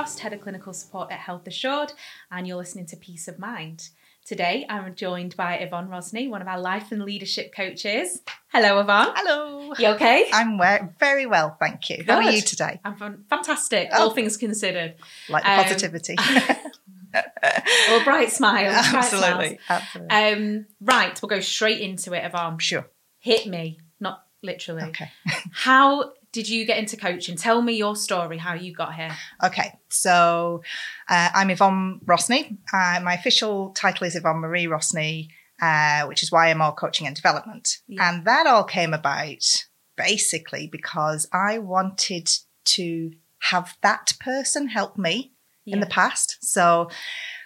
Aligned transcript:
Frost, 0.00 0.20
Head 0.20 0.32
of 0.32 0.40
Clinical 0.40 0.72
Support 0.72 1.12
at 1.12 1.18
Health 1.18 1.46
Assured, 1.46 1.92
and 2.30 2.46
you're 2.48 2.56
listening 2.56 2.86
to 2.86 2.96
Peace 2.96 3.28
of 3.28 3.38
Mind. 3.38 3.90
Today, 4.24 4.64
I'm 4.66 4.94
joined 4.94 5.36
by 5.36 5.56
Yvonne 5.56 5.88
Rosney, 5.88 6.30
one 6.30 6.40
of 6.40 6.48
our 6.48 6.58
life 6.58 6.90
and 6.90 7.02
leadership 7.02 7.52
coaches. 7.54 8.22
Hello, 8.48 8.80
Yvonne. 8.80 9.08
Hello. 9.14 9.74
You 9.78 9.88
okay? 9.88 10.24
I'm 10.32 10.58
very 10.98 11.26
well, 11.26 11.54
thank 11.60 11.90
you. 11.90 12.02
How 12.08 12.14
are 12.16 12.30
you 12.32 12.40
today? 12.40 12.80
I'm 12.82 13.26
fantastic, 13.28 13.90
Oh. 13.92 14.04
all 14.04 14.10
things 14.12 14.38
considered. 14.38 14.94
Like 15.28 15.44
the 15.44 15.50
Um, 15.50 15.62
positivity. 15.64 16.16
Bright 18.04 18.30
smiles. 18.32 18.88
bright 18.90 19.04
Absolutely. 19.04 19.58
smiles. 19.66 19.82
Absolutely. 20.08 20.16
Um, 20.56 20.66
right, 20.80 21.20
we'll 21.22 21.28
go 21.28 21.40
straight 21.40 21.82
into 21.82 22.14
it, 22.14 22.24
Yvonne. 22.24 22.58
sure. 22.58 22.86
Hit 23.18 23.46
me, 23.46 23.80
not 24.00 24.24
literally. 24.42 24.84
Okay. 24.84 25.10
How 25.52 26.12
did 26.32 26.48
you 26.48 26.64
get 26.64 26.78
into 26.78 26.96
coaching? 26.96 27.36
Tell 27.36 27.60
me 27.60 27.74
your 27.74 27.96
story, 27.96 28.38
how 28.38 28.54
you 28.54 28.72
got 28.72 28.94
here. 28.94 29.10
Okay. 29.42 29.78
So 29.88 30.62
uh, 31.08 31.30
I'm 31.34 31.50
Yvonne 31.50 32.00
Rosney. 32.04 32.56
Uh, 32.72 33.00
my 33.02 33.14
official 33.14 33.70
title 33.70 34.06
is 34.06 34.14
Yvonne 34.14 34.38
Marie 34.38 34.66
Rosney, 34.66 35.28
uh, 35.60 36.06
which 36.06 36.22
is 36.22 36.30
YMO 36.30 36.76
Coaching 36.76 37.06
and 37.06 37.16
Development. 37.16 37.78
Yeah. 37.88 38.08
And 38.08 38.24
that 38.26 38.46
all 38.46 38.64
came 38.64 38.94
about 38.94 39.66
basically 39.96 40.68
because 40.68 41.28
I 41.32 41.58
wanted 41.58 42.30
to 42.64 43.12
have 43.40 43.76
that 43.82 44.14
person 44.20 44.68
help 44.68 44.96
me 44.96 45.32
in 45.66 45.80
the 45.80 45.86
past. 45.86 46.38
So 46.42 46.90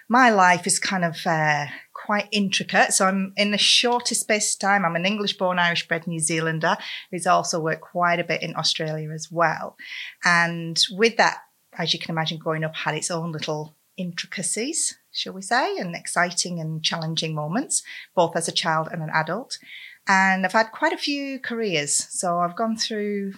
my 0.09 0.29
life 0.29 0.65
is 0.65 0.79
kind 0.79 1.05
of 1.05 1.17
uh, 1.25 1.65
quite 2.05 2.27
intricate. 2.31 2.93
So 2.93 3.05
I'm 3.05 3.33
in 3.35 3.49
the 3.51 3.57
shortest 3.57 4.21
space 4.21 4.53
of 4.53 4.59
time. 4.59 4.85
I'm 4.85 4.95
an 4.95 5.05
English 5.05 5.37
born, 5.37 5.57
Irish 5.57 5.87
bred 5.87 6.05
New 6.05 6.19
Zealander 6.19 6.77
who's 7.09 7.25
also 7.25 7.59
worked 7.59 7.81
quite 7.81 8.19
a 8.19 8.23
bit 8.23 8.43
in 8.43 8.55
Australia 8.55 9.09
as 9.09 9.31
well. 9.31 9.75
And 10.23 10.79
with 10.91 11.17
that, 11.17 11.39
as 11.77 11.93
you 11.93 11.99
can 11.99 12.11
imagine, 12.11 12.37
growing 12.37 12.63
up 12.63 12.75
had 12.75 12.95
its 12.95 13.09
own 13.09 13.31
little 13.31 13.75
intricacies, 13.97 14.97
shall 15.11 15.33
we 15.33 15.41
say, 15.41 15.77
and 15.77 15.95
exciting 15.95 16.59
and 16.59 16.83
challenging 16.83 17.33
moments, 17.33 17.81
both 18.15 18.35
as 18.35 18.47
a 18.47 18.51
child 18.51 18.87
and 18.91 19.01
an 19.01 19.09
adult. 19.13 19.57
And 20.07 20.45
I've 20.45 20.53
had 20.53 20.71
quite 20.71 20.93
a 20.93 20.97
few 20.97 21.39
careers. 21.39 22.07
So 22.11 22.39
I've 22.39 22.55
gone 22.55 22.77
through 22.77 23.33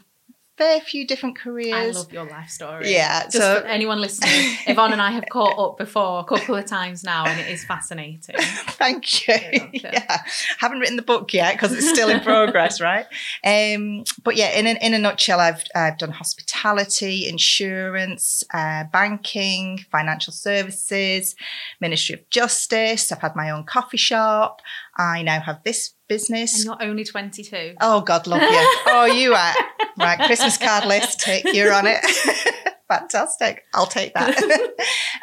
fair 0.57 0.81
few 0.81 1.05
different 1.05 1.37
careers. 1.37 1.95
I 1.95 1.99
love 1.99 2.11
your 2.11 2.25
life 2.25 2.49
story. 2.49 2.91
Yeah, 2.91 3.23
Just 3.23 3.37
so- 3.37 3.61
for 3.61 3.67
anyone 3.67 4.01
listening, 4.01 4.57
Yvonne 4.67 4.91
and 4.93 5.01
I 5.01 5.11
have 5.11 5.25
caught 5.31 5.57
up 5.59 5.77
before 5.77 6.19
a 6.19 6.23
couple 6.23 6.55
of 6.55 6.65
times 6.65 7.03
now, 7.03 7.25
and 7.25 7.39
it 7.39 7.47
is 7.47 7.63
fascinating. 7.63 8.35
Thank 8.39 9.27
you. 9.27 9.35
yeah, 9.73 10.23
haven't 10.59 10.79
written 10.79 10.95
the 10.95 11.01
book 11.03 11.33
yet 11.33 11.53
because 11.55 11.73
it's 11.73 11.87
still 11.87 12.09
in 12.09 12.19
progress, 12.21 12.81
right? 12.81 13.05
Um, 13.43 14.03
but 14.23 14.35
yeah, 14.35 14.49
in 14.57 14.65
a, 14.67 14.71
in 14.85 14.93
a 14.93 14.99
nutshell, 14.99 15.39
I've 15.39 15.63
I've 15.75 15.97
done 15.97 16.11
hospitality, 16.11 17.27
insurance, 17.27 18.43
uh, 18.53 18.85
banking, 18.91 19.85
financial 19.91 20.33
services, 20.33 21.35
Ministry 21.79 22.15
of 22.15 22.29
Justice. 22.29 23.11
I've 23.11 23.21
had 23.21 23.35
my 23.35 23.51
own 23.51 23.63
coffee 23.63 23.97
shop. 23.97 24.61
I 24.97 25.21
now 25.21 25.39
have 25.39 25.61
this 25.63 25.93
business. 26.07 26.55
And 26.55 26.65
you're 26.65 26.89
only 26.89 27.03
22. 27.03 27.75
Oh 27.81 28.01
God, 28.01 28.27
love 28.27 28.41
you. 28.41 28.47
oh, 28.87 29.05
you 29.05 29.33
are 29.33 29.53
right. 29.97 30.19
Christmas 30.25 30.57
card 30.57 30.85
list. 30.85 31.19
Tick. 31.19 31.43
You're 31.53 31.73
on 31.73 31.85
it. 31.87 32.03
Fantastic. 32.87 33.63
I'll 33.73 33.85
take 33.85 34.13
that. 34.13 34.39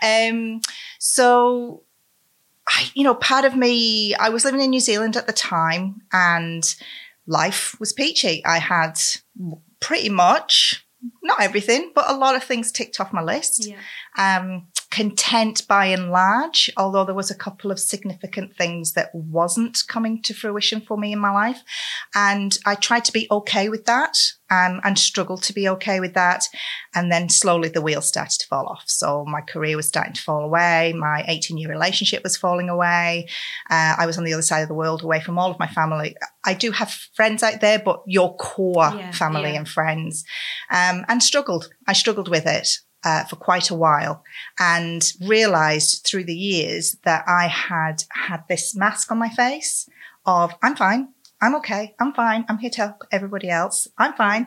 um, 0.31 0.61
so, 0.99 1.83
I, 2.69 2.91
you 2.95 3.05
know, 3.05 3.15
part 3.15 3.45
of 3.45 3.57
me, 3.57 4.15
I 4.15 4.29
was 4.29 4.45
living 4.45 4.61
in 4.61 4.71
New 4.71 4.81
Zealand 4.81 5.17
at 5.17 5.27
the 5.27 5.33
time, 5.33 6.03
and 6.13 6.75
life 7.27 7.75
was 7.81 7.93
peachy. 7.93 8.45
I 8.45 8.59
had 8.59 8.99
pretty 9.81 10.11
much 10.11 10.85
not 11.23 11.41
everything, 11.41 11.93
but 11.95 12.11
a 12.11 12.15
lot 12.17 12.35
of 12.35 12.45
things 12.45 12.73
ticked 12.73 13.01
off 13.01 13.13
my 13.13 13.23
list 13.23 13.67
Yeah. 13.67 13.77
um, 14.39 14.69
content 14.95 15.67
by 15.67 15.87
and 15.87 16.13
large, 16.13 16.71
although 16.77 17.05
there 17.05 17.17
was 17.17 17.29
a 17.29 17.35
couple 17.35 17.73
of 17.73 17.81
significant 17.81 18.57
things 18.57 18.93
that 18.93 19.13
wasn't 19.13 19.83
coming 19.89 20.23
to 20.23 20.33
fruition 20.33 20.81
for 20.81 20.97
me 20.97 21.13
in 21.13 21.19
my 21.19 21.33
life. 21.33 21.63
And 22.15 22.57
I 22.65 22.77
tried 22.77 23.05
to 23.07 23.13
be 23.13 23.27
okay 23.29 23.69
with 23.69 23.87
that 23.87 24.17
um, 24.51 24.81
and 24.85 24.97
struggled 24.97 25.43
to 25.45 25.53
be 25.53 25.69
okay 25.71 25.99
with 25.99 26.15
that. 26.15 26.45
And 26.95 27.11
then 27.11 27.29
slowly 27.29 27.71
the 27.71 27.83
wheels 27.83 28.07
started 28.07 28.39
to 28.39 28.47
fall 28.47 28.69
off. 28.69 28.85
So 28.87 29.25
my 29.25 29.41
career 29.41 29.75
was 29.77 29.89
starting 29.89 30.13
to 30.13 30.23
fall 30.23 30.45
away. 30.45 30.93
My 30.97 31.25
18 31.27 31.59
year 31.59 31.71
relationship 31.71 32.23
was 32.23 32.37
falling 32.37 32.69
away. 32.69 33.27
Uh, 33.69 33.97
I 33.99 34.07
was 34.07 34.17
on 34.17 34.23
the 34.23 34.33
other 34.33 34.43
side 34.43 34.61
of 34.61 34.69
the 34.69 34.75
world 34.75 35.03
away 35.03 35.21
from 35.21 35.41
all 35.41 35.51
of 35.51 35.59
my 35.59 35.67
family. 35.67 36.15
I 36.45 36.55
do 36.55 36.71
have 36.71 36.91
friends 37.17 37.43
out 37.43 37.61
there, 37.61 37.81
but 37.81 38.03
your 38.07 38.37
core 38.37 38.93
Yeah, 38.95 39.11
family 39.11 39.51
yeah. 39.53 39.59
and 39.59 39.69
friends, 39.69 40.25
um, 40.71 41.05
and 41.09 41.21
struggled. 41.21 41.69
I 41.89 41.95
struggled 41.95 42.29
with 42.29 42.47
it 42.47 42.69
uh, 43.05 43.25
for 43.25 43.37
quite 43.37 43.71
a 43.71 43.75
while 43.75 44.23
and 44.59 45.13
realized 45.21 46.05
through 46.07 46.25
the 46.25 46.35
years 46.37 46.97
that 47.05 47.25
I 47.29 47.47
had 47.49 48.05
had 48.11 48.45
this 48.49 48.75
mask 48.75 49.11
on 49.13 49.19
my 49.19 49.29
face 49.29 49.89
of 50.27 50.53
I'm 50.63 50.77
fine. 50.77 51.09
I'm 51.43 51.55
okay. 51.57 51.95
I'm 52.01 52.15
fine. 52.15 52.47
I'm 52.49 52.59
here 52.59 52.71
to 52.71 52.81
help 52.87 53.03
everybody 53.13 53.51
else. 53.51 53.87
I'm 53.99 54.15
fine. 54.15 54.45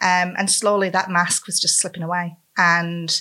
Um, 0.00 0.34
and 0.38 0.50
slowly 0.50 0.88
that 0.90 1.10
mask 1.10 1.46
was 1.46 1.60
just 1.60 1.78
slipping 1.78 2.02
away. 2.02 2.36
And 2.56 3.20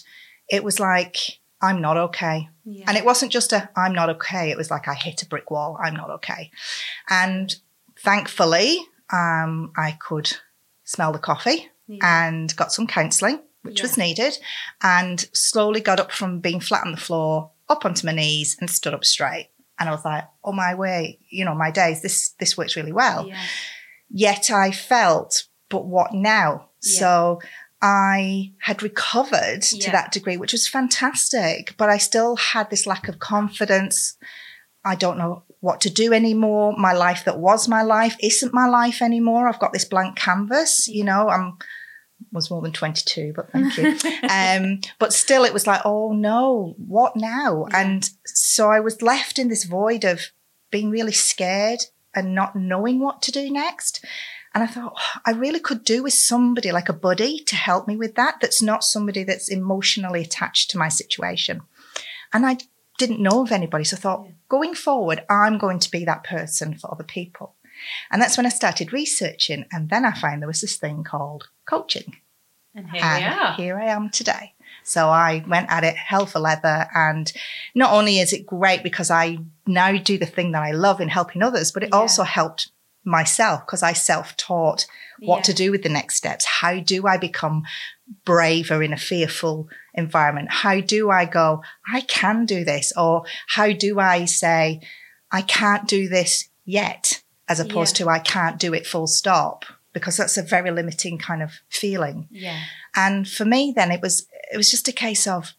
it 0.50 0.64
was 0.64 0.80
like, 0.80 1.18
I'm 1.62 1.82
not 1.82 1.98
okay. 1.98 2.48
yeah. 2.64 2.86
And 2.88 2.96
it 2.98 3.04
wasn't 3.04 3.32
just 3.32 3.52
a, 3.52 3.70
I'm 3.76 3.92
not 3.94 4.10
okay. 4.12 4.52
It 4.52 4.58
was 4.58 4.70
like 4.72 4.88
I 4.88 4.94
hit 4.94 5.24
a 5.24 5.26
brick 5.28 5.52
wall. 5.52 5.78
I'm 5.84 5.96
not 5.96 6.10
okay. 6.12 6.52
And 7.10 7.54
thankfully, 8.00 8.78
um, 9.12 9.72
I 9.76 9.98
could 10.00 10.32
smell 10.86 11.12
the 11.12 11.20
coffee 11.20 11.68
Yeah. 11.88 12.30
and 12.30 12.56
got 12.56 12.72
some 12.72 12.88
counselling, 12.88 13.40
which 13.64 13.82
was 13.82 13.98
needed, 13.98 14.38
and 14.82 15.28
slowly 15.34 15.82
got 15.82 16.00
up 16.00 16.12
from 16.12 16.40
being 16.40 16.60
flat 16.60 16.86
on 16.86 16.92
the 16.92 16.98
floor 16.98 17.52
up 17.70 17.86
onto 17.86 18.06
my 18.06 18.14
knees 18.14 18.58
and 18.60 18.70
stood 18.70 18.94
up 18.94 19.04
straight. 19.04 19.50
And 19.80 19.90
I 19.90 19.92
was 19.92 20.06
like, 20.06 20.24
oh 20.44 20.54
my 20.54 20.74
way, 20.74 21.20
you 21.30 21.46
know, 21.46 21.54
my 21.54 21.70
days, 21.72 22.02
this 22.02 22.30
this 22.40 22.58
works 22.58 22.76
really 22.76 22.94
well. 22.94 23.28
yeah. 23.28 23.42
Yet 24.10 24.50
I 24.52 24.72
felt, 24.72 25.48
but 25.70 25.86
what 25.86 26.14
now? 26.14 26.70
Yeah. 26.82 27.00
So 27.00 27.42
I 27.82 28.54
had 28.60 28.82
recovered 28.82 29.62
to 29.62 29.92
that 29.92 30.12
degree, 30.12 30.38
which 30.38 30.54
was 30.54 30.68
fantastic, 30.68 31.76
but 31.78 31.90
I 31.90 31.98
still 31.98 32.38
had 32.38 32.70
this 32.70 32.88
lack 32.88 33.08
of 33.08 33.20
confidence. 33.20 34.18
I 34.84 34.96
don't 34.96 35.18
know 35.18 35.44
what 35.60 35.82
to 35.82 35.90
do 35.90 36.14
anymore. 36.14 36.74
My 36.78 36.94
life 36.94 37.26
that 37.26 37.40
was 37.40 37.68
my 37.68 37.82
life 37.82 38.16
isn't 38.22 38.54
my 38.54 38.68
life 38.68 39.02
anymore. 39.02 39.48
I've 39.48 39.60
got 39.60 39.74
this 39.74 39.86
blank 39.86 40.16
canvas, 40.16 40.88
you 40.88 41.04
know, 41.04 41.30
I'm 41.30 41.58
was 42.38 42.50
more 42.52 42.62
than 42.62 42.72
22, 42.72 43.34
but 43.36 43.52
thank 43.52 43.78
you. 43.78 43.98
um, 44.30 44.80
but 45.00 45.14
still 45.14 45.44
it 45.44 45.54
was 45.54 45.68
like, 45.68 45.82
oh 45.86 46.14
no, 46.14 46.76
what 46.78 47.16
now? 47.16 47.66
Yeah. 47.70 47.82
And 47.82 48.10
so 48.26 48.70
I 48.72 48.80
was 48.80 49.02
left 49.02 49.38
in 49.38 49.50
this 49.50 49.66
void 49.66 50.04
of 50.06 50.32
being 50.72 50.90
really 50.90 51.12
scared 51.12 51.82
and 52.16 52.34
not 52.34 52.56
knowing 52.56 53.00
what 53.00 53.22
to 53.24 53.32
do 53.32 53.52
next. 53.52 54.04
And 54.54 54.64
I 54.64 54.68
thought, 54.68 54.94
"Oh, 54.98 55.20
I 55.26 55.32
really 55.32 55.60
could 55.60 55.84
do 55.84 56.02
with 56.04 56.14
somebody 56.14 56.72
like 56.72 56.90
a 56.90 56.94
buddy 56.94 57.40
to 57.44 57.56
help 57.56 57.88
me 57.88 57.96
with 57.96 58.16
that. 58.16 58.36
That's 58.42 58.62
not 58.62 58.84
somebody 58.84 59.24
that's 59.24 59.50
emotionally 59.50 60.22
attached 60.22 60.72
to 60.72 60.78
my 60.80 60.90
situation. 60.90 61.62
And 62.34 62.46
I 62.46 62.58
didn't 62.98 63.22
know 63.22 63.42
of 63.44 63.52
anybody. 63.52 63.84
So 63.84 63.98
I 63.98 64.00
thought, 64.00 64.24
Yeah. 64.26 64.32
going 64.50 64.74
forward, 64.74 65.24
I'm 65.30 65.58
going 65.60 65.80
to 65.80 65.92
be 65.92 66.06
that 66.06 66.24
person 66.24 66.76
for 66.76 66.92
other 66.92 67.04
people. 67.04 67.56
And 68.10 68.20
that's 68.20 68.38
when 68.38 68.48
I 68.48 68.50
started 68.50 68.92
researching. 68.92 69.66
And 69.72 69.90
then 69.90 70.04
I 70.06 70.12
found 70.12 70.42
there 70.42 70.48
was 70.48 70.62
this 70.62 70.78
thing 70.78 71.04
called 71.04 71.50
coaching. 71.70 72.16
And 72.78 72.90
here 72.92 73.04
and 73.04 73.56
here 73.56 73.80
I 73.80 73.86
am 73.88 74.10
today. 74.12 74.54
So 74.84 75.10
I 75.10 75.44
went 75.48 75.70
at 75.70 75.84
it 75.84 75.96
hell 75.96 76.28
for 76.28 76.38
leather. 76.40 76.88
And 76.94 77.34
not 77.74 77.92
only 77.92 78.20
is 78.20 78.34
it 78.34 78.46
great 78.46 78.84
because 78.84 79.10
I 79.10 79.40
now 79.66 79.98
do 79.98 80.18
the 80.20 80.28
thing 80.28 80.52
that 80.52 80.62
I 80.62 80.72
love 80.72 81.02
in 81.02 81.10
helping 81.10 81.42
others, 81.42 81.72
but 81.72 81.82
it 81.84 81.90
Yeah. 81.92 81.98
also 81.98 82.22
helped 82.24 82.70
myself 83.04 83.66
because 83.66 83.82
I 83.82 83.94
self 83.94 84.38
taught 84.38 84.86
what 85.20 85.38
Yeah. 85.38 85.42
to 85.44 85.54
do 85.54 85.72
with 85.72 85.82
the 85.82 85.90
next 85.90 86.18
steps. 86.18 86.46
How 86.46 86.80
do 86.80 87.08
I 87.08 87.18
become 87.18 87.64
braver 88.26 88.84
in 88.84 88.94
a 88.94 88.98
fearful 88.98 89.68
environment? 89.96 90.50
How 90.52 90.80
do 90.80 91.10
I 91.10 91.26
go, 91.26 91.64
I 91.92 92.02
can 92.02 92.46
do 92.46 92.64
this? 92.64 92.94
Or 92.96 93.24
how 93.48 93.72
do 93.72 94.00
I 94.00 94.26
say, 94.26 94.82
I 95.32 95.42
can't 95.42 95.88
do 95.88 96.08
this 96.08 96.50
yet, 96.64 97.24
as 97.50 97.60
opposed 97.60 98.00
Yeah. 98.00 98.06
to 98.06 98.12
I 98.12 98.20
can't 98.20 98.60
do 98.60 98.74
it 98.76 98.86
full 98.86 99.08
stop? 99.08 99.66
Because 99.94 100.18
that's 100.18 100.38
a 100.38 100.44
very 100.44 100.70
limiting 100.72 101.18
kind 101.18 101.42
of 101.42 101.62
feeling. 101.70 102.28
Yeah. 102.30 102.60
And 102.96 103.28
for 103.28 103.46
me, 103.46 103.74
then 103.76 103.92
it 103.92 104.02
was 104.02 104.28
it 104.52 104.58
was 104.58 104.70
just 104.70 104.88
a 104.88 104.92
case 104.92 105.26
of 105.28 105.54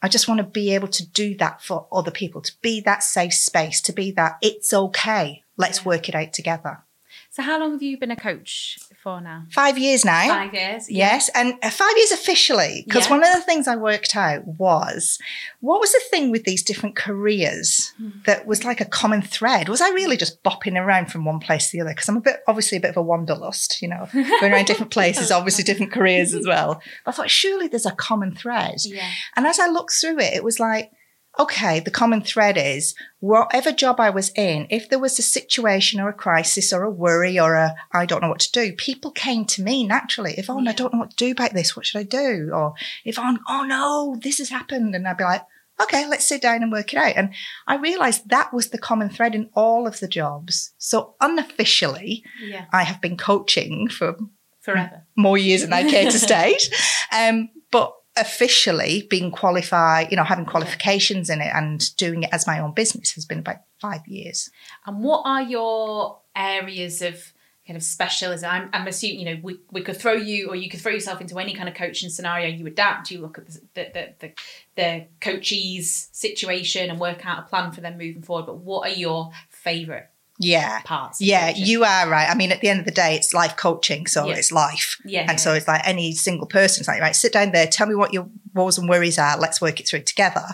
I 0.00 0.08
just 0.08 0.26
want 0.28 0.38
to 0.38 0.44
be 0.44 0.74
able 0.74 0.88
to 0.88 1.06
do 1.06 1.36
that 1.36 1.62
for 1.62 1.86
other 1.92 2.10
people, 2.10 2.40
to 2.42 2.52
be 2.60 2.80
that 2.82 3.02
safe 3.02 3.34
space, 3.34 3.80
to 3.82 3.92
be 3.92 4.10
that 4.12 4.36
it's 4.42 4.72
okay. 4.72 5.42
Let's 5.56 5.78
Yeah. 5.78 5.84
work 5.84 6.08
it 6.08 6.14
out 6.14 6.32
together. 6.32 6.84
So, 7.34 7.40
how 7.42 7.58
long 7.58 7.72
have 7.72 7.82
you 7.82 7.96
been 7.96 8.10
a 8.10 8.16
coach 8.16 8.78
for 9.02 9.18
now? 9.22 9.44
Five 9.50 9.78
years 9.78 10.04
now. 10.04 10.28
Five 10.28 10.52
years. 10.52 10.90
yeah. 10.90 11.12
Yes, 11.14 11.30
and 11.34 11.54
uh, 11.62 11.70
five 11.70 11.96
years 11.96 12.12
officially. 12.12 12.84
Because 12.86 13.06
Yeah. 13.06 13.12
one 13.12 13.24
of 13.24 13.32
the 13.32 13.40
things 13.40 13.66
I 13.66 13.74
worked 13.74 14.14
out 14.14 14.46
was 14.46 15.18
what 15.60 15.80
was 15.80 15.92
the 15.92 16.02
thing 16.10 16.30
with 16.30 16.44
these 16.44 16.62
different 16.62 16.94
careers 16.94 17.94
Hmm. 17.96 18.10
that 18.26 18.46
was 18.46 18.64
like 18.66 18.82
a 18.82 18.84
common 18.84 19.22
thread? 19.22 19.70
Was 19.70 19.80
I 19.80 19.88
really 19.92 20.18
just 20.18 20.42
bopping 20.42 20.76
around 20.78 21.10
from 21.10 21.24
one 21.24 21.40
place 21.40 21.70
to 21.70 21.78
the 21.78 21.80
other? 21.80 21.92
Because 21.94 22.10
I'm 22.10 22.18
a 22.18 22.20
bit, 22.20 22.42
obviously, 22.46 22.76
a 22.76 22.82
bit 22.82 22.90
of 22.90 22.98
a 22.98 23.02
wanderlust, 23.02 23.80
you 23.80 23.88
know, 23.88 24.06
going 24.12 24.52
around 24.52 24.66
different 24.66 24.92
places, 24.92 25.30
obviously 25.38 25.64
different 25.64 25.90
careers 25.90 26.34
as 26.34 26.46
well. 26.46 26.82
I 27.06 27.12
thought, 27.12 27.30
surely 27.30 27.66
there's 27.66 27.86
a 27.86 27.92
common 27.92 28.34
thread. 28.36 28.76
Yeah. 28.84 29.08
And 29.36 29.46
as 29.46 29.58
I 29.58 29.68
looked 29.68 29.94
through 29.94 30.18
it, 30.18 30.34
it 30.34 30.44
was 30.44 30.60
like, 30.60 30.92
okay, 31.38 31.80
the 31.80 31.90
common 31.90 32.20
thread 32.20 32.56
is 32.58 32.94
whatever 33.20 33.72
job 33.72 33.98
I 33.98 34.10
was 34.10 34.30
in, 34.36 34.66
if 34.70 34.88
there 34.90 34.98
was 34.98 35.18
a 35.18 35.22
situation 35.22 35.98
or 36.00 36.08
a 36.10 36.14
crisis 36.14 36.72
or 36.72 36.82
a 36.82 36.90
worry 36.90 37.38
or 37.40 37.54
a 37.54 37.74
I 37.92 38.04
don't 38.06 38.20
know 38.22 38.28
what 38.28 38.40
to 38.40 38.52
do, 38.52 38.74
people 38.74 39.10
came 39.10 39.44
to 39.46 39.62
me 39.62 39.86
naturally. 39.86 40.34
If, 40.36 40.50
oh, 40.50 40.58
I 40.60 40.72
don't 40.72 40.92
know 40.92 40.98
what 41.00 41.10
to 41.10 41.16
do 41.16 41.32
about 41.32 41.54
this, 41.54 41.74
what 41.74 41.86
should 41.86 41.98
I 42.00 42.02
do? 42.04 42.50
Or 42.52 42.74
if 43.04 43.18
I'm, 43.18 43.38
oh 43.48 43.64
no, 43.64 44.16
this 44.20 44.38
has 44.38 44.50
happened. 44.50 44.94
And 44.94 45.08
I'd 45.08 45.16
be 45.16 45.24
like, 45.24 45.42
okay, 45.82 46.06
let's 46.06 46.26
sit 46.26 46.42
down 46.42 46.62
and 46.62 46.70
work 46.70 46.92
it 46.92 46.98
out. 46.98 47.14
And 47.16 47.30
I 47.66 47.76
realized 47.76 48.28
that 48.28 48.52
was 48.52 48.68
the 48.68 48.78
common 48.78 49.08
thread 49.08 49.34
in 49.34 49.48
all 49.54 49.86
of 49.86 50.00
the 50.00 50.08
jobs. 50.08 50.74
So 50.76 51.14
unofficially, 51.20 52.22
Yeah. 52.42 52.66
I 52.72 52.82
have 52.84 53.00
been 53.00 53.16
coaching 53.16 53.88
for 53.88 54.16
Forever. 54.60 55.06
more 55.16 55.38
years 55.38 55.62
than 55.62 55.72
I 55.72 55.90
care 55.90 56.10
to 56.10 56.18
state. 56.18 56.72
Um, 57.10 57.48
but 57.70 57.94
officially 58.16 59.06
being 59.08 59.30
qualified, 59.30 60.10
you 60.10 60.16
know, 60.16 60.24
having 60.24 60.44
qualifications 60.44 61.30
in 61.30 61.40
it 61.40 61.50
and 61.54 61.94
doing 61.96 62.24
it 62.24 62.30
as 62.32 62.46
my 62.46 62.58
own 62.58 62.72
business 62.72 63.12
has 63.12 63.24
been 63.24 63.38
about 63.38 63.62
five 63.80 64.06
years. 64.06 64.50
And 64.86 65.02
what 65.02 65.22
are 65.24 65.42
your 65.42 66.18
areas 66.36 67.00
of 67.00 67.32
kind 67.66 67.76
of 67.76 67.82
specialism? 67.82 68.50
I'm, 68.50 68.70
I'm 68.72 68.86
assuming, 68.86 69.20
you 69.20 69.24
know, 69.24 69.40
we, 69.42 69.58
we 69.70 69.80
could 69.82 69.96
throw 69.96 70.12
you 70.12 70.48
or 70.50 70.56
you 70.56 70.68
could 70.68 70.80
throw 70.80 70.92
yourself 70.92 71.20
into 71.20 71.38
any 71.38 71.54
kind 71.54 71.68
of 71.68 71.74
coaching 71.74 72.10
scenario. 72.10 72.48
You 72.48 72.66
adapt, 72.66 73.10
you 73.10 73.20
look 73.20 73.38
at 73.38 73.46
the, 73.46 73.60
the, 73.74 73.90
the, 73.94 74.14
the, 74.18 74.32
the 74.76 75.06
coachee's 75.20 76.08
situation 76.12 76.90
and 76.90 77.00
work 77.00 77.24
out 77.24 77.38
a 77.38 77.42
plan 77.42 77.72
for 77.72 77.80
them 77.80 77.96
moving 77.96 78.22
forward. 78.22 78.46
But 78.46 78.58
what 78.58 78.90
are 78.90 78.94
your 78.94 79.30
favourite 79.48 80.06
Yeah. 80.38 80.80
parts? 80.84 81.20
Yeah, 81.20 81.52
you 81.54 81.84
are 81.84 82.08
right. 82.08 82.28
I 82.28 82.34
mean, 82.34 82.52
at 82.52 82.60
the 82.60 82.68
end 82.68 82.80
of 82.80 82.84
the 82.86 82.90
day, 82.92 83.14
it's 83.14 83.32
life 83.34 83.56
coaching, 83.56 84.06
so 84.06 84.26
Yeah. 84.26 84.34
it's 84.36 84.50
life. 84.52 84.96
Yeah. 85.04 85.26
And 85.28 85.38
so 85.40 85.54
it's 85.54 85.68
like 85.68 85.82
any 85.86 86.12
single 86.14 86.46
person, 86.46 86.80
it's 86.82 86.88
like, 86.88 87.00
right, 87.00 87.14
sit 87.16 87.32
down 87.32 87.52
there, 87.52 87.66
tell 87.66 87.86
me 87.86 87.94
what 87.94 88.12
your 88.12 88.28
woes 88.54 88.78
and 88.78 88.88
worries 88.88 89.18
are, 89.18 89.38
let's 89.38 89.60
work 89.60 89.80
it 89.80 89.88
through 89.88 90.02
together. 90.02 90.44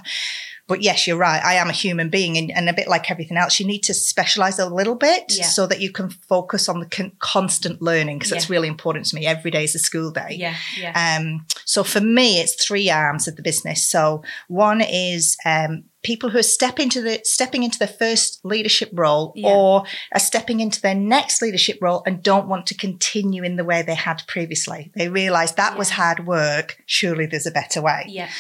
But 0.67 0.83
yes, 0.83 1.07
you're 1.07 1.17
right. 1.17 1.43
I 1.43 1.55
am 1.55 1.71
a 1.71 1.73
human 1.73 2.11
being, 2.11 2.37
and, 2.37 2.51
and 2.55 2.69
a 2.69 2.75
bit 2.75 2.89
like 2.89 3.11
everything 3.11 3.39
else, 3.39 3.59
you 3.59 3.67
need 3.67 3.83
to 3.85 3.95
specialize 3.95 4.59
a 4.59 4.69
little 4.69 4.97
bit 4.97 5.25
Yeah. 5.31 5.47
so 5.47 5.67
that 5.67 5.81
you 5.81 5.91
can 5.91 6.11
focus 6.11 6.69
on 6.69 6.81
the 6.81 6.87
con- 6.87 7.13
constant 7.21 7.81
learning 7.81 8.19
because 8.19 8.31
that's 8.31 8.51
really 8.51 8.69
important 8.69 9.07
to 9.07 9.15
me. 9.17 9.25
Every 9.27 9.51
day 9.51 9.65
is 9.65 9.75
a 9.75 9.79
school 9.79 10.11
day. 10.11 10.37
yeah, 10.39 10.57
yeah, 10.79 11.17
Um, 11.19 11.47
so 11.65 11.83
for 11.85 12.03
me, 12.03 12.39
it's 12.41 12.63
three 12.63 12.91
arms 12.91 13.27
of 13.27 13.37
the 13.37 13.43
business. 13.43 13.83
So 13.87 14.23
one 14.49 14.83
is 14.83 15.39
um, 15.47 15.85
people 16.03 16.31
who 16.31 16.39
are 16.39 16.43
step 16.45 16.79
into 16.79 17.01
the 17.03 17.21
stepping 17.25 17.63
into 17.65 17.79
their 17.79 17.89
first 17.89 18.41
leadership 18.45 18.91
role 18.93 19.33
Yeah. 19.35 19.49
or 19.51 19.85
are 20.13 20.21
stepping 20.21 20.61
into 20.61 20.81
their 20.81 20.95
next 20.95 21.43
leadership 21.43 21.79
role 21.81 22.03
and 22.07 22.23
don't 22.23 22.47
want 22.49 22.67
to 22.69 22.75
continue 22.77 23.43
in 23.43 23.57
the 23.57 23.65
way 23.65 23.83
they 23.83 23.95
had 23.97 24.23
previously. 24.29 24.93
They 24.95 25.09
realise 25.09 25.53
that 25.53 25.77
was 25.77 25.91
hard 25.91 26.27
work. 26.27 26.77
Surely 26.87 27.27
there's 27.27 27.47
a 27.47 27.51
better 27.51 27.83
way. 27.83 28.05
yeah, 28.09 28.31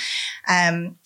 Um, 0.48 0.98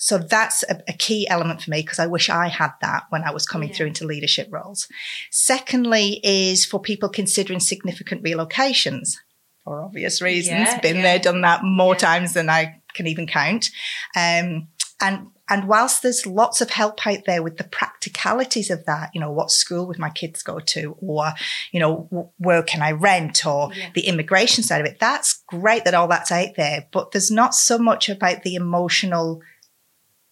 so 0.00 0.16
that's 0.18 0.62
a, 0.68 0.80
a 0.86 0.92
key 0.92 1.26
element 1.28 1.62
for 1.62 1.70
me 1.72 1.80
because 1.82 1.98
I 1.98 2.06
wish 2.06 2.30
I 2.30 2.46
had 2.46 2.70
that 2.82 3.02
when 3.10 3.24
I 3.24 3.32
was 3.32 3.46
coming 3.46 3.68
Yeah. 3.70 3.74
through 3.74 3.86
into 3.88 4.06
leadership 4.06 4.46
roles. 4.52 4.86
Secondly, 5.32 6.20
is 6.22 6.64
for 6.64 6.80
people 6.80 7.08
considering 7.08 7.58
significant 7.58 8.22
relocations 8.22 9.16
for 9.64 9.82
obvious 9.82 10.22
reasons. 10.22 10.68
Yeah, 10.68 10.80
Been 10.80 10.96
yeah. 10.96 11.02
there, 11.02 11.18
done 11.18 11.40
that 11.40 11.60
more 11.64 11.94
Yeah. 11.94 11.98
times 11.98 12.32
than 12.34 12.48
I 12.48 12.80
can 12.94 13.06
even 13.08 13.26
count. 13.26 13.70
Um, 14.16 14.68
and 15.00 15.26
and 15.50 15.66
whilst 15.68 16.02
there's 16.02 16.26
lots 16.26 16.60
of 16.60 16.70
help 16.70 17.06
out 17.06 17.24
there 17.26 17.42
with 17.42 17.56
the 17.56 17.64
practicalities 17.64 18.70
of 18.70 18.84
that, 18.86 19.10
you 19.14 19.20
know, 19.20 19.30
what 19.32 19.50
school 19.50 19.86
would 19.86 19.98
my 19.98 20.10
kids 20.10 20.42
go 20.42 20.58
to, 20.58 20.96
or 21.00 21.32
you 21.72 21.80
know, 21.80 22.32
where 22.38 22.62
can 22.62 22.82
I 22.82 22.92
rent, 22.92 23.44
or 23.46 23.70
Yeah. 23.74 23.90
the 23.94 24.06
immigration 24.06 24.62
side 24.64 24.80
of 24.80 24.86
it. 24.86 24.98
That's 25.00 25.42
great 25.46 25.84
that 25.84 25.94
all 25.94 26.08
that's 26.08 26.30
out 26.32 26.54
there, 26.56 26.86
but 26.92 27.12
there's 27.12 27.30
not 27.30 27.54
so 27.54 27.78
much 27.78 28.08
about 28.08 28.42
the 28.42 28.54
emotional 28.54 29.40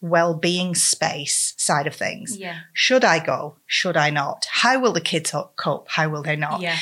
well-being 0.01 0.75
space 0.75 1.55
side 1.57 1.87
of 1.87 1.95
things. 1.95 2.37
yeah, 2.37 2.61
Should 2.75 3.05
I 3.05 3.19
go? 3.19 3.57
Should 3.67 3.97
I 3.97 4.11
not? 4.11 4.47
How 4.51 4.79
will 4.79 4.93
the 4.93 5.01
kids 5.01 5.35
cope? 5.57 5.89
How 5.91 6.09
will 6.09 6.23
they 6.23 6.37
not? 6.37 6.61
yeah, 6.61 6.77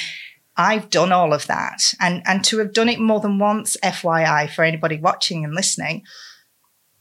I've 0.57 0.91
done 0.91 1.13
all 1.13 1.33
of 1.33 1.47
that. 1.47 1.95
And 2.01 2.23
and 2.27 2.45
to 2.45 2.59
have 2.59 2.73
done 2.73 2.89
it 2.89 2.99
more 3.01 3.21
than 3.21 3.39
once, 3.39 3.77
FYI, 3.83 4.49
for 4.51 4.65
anybody 4.65 4.99
watching 4.99 5.45
and 5.45 5.55
listening, 5.55 6.03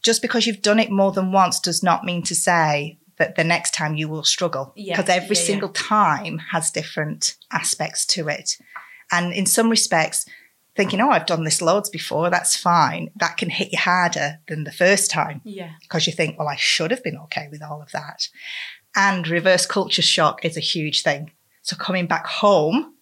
just 0.04 0.22
because 0.22 0.46
you've 0.46 0.62
done 0.62 0.80
it 0.80 0.92
more 0.92 1.12
than 1.12 1.32
once 1.32 1.60
does 1.60 1.82
not 1.82 2.04
mean 2.04 2.22
to 2.24 2.36
say 2.36 3.00
that 3.18 3.36
the 3.36 3.44
next 3.44 3.74
time 3.74 3.96
you 3.96 4.08
will 4.08 4.24
struggle. 4.24 4.74
Yeah, 4.76 4.98
Because 4.98 5.10
every 5.10 5.36
yeah, 5.36 5.42
yeah. 5.42 5.48
single 5.48 5.70
time 5.70 6.40
has 6.52 6.72
different 6.72 7.36
aspects 7.52 8.06
to 8.08 8.28
it. 8.28 8.58
And 9.12 9.34
in 9.34 9.46
some 9.46 9.70
respects, 9.70 10.26
thinking, 10.76 11.00
oh, 11.00 11.10
I've 11.10 11.26
done 11.26 11.44
this 11.44 11.62
loads 11.62 11.90
before, 11.90 12.30
that's 12.30 12.56
fine. 12.56 13.10
That 13.16 13.38
can 13.38 13.50
hit 13.50 13.72
you 13.72 13.78
harder 13.78 14.40
than 14.48 14.64
the 14.64 14.72
first 14.72 15.12
time 15.12 15.42
yeah, 15.44 15.72
because 15.82 16.08
you 16.08 16.14
think, 16.14 16.38
well, 16.38 16.48
I 16.48 16.56
should 16.56 16.92
have 16.92 17.04
been 17.04 17.18
okay 17.26 17.48
with 17.52 17.62
all 17.62 17.82
of 17.82 17.92
that. 17.92 18.28
And 18.96 19.28
reverse 19.28 19.66
culture 19.66 20.02
shock 20.02 20.44
is 20.44 20.58
a 20.58 20.62
huge 20.62 21.04
thing. 21.04 21.32
So 21.62 21.76
coming 21.76 22.08
back 22.08 22.26
home 22.26 22.93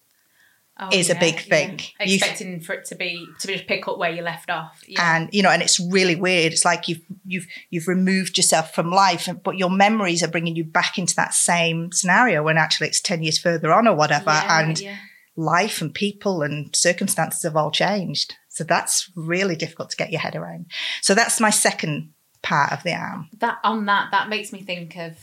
Oh, 0.83 0.89
is 0.91 1.11
a 1.11 1.13
yeah, 1.13 1.19
big 1.19 1.35
yeah. 1.35 1.41
thing. 1.41 1.79
You- 1.99 2.15
Expecting 2.15 2.59
for 2.61 2.73
it 2.73 2.85
to 2.85 2.95
be 2.95 3.23
to 3.39 3.47
just 3.47 3.67
pick 3.67 3.87
up 3.87 3.99
where 3.99 4.09
you 4.11 4.23
left 4.23 4.49
off. 4.49 4.81
Yeah. 4.87 5.15
and 5.17 5.29
you 5.31 5.43
know 5.43 5.49
and 5.51 5.61
it's 5.61 5.79
really 5.79 6.15
weird 6.15 6.53
it's 6.53 6.65
like 6.65 6.87
you've 6.87 7.01
you've 7.23 7.45
you've 7.69 7.87
removed 7.87 8.35
yourself 8.37 8.73
from 8.73 8.89
life 8.91 9.29
but 9.43 9.57
your 9.57 9.69
memories 9.69 10.23
are 10.23 10.27
bringing 10.27 10.55
you 10.55 10.63
back 10.63 10.97
into 10.97 11.15
that 11.15 11.33
same 11.35 11.91
scenario 11.91 12.41
when 12.43 12.57
actually 12.57 12.87
it's 12.87 12.99
10 12.99 13.21
years 13.23 13.37
further 13.37 13.71
on 13.71 13.87
or 13.87 13.95
whatever 13.95 14.31
Yeah, 14.31 14.59
and 14.61 14.79
yeah. 14.79 14.97
life 15.35 15.81
and 15.81 15.93
people 15.93 16.41
and 16.41 16.75
circumstances 16.75 17.43
have 17.43 17.55
all 17.55 17.69
changed 17.71 18.35
so 18.49 18.63
that's 18.63 19.09
really 19.15 19.55
difficult 19.55 19.91
to 19.91 19.97
get 19.97 20.11
your 20.11 20.21
head 20.21 20.35
around 20.35 20.65
so 21.01 21.13
that's 21.13 21.39
my 21.39 21.51
second 21.51 22.11
part 22.41 22.71
of 22.71 22.81
the 22.83 22.93
arm 22.93 23.29
that 23.39 23.59
on 23.63 23.85
that 23.85 24.09
that 24.11 24.29
makes 24.29 24.51
me 24.51 24.61
think 24.63 24.97
of 24.97 25.15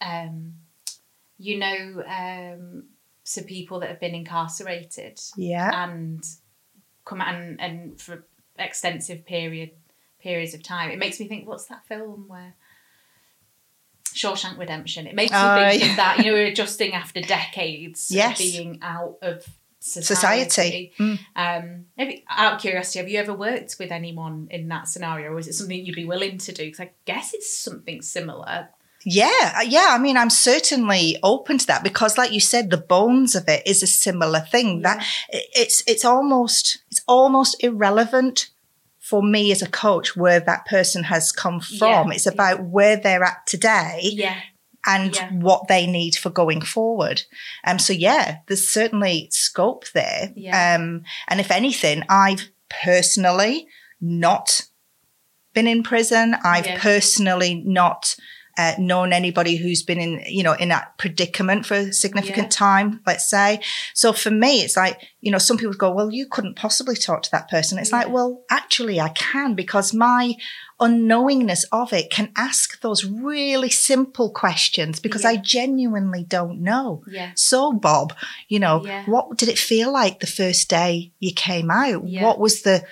um 0.00 0.54
you 1.36 1.58
know 1.58 2.02
um 2.08 2.84
so 3.24 3.42
people 3.42 3.80
that 3.80 3.88
have 3.88 3.98
been 4.00 4.14
incarcerated 4.14 5.18
yeah 5.36 5.84
and 5.84 6.22
come 7.04 7.20
out 7.20 7.34
and, 7.34 7.60
and 7.60 8.00
for 8.00 8.24
extensive 8.58 9.24
period 9.26 9.70
periods 10.20 10.54
of 10.54 10.62
time 10.62 10.90
it 10.90 10.98
makes 10.98 11.18
me 11.18 11.26
think 11.26 11.46
what's 11.48 11.66
that 11.66 11.84
film 11.86 12.24
where 12.28 12.54
Shawshank 14.14 14.58
Redemption 14.58 15.06
it 15.06 15.14
makes 15.14 15.32
me 15.32 15.38
Oh, 15.40 15.54
think 15.56 15.82
yeah. 15.82 15.90
of 15.90 15.96
that 15.96 16.18
you 16.18 16.24
know 16.26 16.32
we're 16.34 16.46
adjusting 16.46 16.92
after 16.92 17.20
decades 17.20 18.10
Yes. 18.10 18.32
of 18.32 18.38
being 18.38 18.78
out 18.82 19.16
of 19.22 19.44
society, 19.80 20.44
society 20.44 20.92
Mm. 20.98 21.18
Um, 21.36 21.84
maybe 21.98 22.24
out 22.30 22.54
of 22.54 22.60
curiosity, 22.60 23.00
have 23.00 23.08
you 23.08 23.18
ever 23.18 23.34
worked 23.34 23.76
with 23.78 23.90
anyone 23.90 24.48
in 24.50 24.68
that 24.68 24.88
scenario, 24.88 25.32
or 25.32 25.38
is 25.38 25.48
it 25.48 25.52
something 25.54 25.84
you'd 25.84 25.94
be 25.96 26.06
willing 26.06 26.38
to 26.38 26.52
do? 26.52 26.64
Because 26.64 26.80
I 26.80 26.90
guess 27.04 27.34
it's 27.34 27.54
something 27.54 28.00
similar. 28.00 28.68
Yeah, 29.04 29.60
yeah. 29.62 29.88
I 29.90 29.98
mean, 29.98 30.16
I'm 30.16 30.30
certainly 30.30 31.18
open 31.22 31.58
to 31.58 31.66
that 31.66 31.84
because, 31.84 32.16
like 32.18 32.32
you 32.32 32.40
said, 32.40 32.70
the 32.70 32.76
bones 32.78 33.34
of 33.34 33.48
it 33.48 33.66
is 33.66 33.82
a 33.82 33.86
similar 33.86 34.40
thing. 34.40 34.82
That 34.82 35.04
it's 35.28 35.82
it's 35.86 36.04
almost 36.04 36.78
it's 36.90 37.02
almost 37.06 37.62
irrelevant 37.62 38.50
for 39.00 39.22
me 39.22 39.52
as 39.52 39.60
a 39.60 39.68
coach 39.68 40.16
where 40.16 40.40
that 40.40 40.64
person 40.66 41.04
has 41.04 41.30
come 41.30 41.60
from. 41.60 42.08
Yeah, 42.08 42.14
It's 42.14 42.26
about 42.26 42.64
where 42.64 42.96
they're 42.96 43.22
at 43.22 43.46
today 43.46 44.00
Yeah, 44.02 44.36
and 44.86 45.14
Yeah. 45.14 45.28
what 45.32 45.68
they 45.68 45.86
need 45.86 46.16
for 46.16 46.30
going 46.30 46.62
forward. 46.62 47.22
Um, 47.66 47.78
so 47.78 47.92
yeah, 47.92 48.38
there's 48.48 48.66
certainly 48.66 49.28
scope 49.30 49.84
there. 49.92 50.32
Yeah. 50.34 50.76
Um, 50.76 51.02
and 51.28 51.38
if 51.38 51.50
anything, 51.50 52.02
I've 52.08 52.48
personally 52.82 53.68
not 54.00 54.62
been 55.52 55.66
in 55.66 55.82
prison. 55.82 56.36
I've 56.42 56.80
personally 56.80 57.62
not 57.66 58.16
uh, 58.56 58.74
known 58.78 59.12
anybody 59.12 59.56
who's 59.56 59.82
been 59.82 59.98
in, 60.00 60.22
you 60.26 60.42
know, 60.42 60.52
in 60.52 60.68
that 60.68 60.96
predicament 60.98 61.66
for 61.66 61.74
a 61.74 61.92
significant 61.92 62.46
Yeah. 62.46 62.58
time, 62.66 63.00
let's 63.06 63.28
say. 63.28 63.60
So 63.94 64.12
for 64.12 64.30
me, 64.30 64.62
it's 64.62 64.76
like, 64.76 65.00
you 65.20 65.30
know, 65.32 65.38
some 65.38 65.56
people 65.58 65.74
go, 65.74 65.90
well, 65.92 66.12
you 66.12 66.26
couldn't 66.26 66.56
possibly 66.56 66.94
talk 66.96 67.22
to 67.22 67.30
that 67.32 67.48
person. 67.50 67.78
It's 67.78 67.92
like, 67.92 68.08
well, 68.10 68.42
actually 68.50 69.00
I 69.00 69.08
can 69.10 69.54
because 69.54 69.92
my 69.92 70.34
unknowingness 70.80 71.64
of 71.72 71.92
it 71.92 72.10
can 72.10 72.30
ask 72.36 72.80
those 72.80 73.04
really 73.04 73.70
simple 73.70 74.30
questions 74.30 75.00
because 75.00 75.24
I 75.24 75.36
genuinely 75.36 76.24
don't 76.24 76.60
know. 76.62 77.02
yeah, 77.10 77.30
So, 77.36 77.72
Bob, 77.72 78.12
you 78.48 78.58
know, 78.58 78.84
Yeah. 78.84 79.04
what 79.06 79.36
did 79.38 79.48
it 79.48 79.58
feel 79.58 79.92
like 79.92 80.20
the 80.20 80.26
first 80.26 80.68
day 80.68 81.12
you 81.20 81.32
came 81.34 81.70
out? 81.70 82.06
Yeah. 82.08 82.22
What 82.24 82.38
was 82.38 82.62
the 82.62 82.84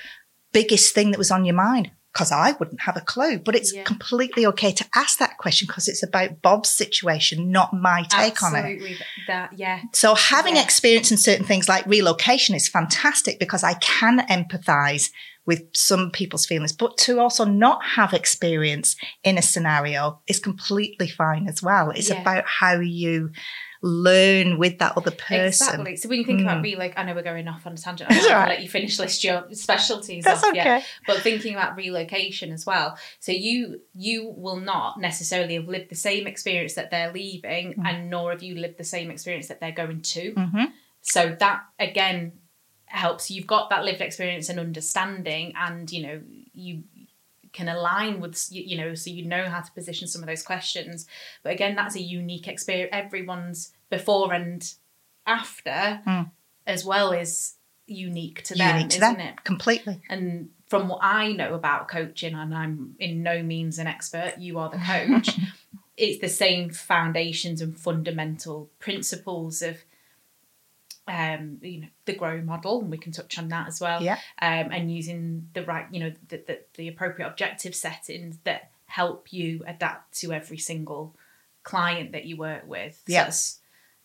biggest 0.53 0.95
thing 0.95 1.11
that 1.11 1.19
was 1.19 1.31
on 1.31 1.45
your 1.45 1.55
mind? 1.57 1.91
Because 2.13 2.31
I 2.31 2.53
wouldn't 2.53 2.83
have 2.83 2.97
a 2.97 3.01
clue. 3.01 3.39
But 3.39 3.55
it's 3.55 3.73
Yeah. 3.73 3.85
completely 3.85 4.45
okay 4.47 4.73
to 4.73 4.85
ask 4.95 5.19
that 5.19 5.39
question 5.39 5.67
because 5.67 5.89
it's 5.89 6.03
about 6.03 6.43
Bob's 6.43 6.69
situation, 6.71 7.51
not 7.51 7.73
my 7.73 8.03
take 8.05 8.43
on 8.43 8.55
it. 8.55 8.59
Absolutely. 8.59 8.97
That 9.29 9.53
yeah. 9.59 9.81
So 9.93 10.15
having 10.15 10.57
Yeah. 10.57 10.63
experience 10.63 11.11
in 11.11 11.17
certain 11.17 11.47
things 11.47 11.69
like 11.69 11.87
relocation 11.87 12.55
is 12.55 12.69
fantastic 12.69 13.39
because 13.39 13.65
I 13.65 13.75
can 13.75 14.21
empathize 14.29 15.11
with 15.45 15.63
some 15.75 16.11
people's 16.13 16.47
feelings, 16.47 16.73
but 16.73 16.97
to 16.99 17.19
also 17.19 17.45
not 17.45 17.85
have 17.97 18.13
experience 18.13 18.95
in 19.25 19.37
a 19.39 19.43
scenario 19.43 20.21
is 20.29 20.39
completely 20.39 21.09
fine 21.09 21.49
as 21.49 21.61
well. 21.63 21.91
It's 21.91 22.11
Yeah. 22.11 22.21
about 22.21 22.45
how 22.47 22.79
you 22.79 23.31
learn 23.85 24.59
with 24.59 24.79
that 24.79 24.97
other 24.97 25.11
person. 25.11 25.45
Exactly. 25.47 25.97
So 25.97 26.09
when 26.09 26.19
you 26.21 26.25
think 26.25 26.41
Mm. 26.41 26.43
about 26.45 26.63
reloc, 26.65 26.93
I 26.97 27.03
know 27.03 27.15
we're 27.15 27.23
going 27.23 27.49
off 27.49 27.67
on 27.67 27.73
a 27.73 27.77
tangent. 27.77 28.09
I'm 28.11 28.17
It's 28.17 28.25
going 28.27 28.31
to 28.35 28.41
alright. 28.41 28.57
let 28.57 28.63
you 28.63 28.69
finish 28.69 28.99
list 28.99 29.25
your 29.25 29.45
specialties 29.53 30.23
That's 30.25 30.43
off. 30.45 30.51
okay. 30.51 30.59
Yeah. 30.59 30.83
But 31.07 31.19
thinking 31.19 31.55
about 31.55 31.77
relocation 31.77 32.53
as 32.53 32.65
well. 32.65 32.97
So 33.19 33.33
you 33.33 33.81
you 33.95 34.33
will 34.37 34.57
not 34.61 35.01
necessarily 35.01 35.55
have 35.57 35.67
lived 35.69 35.91
the 35.91 35.97
same 35.97 36.27
experience 36.29 36.75
that 36.75 36.91
they're 36.93 37.13
leaving, 37.13 37.75
Mm. 37.75 37.87
and 37.87 38.11
nor 38.11 38.31
have 38.31 38.43
you 38.43 38.55
lived 38.55 38.79
the 38.79 38.85
same 38.85 39.11
experience 39.11 39.49
that 39.49 39.59
they're 39.61 39.73
going 39.73 40.03
to. 40.03 40.33
hmm 40.33 40.65
So 41.01 41.35
that 41.41 41.63
again 41.81 42.33
helps. 42.87 43.31
You've 43.31 43.47
got 43.49 43.71
that 43.71 43.85
lived 43.85 44.01
experience 44.01 44.49
and 44.49 44.61
understanding, 44.61 45.55
and 45.57 45.91
you 45.91 46.03
know 46.07 46.21
you 46.55 46.85
can 47.53 47.69
align 47.69 48.21
with 48.21 48.49
you 48.51 48.77
know 48.77 48.95
so 48.95 49.11
you 49.11 49.25
know 49.25 49.45
how 49.49 49.61
to 49.61 49.71
position 49.73 50.09
some 50.09 50.23
of 50.23 50.27
those 50.29 50.43
questions 50.43 51.07
but 51.43 51.53
again 51.53 51.75
that's 51.77 51.97
a 51.97 52.01
unique 52.01 52.49
experience 52.49 52.91
everyone's 52.93 53.73
before 53.91 54.33
and 54.33 54.75
after 55.27 56.01
Mm. 56.07 56.31
as 56.67 56.85
well 56.85 57.13
is 57.13 57.55
unique 57.87 58.43
to 58.45 58.55
them 58.55 58.77
Unique 58.77 58.91
to 58.91 58.97
isn't 58.99 59.19
them. 59.19 59.27
it 59.29 59.45
Completely. 59.45 60.01
and 60.09 60.49
from 60.69 60.89
what 60.89 61.01
i 61.03 61.33
know 61.33 61.55
about 61.55 61.89
coaching 61.89 62.35
and 62.35 62.55
i'm 62.55 62.95
in 62.99 63.23
no 63.23 63.43
means 63.43 63.79
an 63.79 63.87
expert 63.87 64.35
you 64.39 64.59
are 64.59 64.71
the 64.71 64.79
coach 64.79 65.39
it's 65.97 66.21
the 66.21 66.29
same 66.29 66.71
foundations 66.71 67.61
and 67.61 67.79
fundamental 67.79 68.71
principles 68.79 69.61
of 69.63 69.79
um 71.09 71.59
you 71.63 71.81
know 71.81 71.89
the 72.05 72.13
grow 72.15 72.41
model 72.41 72.81
and 72.81 72.91
we 72.91 72.97
can 72.99 73.11
touch 73.13 73.37
on 73.39 73.49
that 73.49 73.67
as 73.67 73.81
well 73.81 74.01
Yeah. 74.03 74.19
um 74.41 74.71
and 74.71 74.93
using 74.95 75.49
the 75.53 75.65
right 75.65 75.87
you 75.91 75.99
know 76.01 76.13
the, 76.29 76.37
the, 76.47 76.61
the 76.75 76.89
appropriate 76.89 77.27
objective 77.27 77.75
settings 77.75 78.39
that 78.45 78.71
help 78.87 79.33
you 79.33 79.65
adapt 79.67 80.19
to 80.21 80.33
every 80.33 80.59
single 80.59 81.17
client 81.65 82.13
that 82.13 82.25
you 82.25 82.37
work 82.37 82.63
with 82.67 82.95
So 83.07 83.13
Yeah. 83.13 83.25
that's 83.25 83.59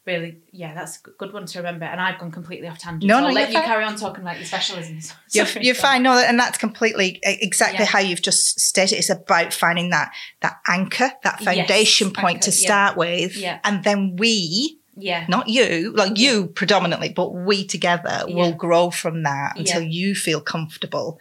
really 0.07 0.37
yeah 0.53 0.73
that's 0.73 0.99
a 1.05 1.09
good 1.17 1.33
one 1.33 1.45
to 1.45 1.59
remember 1.59 1.83
and 1.85 1.99
i've 1.99 2.17
gone 2.17 2.31
completely 2.31 2.65
off 2.69 2.79
tangent 2.79 3.03
No, 3.03 3.15
so 3.17 3.21
no, 3.21 3.27
i'll 3.27 3.33
let 3.33 3.41
you're 3.41 3.47
you 3.49 3.53
fine. 3.59 3.65
carry 3.65 3.83
on 3.83 3.95
talking 3.97 4.21
about 4.21 4.37
your 4.37 4.45
specialisms 4.45 5.13
You're, 5.33 5.45
you're 5.61 5.75
fine. 5.75 6.01
No, 6.03 6.13
and 6.17 6.39
that's 6.39 6.57
completely 6.57 7.19
exactly 7.23 7.79
Yeah. 7.79 7.85
how 7.91 7.99
you've 7.99 8.21
just 8.21 8.59
stated. 8.61 8.95
It's 8.97 9.09
about 9.09 9.53
finding 9.53 9.89
that 9.89 10.11
that 10.41 10.55
anchor, 10.67 11.11
that 11.23 11.41
Yes, 11.41 11.43
foundation 11.43 12.11
point 12.11 12.37
anchor, 12.37 12.51
to 12.51 12.57
yeah. 12.57 12.65
start 12.65 12.97
with, 12.97 13.35
Yeah. 13.35 13.59
and 13.65 13.83
then 13.83 14.15
we, 14.15 14.76
yeah 14.97 15.25
not 15.29 15.47
you, 15.47 15.93
like 15.95 16.17
Yeah. 16.17 16.31
you 16.31 16.47
predominantly, 16.47 17.09
but 17.09 17.29
we 17.33 17.65
together 17.65 18.23
will 18.27 18.53
grow 18.53 18.89
from 18.91 19.23
that 19.23 19.57
until 19.57 19.81
Yeah. 19.81 19.87
you 19.89 20.15
feel 20.15 20.41
comfortable 20.41 21.19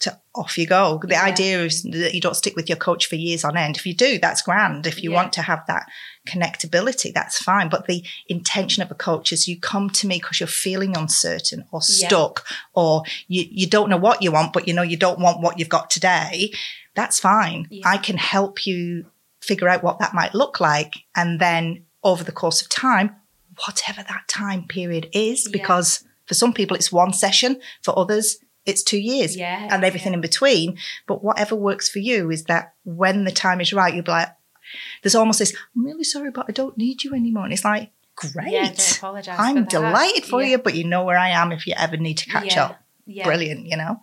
to 0.00 0.16
off 0.32 0.56
you 0.56 0.64
go. 0.66 1.00
The 1.02 1.14
Yeah. 1.14 1.24
idea 1.24 1.64
is 1.64 1.82
that 1.82 2.14
you 2.14 2.20
don't 2.20 2.36
stick 2.36 2.54
with 2.54 2.68
your 2.68 2.76
coach 2.78 3.06
for 3.06 3.16
years 3.16 3.42
on 3.44 3.56
end. 3.56 3.76
If 3.76 3.84
you 3.84 3.94
do, 3.94 4.18
that's 4.20 4.42
grand. 4.42 4.86
If 4.86 5.02
you 5.02 5.10
Yeah. 5.10 5.16
want 5.16 5.32
to 5.32 5.42
have 5.42 5.64
that 5.66 5.86
connectability, 6.28 7.12
that's 7.12 7.38
fine. 7.42 7.68
But 7.68 7.86
the 7.86 8.04
intention 8.28 8.82
of 8.82 8.90
a 8.92 8.94
coach 8.94 9.32
is 9.32 9.48
you 9.48 9.58
come 9.58 9.90
to 9.90 10.06
me 10.06 10.18
because 10.18 10.38
you're 10.38 10.46
feeling 10.46 10.96
uncertain 10.96 11.64
or 11.72 11.80
Yeah. 11.88 12.06
stuck 12.06 12.46
or 12.74 13.02
you, 13.26 13.46
you 13.50 13.66
don't 13.66 13.90
know 13.90 13.96
what 13.96 14.22
you 14.22 14.30
want, 14.30 14.52
but 14.52 14.68
you 14.68 14.74
know 14.74 14.82
you 14.82 14.96
don't 14.96 15.18
want 15.18 15.40
what 15.40 15.58
you've 15.58 15.68
got 15.68 15.90
today. 15.90 16.52
That's 16.94 17.18
fine. 17.18 17.66
Yeah. 17.70 17.82
I 17.88 17.96
can 17.96 18.16
help 18.18 18.66
you 18.66 19.06
figure 19.40 19.68
out 19.68 19.82
what 19.82 19.98
that 19.98 20.14
might 20.14 20.34
look 20.34 20.60
like. 20.60 20.94
And 21.16 21.40
then 21.40 21.84
over 22.02 22.24
the 22.24 22.32
course 22.32 22.60
of 22.62 22.68
time, 22.68 23.16
whatever 23.66 24.02
that 24.02 24.28
time 24.28 24.66
period 24.66 25.08
is, 25.12 25.46
Yeah. 25.46 25.52
because 25.52 26.04
for 26.26 26.34
some 26.34 26.52
people 26.52 26.76
it's 26.76 26.92
one 26.92 27.12
session, 27.12 27.60
for 27.82 27.98
others 27.98 28.38
it's 28.66 28.82
two 28.82 28.98
years 28.98 29.34
yeah 29.34 29.66
and 29.70 29.82
everything 29.82 30.12
in 30.12 30.20
between. 30.20 30.76
But 31.06 31.24
whatever 31.24 31.54
works 31.56 31.88
for 31.88 32.00
you 32.00 32.30
is 32.30 32.44
that 32.44 32.74
when 32.84 33.24
the 33.24 33.30
time 33.32 33.60
is 33.62 33.72
right, 33.72 33.94
you'll 33.94 34.04
be 34.04 34.10
like, 34.10 34.28
there's 35.02 35.14
almost 35.14 35.38
this, 35.38 35.54
I'm 35.74 35.84
really 35.86 36.04
sorry, 36.04 36.30
but 36.30 36.44
I 36.48 36.52
don't 36.52 36.76
need 36.76 37.02
you 37.02 37.14
anymore. 37.14 37.44
And 37.44 37.52
it's 37.54 37.64
like, 37.64 37.90
great. 38.16 38.52
yeah 38.52 38.70
apologize 38.98 39.36
I'm 39.38 39.54
for 39.56 39.60
that. 39.62 39.70
delighted 39.70 40.24
for 40.26 40.42
Yeah. 40.42 40.48
you, 40.50 40.58
but 40.58 40.74
you 40.74 40.84
know 40.84 41.04
where 41.04 41.16
I 41.18 41.30
am 41.30 41.50
if 41.52 41.66
you 41.66 41.74
ever 41.78 41.96
need 41.96 42.18
to 42.18 42.26
catch 42.28 42.54
Yeah. 42.54 42.64
up. 42.64 42.80
yeah 43.06 43.24
Brilliant, 43.24 43.66
you 43.66 43.76
know? 43.76 44.00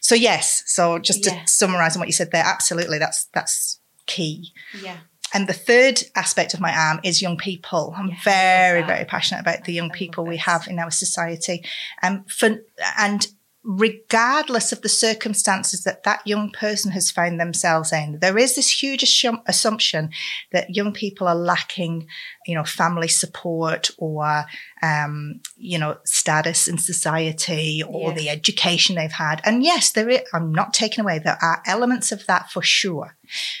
So 0.00 0.14
yes, 0.14 0.62
so 0.66 0.98
just 0.98 1.26
Yeah. 1.26 1.42
to 1.42 1.46
summarize 1.46 1.94
on 1.94 2.00
what 2.00 2.08
you 2.08 2.14
said 2.14 2.30
there, 2.32 2.42
absolutely 2.44 2.98
that's 2.98 3.26
that's 3.34 3.80
key. 4.06 4.52
yeah 4.82 4.96
And 5.32 5.46
the 5.46 5.52
third 5.52 6.02
aspect 6.16 6.54
of 6.54 6.60
my 6.60 6.74
arm 6.76 7.00
is 7.04 7.22
young 7.22 7.36
people. 7.36 7.94
I'm 7.96 8.08
Yeah, 8.08 8.16
very, 8.24 8.82
very 8.82 9.04
passionate 9.04 9.40
about 9.40 9.64
the 9.64 9.72
young 9.72 9.90
people 9.90 10.24
we 10.24 10.38
have 10.38 10.66
in 10.66 10.78
our 10.78 10.90
society. 10.90 11.64
Um, 12.02 12.24
for, 12.24 12.64
and 12.98 13.26
regardless 13.62 14.72
of 14.72 14.80
the 14.82 14.88
circumstances 14.88 15.84
that 15.84 16.02
that 16.04 16.26
young 16.26 16.50
person 16.50 16.90
has 16.92 17.10
found 17.10 17.38
themselves 17.38 17.92
in, 17.92 18.18
there 18.20 18.38
is 18.38 18.56
this 18.56 18.82
huge 18.82 19.02
assum- 19.02 19.42
assumption 19.46 20.10
that 20.52 20.74
young 20.74 20.92
people 20.92 21.28
are 21.28 21.34
lacking, 21.34 22.06
you 22.46 22.54
know, 22.54 22.64
family 22.64 23.08
support 23.08 23.90
or, 23.98 24.44
um, 24.82 25.40
you 25.56 25.78
know, 25.78 25.98
status 26.04 26.68
in 26.68 26.78
society 26.78 27.82
or 27.86 28.10
Yeah. 28.10 28.16
the 28.16 28.28
education 28.30 28.96
they've 28.96 29.12
had. 29.12 29.40
And 29.44 29.62
yes, 29.62 29.92
there 29.92 30.08
is, 30.08 30.20
I'm 30.32 30.52
not 30.52 30.72
taking 30.72 31.02
away, 31.04 31.18
there 31.18 31.38
are 31.42 31.62
elements 31.66 32.12
of 32.12 32.26
that 32.26 32.50
for 32.50 32.62
sure. 32.62 33.16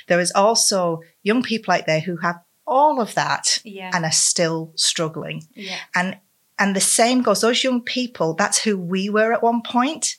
There 0.08 0.20
is 0.20 0.32
also 0.32 1.00
young 1.22 1.42
people 1.42 1.74
out 1.74 1.86
there 1.86 2.00
who 2.00 2.16
have 2.18 2.36
all 2.66 3.00
of 3.00 3.14
that 3.14 3.58
yeah 3.64 3.90
and 3.92 4.04
are 4.04 4.12
still 4.12 4.72
struggling. 4.76 5.42
yeah 5.54 5.76
And 5.94 6.18
and 6.60 6.76
the 6.76 6.80
same 6.80 7.22
goes, 7.22 7.40
those 7.40 7.64
young 7.64 7.80
people, 7.80 8.34
that's 8.34 8.62
who 8.62 8.78
we 8.78 9.08
were 9.08 9.32
at 9.32 9.42
one 9.42 9.62
point. 9.62 10.18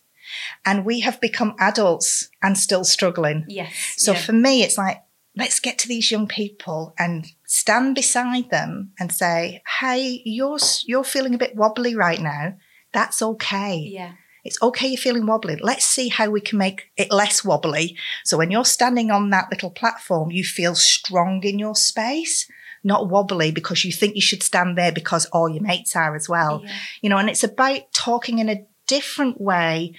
And 0.66 0.86
we 0.86 1.02
have 1.02 1.22
become 1.22 1.56
adults 1.60 2.30
and 2.42 2.58
still 2.58 2.84
struggling. 2.84 3.46
yes 3.48 3.74
So 3.98 4.14
yeah. 4.14 4.20
for 4.20 4.34
me, 4.34 4.64
it's 4.64 4.78
like, 4.78 5.04
let's 5.36 5.60
get 5.60 5.78
to 5.80 5.88
these 5.88 6.10
young 6.10 6.28
people 6.28 6.94
and 6.98 7.28
stand 7.46 7.96
beside 7.96 8.50
them 8.50 8.92
and 9.00 9.12
say, 9.12 9.62
hey, 9.80 10.22
you're, 10.26 10.58
you're 10.86 11.04
feeling 11.04 11.36
a 11.36 11.38
bit 11.38 11.56
wobbly 11.56 11.96
right 11.96 12.20
now. 12.20 12.56
That's 12.92 13.22
okay. 13.22 13.78
yeah 13.90 14.14
It's 14.44 14.62
okay 14.62 14.88
you're 14.88 14.98
feeling 14.98 15.28
wobbly. 15.28 15.58
Let's 15.62 15.86
see 15.86 16.10
how 16.10 16.30
we 16.30 16.42
can 16.42 16.58
make 16.58 16.92
it 16.98 17.12
less 17.12 17.44
wobbly. 17.44 17.96
So 18.24 18.38
when 18.38 18.52
you're 18.52 18.66
standing 18.66 19.12
on 19.12 19.30
that 19.30 19.50
little 19.52 19.70
platform, 19.70 20.32
you 20.32 20.44
feel 20.44 20.76
strong 20.76 21.44
in 21.44 21.60
your 21.60 21.76
space, 21.76 22.50
not 22.84 23.10
wobbly 23.10 23.52
because 23.52 23.86
you 23.86 23.92
think 23.92 24.16
you 24.16 24.22
should 24.22 24.44
stand 24.44 24.78
there 24.78 24.92
because 24.92 25.26
all 25.28 25.48
your 25.50 25.62
mates 25.64 25.96
are 25.96 26.16
as 26.16 26.28
well. 26.28 26.62
yeah. 26.64 26.74
You 27.02 27.10
know, 27.10 27.18
and 27.18 27.30
it's 27.30 27.44
about 27.44 27.92
talking 27.94 28.40
in 28.40 28.50
a 28.50 28.66
different 28.88 29.40
way, 29.40 29.94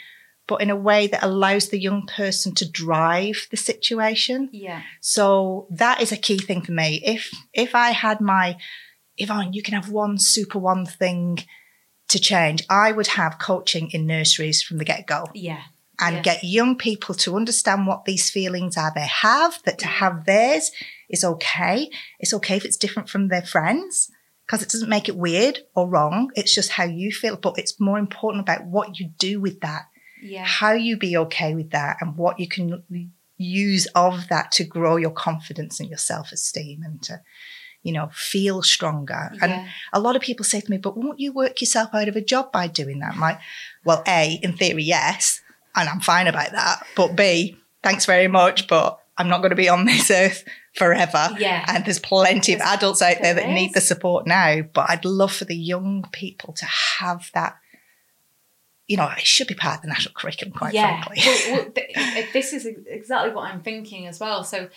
but 0.48 0.60
in 0.60 0.70
a 0.70 0.76
way 0.76 1.06
that 1.06 1.22
allows 1.22 1.68
the 1.68 1.78
young 1.78 2.06
person 2.06 2.54
to 2.56 2.68
drive 2.68 3.46
the 3.50 3.56
situation. 3.56 4.48
yeah 4.52 4.82
So 5.00 5.66
that 5.70 6.00
is 6.02 6.12
a 6.12 6.16
key 6.16 6.38
thing 6.38 6.62
for 6.62 6.72
me. 6.72 7.00
If 7.04 7.30
if 7.52 7.74
I 7.74 7.90
had 7.90 8.20
my 8.20 8.56
Yvonne, 9.16 9.52
you 9.52 9.62
can 9.62 9.74
have 9.74 9.90
one 9.90 10.18
super 10.18 10.58
one 10.58 10.84
thing 10.86 11.38
to 12.08 12.18
change. 12.18 12.64
I 12.68 12.92
would 12.92 13.06
have 13.08 13.38
coaching 13.38 13.90
in 13.92 14.06
nurseries 14.06 14.62
from 14.62 14.78
the 14.78 14.84
get 14.84 15.06
go 15.06 15.26
yeah 15.34 15.62
and 16.00 16.16
Yeah. 16.16 16.22
get 16.22 16.42
young 16.44 16.76
people 16.76 17.14
to 17.16 17.36
understand 17.36 17.86
what 17.86 18.04
these 18.06 18.28
feelings 18.30 18.76
are 18.76 18.92
they 18.94 19.06
have, 19.06 19.62
that 19.64 19.78
to 19.78 19.86
have 19.86 20.24
theirs 20.24 20.72
is 21.12 21.22
okay. 21.22 21.90
It's 22.18 22.34
okay 22.34 22.56
if 22.56 22.64
it's 22.64 22.76
different 22.76 23.08
from 23.08 23.28
their 23.28 23.42
friends 23.42 24.10
because 24.46 24.62
it 24.62 24.70
doesn't 24.70 24.88
make 24.88 25.08
it 25.08 25.16
weird 25.16 25.60
or 25.74 25.88
wrong. 25.88 26.30
It's 26.34 26.54
just 26.54 26.72
how 26.72 26.84
you 26.84 27.12
feel, 27.12 27.36
but 27.36 27.58
it's 27.58 27.78
more 27.78 27.98
important 27.98 28.42
about 28.42 28.66
what 28.66 28.98
you 28.98 29.10
do 29.18 29.40
with 29.40 29.60
that. 29.60 29.86
Yeah. 30.22 30.44
How 30.44 30.72
you 30.72 30.96
be 30.96 31.16
okay 31.16 31.54
with 31.54 31.70
that 31.70 31.98
and 32.00 32.16
what 32.16 32.40
you 32.40 32.48
can 32.48 33.10
use 33.36 33.86
of 33.94 34.28
that 34.28 34.52
to 34.52 34.64
grow 34.64 34.96
your 34.96 35.10
confidence 35.10 35.80
and 35.80 35.88
your 35.88 35.98
self-esteem 35.98 36.82
and 36.84 37.02
to 37.02 37.20
you 37.82 37.92
know 37.92 38.08
feel 38.12 38.62
stronger. 38.62 39.32
And 39.40 39.68
a 39.92 40.00
lot 40.00 40.16
of 40.16 40.22
people 40.22 40.44
say 40.44 40.60
to 40.60 40.70
me 40.70 40.78
but 40.78 40.96
won't 40.96 41.18
you 41.18 41.32
work 41.32 41.60
yourself 41.60 41.90
out 41.92 42.08
of 42.08 42.16
a 42.16 42.20
job 42.20 42.52
by 42.52 42.68
doing 42.68 43.00
that? 43.00 43.14
I'm 43.14 43.20
like 43.20 43.40
well 43.84 44.02
a 44.06 44.38
in 44.42 44.56
theory 44.56 44.84
yes 44.84 45.40
and 45.74 45.88
i'm 45.88 46.00
fine 46.00 46.28
about 46.28 46.52
that. 46.52 46.86
But 46.94 47.16
b 47.16 47.56
thanks 47.82 48.06
very 48.06 48.28
much 48.28 48.68
but 48.68 49.01
i'm 49.18 49.28
not 49.28 49.38
going 49.38 49.50
to 49.50 49.56
be 49.56 49.68
on 49.68 49.84
this 49.84 50.10
earth 50.10 50.44
forever 50.74 51.30
Yeah. 51.38 51.64
and 51.68 51.84
there's 51.84 51.98
plenty 51.98 52.54
of 52.54 52.60
adults 52.60 53.02
out 53.02 53.16
there 53.20 53.34
that 53.34 53.50
need 53.50 53.74
the 53.74 53.80
support 53.80 54.26
now 54.26 54.62
but 54.62 54.88
i'd 54.90 55.04
love 55.04 55.32
for 55.32 55.44
the 55.44 55.56
young 55.56 56.06
people 56.12 56.52
to 56.54 56.66
have 56.66 57.30
that 57.34 57.56
you 58.88 58.96
know, 58.96 59.08
it 59.16 59.24
should 59.24 59.46
be 59.46 59.54
part 59.54 59.76
of 59.76 59.82
the 59.82 59.88
national 59.88 60.12
curriculum, 60.12 60.52
quite 60.52 60.74
yeah. 60.74 61.02
frankly. 61.02 61.22
well, 61.24 61.52
well, 61.62 61.70
th- 61.70 61.90
uh, 61.96 62.22
this 62.34 62.52
is 62.52 62.66
exactly 62.66 63.32
what 63.32 63.50
I'm 63.50 63.62
thinking 63.62 64.06
as 64.06 64.20
well. 64.20 64.44
So, 64.44 64.68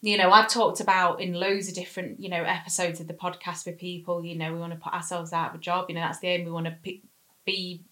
you 0.00 0.16
know, 0.16 0.30
I've 0.30 0.48
talked 0.48 0.80
about 0.80 1.20
in 1.20 1.34
loads 1.34 1.68
of 1.68 1.74
different, 1.74 2.18
you 2.18 2.30
know, 2.30 2.42
episodes 2.44 3.00
of 3.00 3.08
the 3.08 3.14
podcast 3.14 3.66
with 3.66 3.78
people, 3.78 4.24
you 4.24 4.38
know, 4.38 4.54
we 4.54 4.58
want 4.58 4.72
to 4.72 4.78
put 4.78 4.94
ourselves 4.94 5.32
out 5.34 5.50
of 5.50 5.56
a 5.56 5.58
job. 5.58 5.86
You 5.88 5.96
know, 5.96 6.00
that's 6.00 6.20
the 6.20 6.28
aim. 6.28 6.44
We 6.44 6.50
want 6.50 6.66
to 6.66 6.76
be 7.44 7.84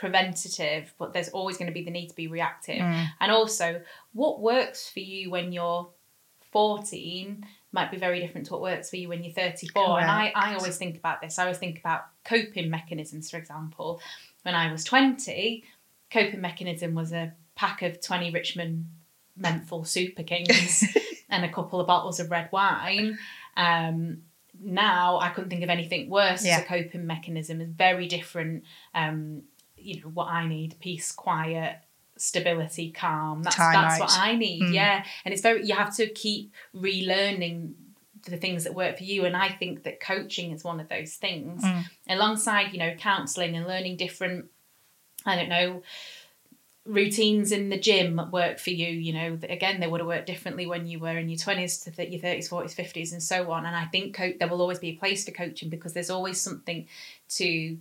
preventative, 0.00 0.94
but 0.98 1.12
there's 1.12 1.28
always 1.28 1.58
going 1.58 1.66
to 1.66 1.74
be 1.74 1.84
the 1.84 1.90
need 1.90 2.08
to 2.08 2.16
be 2.16 2.26
reactive. 2.26 2.78
Mm. 2.80 3.06
And 3.20 3.30
also, 3.30 3.82
what 4.14 4.40
works 4.40 4.88
for 4.88 5.00
you 5.00 5.30
when 5.30 5.52
you're 5.52 5.90
14 6.52 7.44
might 7.72 7.90
be 7.90 7.98
very 7.98 8.18
different 8.18 8.46
to 8.46 8.54
what 8.54 8.62
works 8.62 8.88
for 8.88 8.96
you 8.96 9.08
when 9.10 9.22
you're 9.22 9.34
34. 9.34 10.00
And 10.00 10.10
I, 10.10 10.32
I 10.34 10.54
always 10.54 10.78
think 10.78 10.96
about 10.96 11.20
this. 11.20 11.38
I 11.38 11.42
always 11.42 11.58
think 11.58 11.78
about 11.78 12.06
coping 12.24 12.70
mechanisms, 12.70 13.30
for 13.30 13.36
example. 13.36 14.00
When 14.42 14.54
I 14.54 14.72
was 14.72 14.84
20, 14.84 15.62
coping 16.10 16.40
mechanism 16.40 16.94
was 16.94 17.12
a 17.12 17.32
pack 17.54 17.82
of 17.82 18.00
20 18.00 18.30
Richmond 18.30 18.86
menthol 19.36 19.84
super 19.84 20.22
kings 20.22 20.82
and 21.28 21.44
a 21.44 21.52
couple 21.52 21.78
of 21.78 21.86
bottles 21.86 22.18
of 22.18 22.30
red 22.30 22.48
wine. 22.50 23.18
Um, 23.56 24.22
now 24.58 25.18
I 25.20 25.28
couldn't 25.28 25.50
think 25.50 25.62
of 25.62 25.68
anything 25.70 26.08
worse 26.10 26.44
Yeah. 26.44 26.56
as 26.56 26.62
a 26.62 26.64
coping 26.64 27.06
mechanism. 27.06 27.60
It's 27.60 27.70
very 27.70 28.08
different. 28.08 28.64
Um, 28.94 29.42
you 29.82 30.00
know 30.00 30.08
what 30.08 30.28
I 30.28 30.46
need: 30.46 30.76
peace, 30.80 31.12
quiet, 31.12 31.76
stability, 32.16 32.90
calm. 32.90 33.42
That's 33.42 33.56
Time 33.56 33.72
that's 33.74 33.94
out. 33.94 34.00
what 34.00 34.18
I 34.18 34.36
need. 34.36 34.62
Mm. 34.62 34.74
Yeah, 34.74 35.04
and 35.24 35.32
it's 35.32 35.42
very. 35.42 35.66
You 35.66 35.74
have 35.74 35.94
to 35.96 36.08
keep 36.08 36.52
relearning 36.74 37.72
the 38.26 38.36
things 38.36 38.64
that 38.64 38.74
work 38.74 38.98
for 38.98 39.04
you, 39.04 39.24
and 39.24 39.36
I 39.36 39.48
think 39.48 39.84
that 39.84 40.00
coaching 40.00 40.52
is 40.52 40.62
one 40.64 40.80
of 40.80 40.88
those 40.88 41.14
things. 41.14 41.62
Mm. 41.64 41.84
Alongside, 42.08 42.72
you 42.72 42.78
know, 42.78 42.94
counselling 42.94 43.56
and 43.56 43.66
learning 43.66 43.96
different. 43.96 44.46
I 45.26 45.36
don't 45.36 45.48
know 45.50 45.82
routines 46.86 47.52
in 47.52 47.68
the 47.68 47.78
gym 47.78 48.20
work 48.32 48.58
for 48.58 48.70
you 48.70 48.88
you 48.88 49.12
know 49.12 49.38
again 49.48 49.80
they 49.80 49.86
would 49.86 50.00
have 50.00 50.06
worked 50.08 50.26
differently 50.26 50.66
when 50.66 50.86
you 50.86 50.98
were 50.98 51.16
in 51.18 51.28
your 51.28 51.38
20s 51.38 51.84
to 51.84 51.90
th- 51.90 52.10
your 52.10 52.20
30s 52.20 52.48
40s 52.48 52.74
50s 52.74 53.12
and 53.12 53.22
so 53.22 53.50
on 53.50 53.66
and 53.66 53.76
i 53.76 53.84
think 53.84 54.14
co- 54.14 54.32
there 54.38 54.48
will 54.48 54.62
always 54.62 54.78
be 54.78 54.88
a 54.88 54.96
place 54.96 55.24
for 55.24 55.30
coaching 55.30 55.68
because 55.68 55.92
there's 55.92 56.08
always 56.08 56.40
something 56.40 56.86
to 57.28 57.76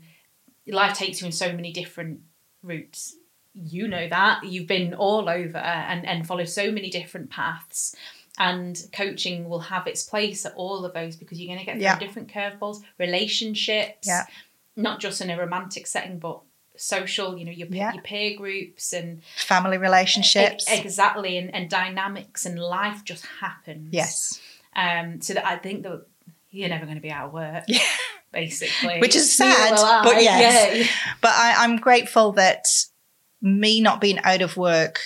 life 0.72 0.96
takes 0.98 1.22
you 1.22 1.26
in 1.28 1.32
so 1.32 1.52
many 1.54 1.72
different 1.72 2.22
routes 2.64 3.16
you 3.54 3.88
know 3.88 4.08
that 4.08 4.44
you've 4.44 4.68
been 4.68 4.94
all 4.94 5.28
over 5.30 5.58
and 5.58 6.06
and 6.06 6.26
follow 6.28 6.46
so 6.46 6.72
many 6.72 6.90
different 6.90 7.30
paths 7.30 7.96
and 8.38 8.84
coaching 8.94 9.50
will 9.50 9.60
have 9.60 9.86
its 9.88 10.04
place 10.04 10.46
at 10.46 10.54
all 10.56 10.86
of 10.86 10.94
those 10.94 11.16
because 11.18 11.40
you're 11.40 11.48
going 11.54 11.60
to 11.60 11.66
get 11.66 11.80
Yeah. 11.82 11.98
different 12.00 12.32
curveballs 12.32 12.82
relationships 13.00 14.08
Yeah. 14.08 14.26
not 14.76 15.00
just 15.00 15.20
in 15.22 15.30
a 15.30 15.38
romantic 15.38 15.88
setting 15.88 16.20
but 16.20 16.42
social 16.78 17.38
you 17.38 17.44
know 17.44 17.52
your, 17.52 17.68
Yeah. 17.70 17.94
your 17.94 18.04
peer 18.04 18.38
groups 18.38 18.94
and 18.94 19.22
Family 19.36 19.78
relationships. 19.78 20.66
Exactly 20.70 21.38
and, 21.38 21.54
and 21.54 21.70
dynamics 21.70 22.46
and 22.46 22.58
life 22.60 23.04
just 23.04 23.26
happens 23.42 23.90
yes. 23.92 24.40
um 24.76 25.22
so 25.22 25.34
that 25.34 25.46
i 25.46 25.58
think 25.58 25.84
that 25.84 26.06
you're 26.52 26.70
never 26.70 26.86
going 26.86 26.96
to 26.98 27.02
be 27.02 27.12
out 27.12 27.28
of 27.28 27.34
work 27.34 27.64
Yeah. 27.68 27.80
basically 28.32 29.00
Which 29.00 29.16
is 29.16 29.36
sad, 29.36 29.76
but 30.04 30.22
yes. 30.22 30.78
yeah. 30.78 30.88
But 31.22 31.32
I, 31.32 31.56
I'm 31.64 31.78
grateful 31.78 32.34
that 32.34 32.66
me 33.42 33.82
not 33.82 34.02
being 34.02 34.20
out 34.20 34.42
of 34.42 34.58
work, 34.58 35.00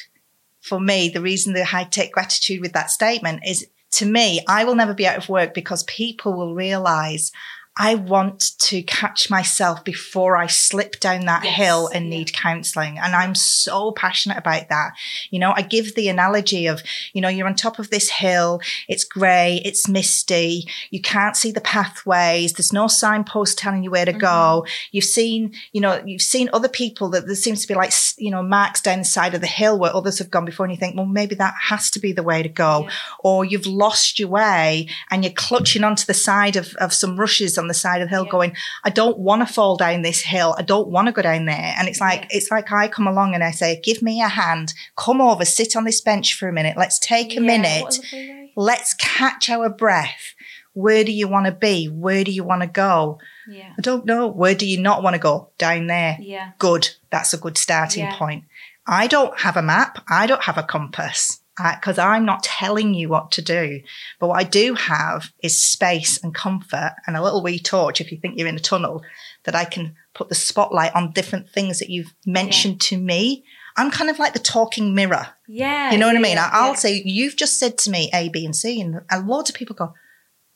for 0.61 0.79
me, 0.79 1.09
the 1.09 1.21
reason 1.21 1.53
that 1.53 1.73
I 1.73 1.83
take 1.83 2.13
gratitude 2.13 2.61
with 2.61 2.73
that 2.73 2.89
statement 2.89 3.43
is 3.45 3.67
to 3.91 4.05
me, 4.05 4.41
I 4.47 4.63
will 4.63 4.75
never 4.75 4.93
be 4.93 5.07
out 5.07 5.17
of 5.17 5.29
work 5.29 5.53
because 5.53 5.83
people 5.83 6.33
will 6.33 6.55
realize 6.55 7.31
I 7.75 7.95
want 7.95 8.51
to 8.59 8.83
catch 8.83 9.31
myself 9.31 9.83
before 9.83 10.37
I 10.37 10.45
slip 10.45 10.99
down 10.99 11.21
that 11.25 11.43
Yes, 11.43 11.55
hill 11.55 11.87
and 11.87 12.05
yeah. 12.05 12.17
need 12.17 12.33
counseling. 12.33 12.99
And 12.99 13.15
I'm 13.15 13.33
so 13.33 13.91
passionate 13.91 14.37
about 14.37 14.69
that. 14.69 14.91
You 15.31 15.39
know, 15.39 15.53
I 15.55 15.63
give 15.63 15.95
the 15.95 16.07
analogy 16.07 16.67
of, 16.67 16.83
you 17.13 17.21
know, 17.21 17.29
you're 17.29 17.47
on 17.47 17.55
top 17.55 17.79
of 17.79 17.89
this 17.89 18.09
hill. 18.11 18.61
It's 18.87 19.03
grey. 19.03 19.59
It's 19.65 19.87
misty. 19.89 20.67
You 20.91 21.01
can't 21.01 21.35
see 21.35 21.51
the 21.51 21.61
pathways. 21.61 22.53
There's 22.53 22.71
no 22.73 22.87
signpost 22.87 23.57
telling 23.57 23.83
you 23.83 23.89
where 23.89 24.05
to 24.05 24.13
go. 24.13 24.63
Mm-hmm. 24.65 24.71
You've 24.91 25.05
seen, 25.05 25.53
you 25.71 25.81
know, 25.81 25.99
you've 26.05 26.21
seen 26.21 26.49
other 26.53 26.69
people 26.69 27.09
that 27.09 27.25
there 27.25 27.35
seems 27.35 27.61
to 27.63 27.67
be 27.67 27.73
like, 27.73 27.91
you 28.17 28.29
know, 28.29 28.43
marks 28.43 28.81
down 28.81 28.99
the 28.99 29.05
side 29.05 29.33
of 29.33 29.41
the 29.41 29.47
hill 29.47 29.79
where 29.79 29.95
others 29.95 30.19
have 30.19 30.29
gone 30.29 30.45
before. 30.45 30.65
And 30.67 30.73
you 30.73 30.79
think, 30.79 30.95
well, 30.95 31.07
maybe 31.07 31.33
that 31.35 31.55
has 31.69 31.89
to 31.91 31.99
be 31.99 32.11
the 32.13 32.23
way 32.23 32.43
to 32.43 32.49
go 32.49 32.83
Yeah. 32.83 32.91
or 33.19 33.45
you've 33.45 33.65
lost 33.65 34.19
your 34.19 34.29
way 34.29 34.87
and 35.09 35.23
you're 35.23 35.33
clutching 35.33 35.83
onto 35.83 36.05
the 36.05 36.13
side 36.13 36.55
of, 36.55 36.75
of 36.75 36.93
some 36.93 37.19
rushes 37.19 37.57
on 37.63 37.67
the 37.67 37.73
side 37.73 38.01
of 38.01 38.07
the 38.09 38.15
hill 38.15 38.25
Yeah. 38.25 38.31
going, 38.31 38.55
I 38.83 38.91
don't 38.91 39.17
want 39.17 39.47
to 39.47 39.51
fall 39.51 39.75
down 39.77 40.03
this 40.03 40.21
hill. 40.21 40.53
I 40.57 40.61
don't 40.61 40.89
want 40.89 41.07
to 41.07 41.11
go 41.11 41.21
down 41.23 41.45
there. 41.45 41.73
And 41.77 41.87
it's 41.87 41.99
like, 41.99 42.21
Yeah. 42.21 42.27
it's 42.37 42.51
like 42.51 42.71
I 42.71 42.87
come 42.87 43.07
along 43.07 43.33
and 43.33 43.43
I 43.43 43.49
say, 43.51 43.81
give 43.83 44.01
me 44.03 44.21
a 44.21 44.27
hand, 44.27 44.73
come 44.95 45.21
over, 45.21 45.45
sit 45.45 45.75
on 45.75 45.85
this 45.85 46.01
bench 46.01 46.35
for 46.35 46.47
a 46.47 46.53
minute. 46.53 46.77
Let's 46.77 46.99
take 46.99 47.35
a 47.35 47.39
minute. 47.39 47.99
a. 48.13 48.51
Let's 48.55 48.93
catch 48.93 49.49
our 49.49 49.69
breath. 49.69 50.35
Where 50.73 51.03
do 51.03 51.11
you 51.11 51.27
want 51.27 51.45
to 51.45 51.51
be? 51.51 51.85
Where 51.87 52.23
do 52.23 52.31
you 52.31 52.43
want 52.43 52.61
to 52.61 52.67
go? 52.67 53.19
yeah 53.47 53.73
I 53.77 53.81
don't 53.81 54.05
know. 54.05 54.27
Where 54.27 54.55
do 54.55 54.65
you 54.65 54.79
not 54.81 55.03
want 55.03 55.13
to 55.15 55.19
go? 55.19 55.49
Down 55.57 55.87
there. 55.87 56.17
yeah 56.19 56.51
Good. 56.59 56.89
That's 57.11 57.33
a 57.33 57.37
good 57.37 57.57
starting 57.57 58.07
point. 58.13 58.45
I 58.87 59.07
don't 59.07 59.37
have 59.39 59.55
a 59.55 59.61
map. 59.61 60.03
I 60.09 60.25
don't 60.27 60.43
have 60.43 60.57
a 60.57 60.63
compass 60.63 61.39
because 61.57 61.97
I'm 61.99 62.25
not 62.25 62.43
telling 62.43 62.93
you 62.93 63.09
what 63.09 63.31
to 63.33 63.41
do. 63.41 63.81
But 64.19 64.27
what 64.27 64.39
I 64.39 64.43
do 64.43 64.73
have 64.73 65.31
is 65.43 65.61
space 65.63 66.21
and 66.23 66.33
comfort 66.33 66.95
and 67.05 67.15
a 67.15 67.21
little 67.21 67.43
wee 67.43 67.59
torch 67.59 68.01
if 68.01 68.11
you 68.11 68.17
think 68.17 68.37
you're 68.37 68.47
in 68.47 68.55
a 68.55 68.59
tunnel 68.59 69.03
that 69.43 69.55
I 69.55 69.65
can 69.65 69.95
put 70.13 70.29
the 70.29 70.35
spotlight 70.35 70.95
on 70.95 71.11
different 71.11 71.49
things 71.49 71.79
that 71.79 71.89
you've 71.89 72.13
mentioned 72.25 72.81
to 72.81 72.97
me. 72.97 73.43
I'm 73.75 73.91
kind 73.91 74.09
of 74.09 74.19
like 74.19 74.33
the 74.33 74.39
talking 74.39 74.93
mirror. 74.93 75.27
yeah 75.47 75.91
You 75.91 75.97
know 75.97 76.07
what 76.07 76.15
I 76.15 76.19
mean? 76.19 76.35
yeah, 76.35 76.49
I'll 76.51 76.69
yeah. 76.69 76.75
say, 76.75 77.01
You've 77.05 77.35
just 77.35 77.59
said 77.59 77.77
to 77.79 77.89
me 77.89 78.09
A, 78.13 78.29
B, 78.29 78.45
and 78.45 78.55
C. 78.55 78.79
And, 78.79 79.01
a 79.11 79.19
lot 79.19 79.49
of 79.49 79.55
people 79.55 79.75
go, 79.75 79.93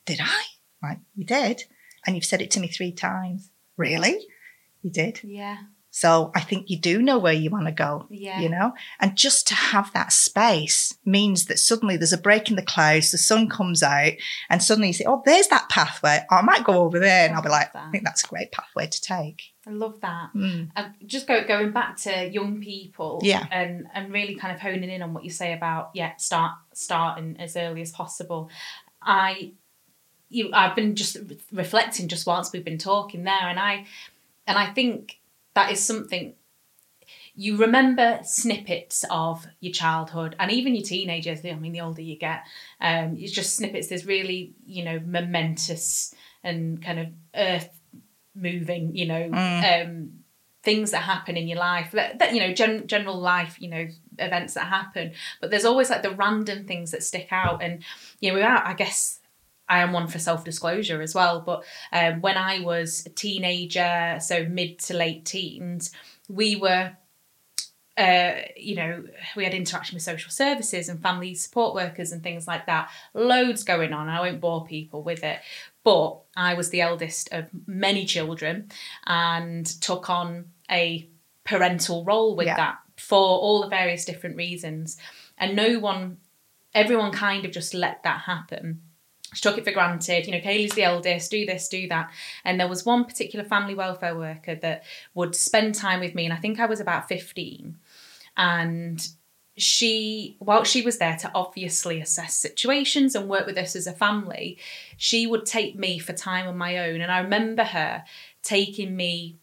Did 0.06 0.20
I? 0.22 0.44
Right, 0.82 1.00
you 1.16 1.26
did. 1.26 1.64
And 2.06 2.16
you've 2.16 2.26
said 2.26 2.42
it 2.42 2.52
to 2.52 2.60
me 2.60 2.68
three 2.68 2.92
times. 2.92 3.50
Really? 3.76 4.20
You 4.82 4.92
did. 4.92 5.20
yeah 5.24 5.58
So 6.00 6.30
I 6.36 6.42
think 6.42 6.70
you 6.70 6.78
do 6.78 7.02
know 7.02 7.18
where 7.18 7.34
you 7.34 7.50
want 7.50 7.66
to 7.66 7.72
go, 7.72 8.06
yeah 8.12 8.40
you 8.40 8.50
know? 8.50 8.74
And 9.00 9.16
just 9.16 9.48
to 9.48 9.56
have 9.56 9.92
that 9.94 10.14
space 10.14 10.96
means 11.04 11.46
that 11.46 11.58
suddenly 11.58 11.98
there's 11.98 12.14
a 12.14 12.20
break 12.20 12.52
in 12.52 12.56
the 12.56 12.62
clouds, 12.62 13.10
the 13.10 13.18
sun 13.18 13.50
comes 13.50 13.82
out, 13.82 14.12
and 14.48 14.62
suddenly 14.62 14.90
you 14.90 14.94
say, 14.94 15.06
Oh, 15.08 15.24
there's 15.26 15.48
that 15.48 15.70
pathway. 15.70 16.24
I 16.30 16.44
might 16.44 16.64
go 16.64 16.84
over 16.84 17.00
there. 17.00 17.26
And 17.26 17.36
I'll 17.36 17.42
be 17.42 17.50
like, 17.50 17.74
that. 17.74 17.86
I 17.88 17.90
think 17.90 18.04
that's 18.04 18.24
a 18.24 18.28
great 18.28 18.52
pathway 18.52 18.86
to 18.86 19.02
take. 19.02 19.42
I 19.66 19.72
love 19.72 20.00
that. 20.02 20.30
Mm. 20.36 20.70
Uh, 20.76 20.90
just 21.08 21.26
go 21.26 21.44
going 21.48 21.72
back 21.72 21.98
to 22.02 22.30
young 22.30 22.62
people, 22.62 23.20
Yeah. 23.24 23.48
and 23.52 23.88
and 23.92 24.14
really 24.14 24.36
kind 24.36 24.54
of 24.54 24.62
honing 24.62 24.92
in 24.92 25.02
on 25.02 25.16
what 25.16 25.24
you 25.24 25.32
say 25.32 25.52
about 25.54 25.90
yeah, 25.96 26.16
start 26.18 26.52
starting 26.76 27.38
as 27.40 27.58
early 27.58 27.82
as 27.82 27.92
possible. 27.92 28.52
I, 29.02 29.54
you, 30.30 30.52
I've 30.54 30.76
been 30.76 30.96
just 30.96 31.18
reflecting 31.52 32.08
just 32.08 32.28
whilst 32.28 32.54
we've 32.54 32.64
been 32.64 32.78
talking 32.78 33.24
there, 33.24 33.48
and 33.50 33.60
I, 33.60 33.88
and 34.46 34.60
I 34.60 34.68
think 34.68 35.18
that 35.58 35.72
is 35.72 35.84
something. 35.84 36.36
You 37.34 37.58
remember 37.58 38.20
snippets 38.24 39.04
of 39.10 39.48
your 39.60 39.74
childhood 39.74 40.36
and 40.40 40.52
even 40.52 40.76
your 40.76 40.84
teenagers. 40.84 41.44
I 41.44 41.54
mean, 41.56 41.72
the 41.72 41.82
older 41.82 42.02
you 42.02 42.16
get, 42.16 42.44
um, 42.80 43.16
it's 43.18 43.32
just 43.32 43.56
snippets. 43.56 43.88
There's 43.88 44.06
really, 44.06 44.54
you 44.68 44.86
know, 44.86 45.00
momentous 45.04 46.14
and 46.44 46.80
kind 46.80 47.00
of 47.00 47.08
earth 47.36 47.80
moving, 48.36 48.96
you 48.96 49.08
know, 49.08 49.32
um, 49.34 50.20
things 50.62 50.92
that 50.92 51.02
happen 51.02 51.38
in 51.38 51.48
your 51.48 51.58
life 51.58 51.92
that, 51.94 52.20
that 52.20 52.34
you 52.34 52.42
know 52.42 52.54
gen- 52.54 52.88
general 52.88 53.18
life 53.18 53.56
you 53.62 53.70
know 53.70 53.88
events 54.20 54.54
that 54.56 54.66
happen 54.66 55.14
but 55.40 55.50
there's 55.50 55.64
always 55.64 55.90
like 55.90 56.04
the 56.04 56.12
random 56.12 56.66
things 56.66 56.92
that 56.92 57.02
stick 57.02 57.30
out 57.32 57.64
and 57.64 57.82
you 58.20 58.30
know 58.30 58.36
without 58.36 58.66
i 58.66 58.74
guess 58.74 59.22
i 59.70 59.80
am 59.80 59.92
one 59.94 60.08
for 60.08 60.20
self-disclosure 60.20 61.02
as 61.02 61.14
well 61.16 61.42
but 61.42 61.64
um, 61.94 62.22
when 62.22 62.38
i 62.38 62.60
was 62.60 63.06
a 63.06 63.10
teenager 63.10 64.18
so 64.20 64.46
mid 64.46 64.80
to 64.80 64.94
late 64.94 65.26
teens 65.26 65.92
we 66.30 66.56
were 66.56 66.92
uh, 67.98 68.42
you 68.56 68.76
know, 68.76 69.04
we 69.36 69.44
had 69.44 69.56
interaction 69.56 69.96
with 69.96 70.04
social 70.04 70.30
services 70.30 70.88
and 70.88 71.02
family 71.02 71.34
support 71.34 71.74
workers 71.74 72.12
and 72.12 72.22
things 72.22 72.48
like 72.48 72.68
that. 72.68 72.92
Loads 73.16 73.64
going 73.64 73.92
on. 73.92 74.08
I 74.08 74.20
won't 74.20 74.40
bore 74.40 74.66
people 74.66 75.02
with 75.02 75.24
it. 75.24 75.40
But 75.84 76.20
I 76.36 76.54
was 76.54 76.70
the 76.70 76.82
eldest 76.82 77.30
of 77.32 77.50
many 77.66 78.06
children 78.06 78.70
and 79.08 79.66
took 79.66 80.12
on 80.12 80.46
a 80.70 81.10
parental 81.44 82.04
role 82.06 82.36
with 82.36 82.46
Yeah. 82.46 82.58
that 82.58 82.78
for 82.98 83.18
all 83.18 83.62
the 83.64 83.68
various 83.68 84.06
different 84.06 84.36
reasons. 84.36 84.98
And 85.36 85.56
no 85.56 85.80
one, 85.80 86.18
everyone 86.76 87.12
kind 87.12 87.46
of 87.46 87.52
just 87.52 87.74
let 87.74 88.04
that 88.04 88.22
happen. 88.22 88.84
She 89.34 89.42
took 89.42 89.58
it 89.58 89.66
for 89.66 89.72
granted. 89.72 90.26
You 90.26 90.32
know, 90.34 90.40
Kaylee's 90.40 90.74
the 90.74 90.84
eldest, 90.84 91.32
do 91.32 91.46
this, 91.46 91.68
do 91.68 91.88
that. 91.90 92.12
And 92.46 92.60
there 92.60 92.68
was 92.68 92.86
one 92.86 93.04
particular 93.06 93.44
family 93.44 93.76
welfare 93.76 94.16
worker 94.16 94.56
that 94.56 94.84
would 95.14 95.36
spend 95.36 95.76
time 95.76 96.00
with 96.00 96.16
me, 96.16 96.26
and 96.26 96.34
I 96.34 96.38
think 96.38 96.60
I 96.60 96.66
was 96.66 96.80
about 96.80 97.08
15. 97.10 97.78
And 98.38 99.06
she, 99.58 100.38
while 100.40 100.64
she 100.64 100.82
was 100.82 101.00
there 101.00 101.18
to 101.18 101.32
obviously 101.34 102.00
assess 102.00 102.36
situations 102.36 103.16
and 103.16 103.28
work 103.28 103.46
with 103.48 103.58
us 103.58 103.76
as 103.76 103.88
a 103.88 103.92
family, 103.92 104.58
she 104.98 105.26
would 105.28 105.46
take 105.46 105.76
me 105.76 105.98
for 106.00 106.14
time 106.14 106.48
on 106.48 106.58
my 106.58 106.78
own. 106.78 107.02
And 107.02 107.12
I 107.12 107.20
remember 107.20 107.64
her 107.64 108.04
taking 108.44 108.96
me 108.96 109.38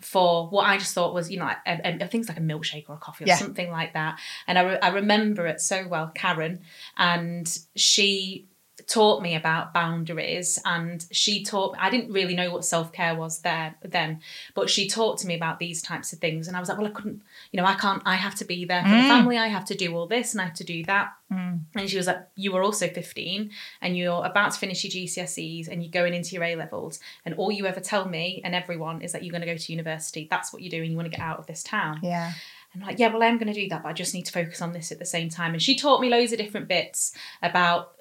for 0.00 0.48
what 0.48 0.66
I 0.66 0.76
just 0.78 0.94
thought 0.94 1.14
was, 1.14 1.30
you 1.30 1.38
know, 1.38 1.46
like, 1.66 2.10
things 2.10 2.28
like 2.28 2.38
a 2.38 2.42
milkshake 2.42 2.84
or 2.88 2.94
a 2.94 2.98
coffee 2.98 3.24
or 3.24 3.28
Yeah. 3.28 3.36
something 3.36 3.70
like 3.70 3.94
that. 3.94 4.18
And 4.46 4.58
I, 4.58 4.62
re- 4.62 4.78
I 4.80 4.88
remember 4.88 5.46
it 5.46 5.60
so 5.60 5.88
well, 5.88 6.12
Karen, 6.14 6.60
and 6.96 7.58
she 7.74 8.46
taught 8.86 9.22
me 9.22 9.34
about 9.34 9.72
boundaries 9.72 10.58
and 10.64 11.04
she 11.10 11.42
taught 11.44 11.76
I 11.78 11.90
didn't 11.90 12.12
really 12.12 12.34
know 12.34 12.50
what 12.52 12.64
self-care 12.64 13.14
was 13.14 13.40
there 13.40 13.74
then 13.82 14.20
but 14.54 14.68
she 14.68 14.88
taught 14.88 15.18
to 15.18 15.26
me 15.26 15.34
about 15.34 15.58
these 15.58 15.80
types 15.82 16.12
of 16.12 16.18
things 16.18 16.48
and 16.48 16.56
I 16.56 16.60
was 16.60 16.68
like 16.68 16.78
well 16.78 16.86
I 16.86 16.90
couldn't 16.90 17.22
you 17.52 17.60
know 17.60 17.66
I 17.66 17.74
can't 17.74 18.02
I 18.04 18.16
have 18.16 18.34
to 18.36 18.44
be 18.44 18.64
there 18.64 18.82
for 18.82 18.88
the 18.90 18.94
Mm. 18.96 19.08
family 19.08 19.38
I 19.38 19.48
have 19.48 19.64
to 19.66 19.74
do 19.74 19.94
all 19.96 20.06
this 20.06 20.32
and 20.32 20.40
I 20.40 20.44
have 20.44 20.54
to 20.54 20.64
do 20.64 20.84
that 20.84 21.12
Mm. 21.32 21.60
and 21.74 21.88
she 21.88 21.96
was 21.96 22.06
like 22.06 22.20
you 22.36 22.52
were 22.52 22.62
also 22.62 22.86
15 22.86 23.50
and 23.80 23.96
you're 23.96 24.24
about 24.24 24.52
to 24.52 24.58
finish 24.58 24.84
your 24.84 24.90
GCSEs 24.90 25.68
and 25.68 25.82
you're 25.82 25.90
going 25.90 26.12
into 26.14 26.34
your 26.34 26.44
A 26.44 26.54
levels 26.54 27.00
and 27.24 27.34
all 27.36 27.50
you 27.50 27.66
ever 27.66 27.80
tell 27.80 28.06
me 28.08 28.42
and 28.44 28.54
everyone 28.54 29.00
is 29.02 29.12
that 29.12 29.24
you're 29.24 29.32
going 29.32 29.40
to 29.40 29.46
go 29.46 29.56
to 29.56 29.72
university 29.72 30.28
that's 30.30 30.52
what 30.52 30.60
you're 30.62 30.70
doing 30.70 30.90
you 30.90 30.96
want 30.96 31.10
to 31.10 31.16
get 31.16 31.24
out 31.24 31.38
of 31.38 31.46
this 31.46 31.62
town 31.62 32.00
Yeah. 32.02 32.32
and 32.74 32.82
I'm 32.82 32.88
like, 32.88 32.98
yeah, 32.98 33.12
well, 33.12 33.22
I'm 33.22 33.38
going 33.38 33.52
to 33.52 33.60
do 33.62 33.68
that, 33.70 33.82
but 33.84 33.88
I 33.88 33.92
just 33.92 34.14
need 34.14 34.26
to 34.26 34.32
focus 34.32 34.60
on 34.60 34.72
this 34.72 34.90
at 34.90 34.98
the 34.98 35.04
same 35.06 35.28
time. 35.28 35.52
And 35.52 35.62
she 35.62 35.76
taught 35.76 36.00
me 36.00 36.08
loads 36.08 36.32
of 36.32 36.38
different 36.38 36.66
bits 36.66 37.12
about 37.40 37.92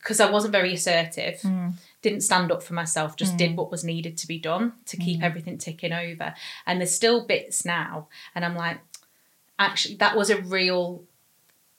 because 0.00 0.18
I 0.20 0.30
wasn't 0.30 0.52
very 0.52 0.72
assertive, 0.74 1.40
Mm. 1.42 1.74
didn't 2.02 2.22
stand 2.22 2.50
up 2.50 2.62
for 2.62 2.74
myself, 2.74 3.16
just 3.16 3.34
Mm. 3.34 3.38
did 3.38 3.56
what 3.56 3.70
was 3.70 3.84
needed 3.84 4.16
to 4.18 4.26
be 4.26 4.38
done 4.38 4.72
to 4.86 4.96
keep 4.96 5.20
Mm. 5.20 5.24
everything 5.24 5.58
ticking 5.58 5.92
over. 5.92 6.34
And 6.66 6.80
there's 6.80 6.94
still 6.94 7.24
bits 7.26 7.64
now, 7.64 8.08
and 8.34 8.44
I'm 8.44 8.56
like, 8.56 8.78
actually, 9.58 9.96
that 9.96 10.16
was 10.16 10.30
a 10.30 10.40
real. 10.40 11.04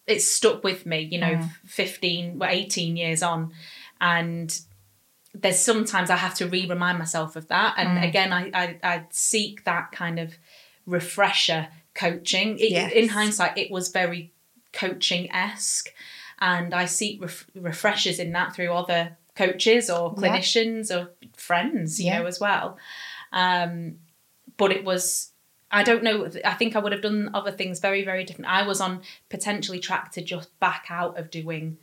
it 0.07 0.19
stuck 0.21 0.63
with 0.63 0.85
me, 0.85 0.99
you 0.99 1.17
know, 1.19 1.35
Mm. 1.35 1.49
15, 1.65 2.39
well, 2.39 2.49
18 2.49 2.97
years 2.97 3.21
on, 3.23 3.53
and 4.01 4.59
there's 5.33 5.59
sometimes 5.59 6.09
I 6.09 6.17
have 6.17 6.33
to 6.35 6.47
re-remind 6.47 6.97
myself 6.99 7.35
of 7.35 7.47
that. 7.49 7.75
And 7.77 7.99
Mm. 7.99 8.07
again, 8.09 8.33
I, 8.33 8.49
I 8.53 8.79
I 8.83 9.03
seek 9.11 9.63
that 9.63 9.91
kind 9.93 10.19
of 10.19 10.37
refresher 10.85 11.69
coaching. 11.93 12.57
It, 12.59 12.71
Yes. 12.71 12.91
In 12.93 13.09
hindsight, 13.09 13.57
it 13.57 13.71
was 13.71 13.89
very 13.89 14.31
coaching 14.73 15.31
esque, 15.31 15.93
and 16.41 16.73
I 16.73 16.85
seek 16.85 17.21
ref- 17.21 17.45
refreshers 17.55 18.19
in 18.19 18.31
that 18.33 18.53
through 18.55 18.73
other 18.73 19.17
coaches 19.35 19.89
or 19.89 20.13
Yeah. 20.17 20.27
clinicians 20.37 20.89
or 20.93 21.11
friends, 21.37 21.99
you 21.99 22.07
Yeah. 22.07 22.19
know, 22.19 22.25
as 22.25 22.39
well. 22.39 22.77
Um, 23.31 23.99
but 24.57 24.71
it 24.71 24.83
was. 24.83 25.29
I 25.73 25.83
don't 25.83 26.03
know. 26.03 26.29
I 26.43 26.53
think 26.55 26.75
I 26.75 26.79
would 26.79 26.91
have 26.91 27.01
done 27.01 27.29
other 27.33 27.51
things 27.51 27.79
very, 27.79 28.03
very 28.03 28.25
different. 28.25 28.51
I 28.51 28.63
was 28.63 28.81
on 28.81 29.03
potentially 29.29 29.79
track 29.79 30.11
to 30.13 30.21
just 30.21 30.59
back 30.59 30.87
out 30.89 31.17
of 31.17 31.29
doing 31.29 31.77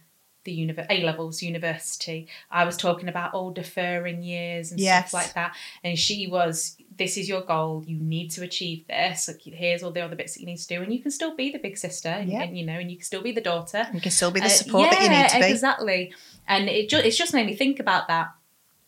the 0.48 0.56
univer- 0.66 0.86
A 0.88 1.02
levels 1.04 1.42
university. 1.42 2.20
I 2.50 2.64
was 2.64 2.76
talking 2.76 3.08
about 3.08 3.34
all 3.34 3.50
deferring 3.50 4.22
years 4.22 4.70
and 4.70 4.80
Yes. 4.80 5.08
stuff 5.10 5.12
like 5.20 5.34
that. 5.34 5.50
And 5.84 5.98
she 5.98 6.26
was, 6.26 6.76
this 6.96 7.16
is 7.20 7.28
your 7.28 7.42
goal. 7.42 7.84
You 7.86 7.98
need 7.98 8.28
to 8.36 8.42
achieve 8.42 8.86
this. 8.86 9.28
Like, 9.28 9.42
here's 9.42 9.82
all 9.82 9.90
the 9.90 10.00
other 10.00 10.16
bits 10.16 10.34
that 10.34 10.40
you 10.40 10.46
need 10.46 10.56
to 10.58 10.66
do, 10.74 10.82
and 10.82 10.92
you 10.92 11.00
can 11.00 11.10
still 11.10 11.34
be 11.36 11.50
the 11.50 11.58
big 11.58 11.76
sister, 11.76 12.08
and, 12.08 12.30
Yeah. 12.32 12.42
and, 12.42 12.58
you 12.58 12.64
know, 12.64 12.78
and 12.82 12.90
you 12.90 12.96
can 12.96 13.04
still 13.04 13.22
be 13.22 13.32
the 13.32 13.40
daughter. 13.52 13.86
You 13.92 14.00
can 14.00 14.10
still 14.10 14.30
be 14.30 14.40
the 14.40 14.46
Uh, 14.46 14.60
support 14.60 14.90
that 14.90 15.02
you 15.02 15.10
need 15.10 15.28
to 15.28 15.38
be. 15.46 15.52
Exactly. 15.52 16.12
And 16.46 16.68
it 16.68 16.88
just 16.88 17.04
it's 17.04 17.16
just 17.18 17.34
made 17.34 17.46
me 17.46 17.54
think 17.54 17.78
about 17.78 18.08
that. 18.08 18.28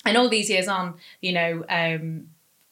And 0.06 0.16
all 0.16 0.28
these 0.30 0.48
years 0.48 0.66
on, 0.66 0.94
you 1.20 1.32
know, 1.32 1.64
um, 1.68 2.28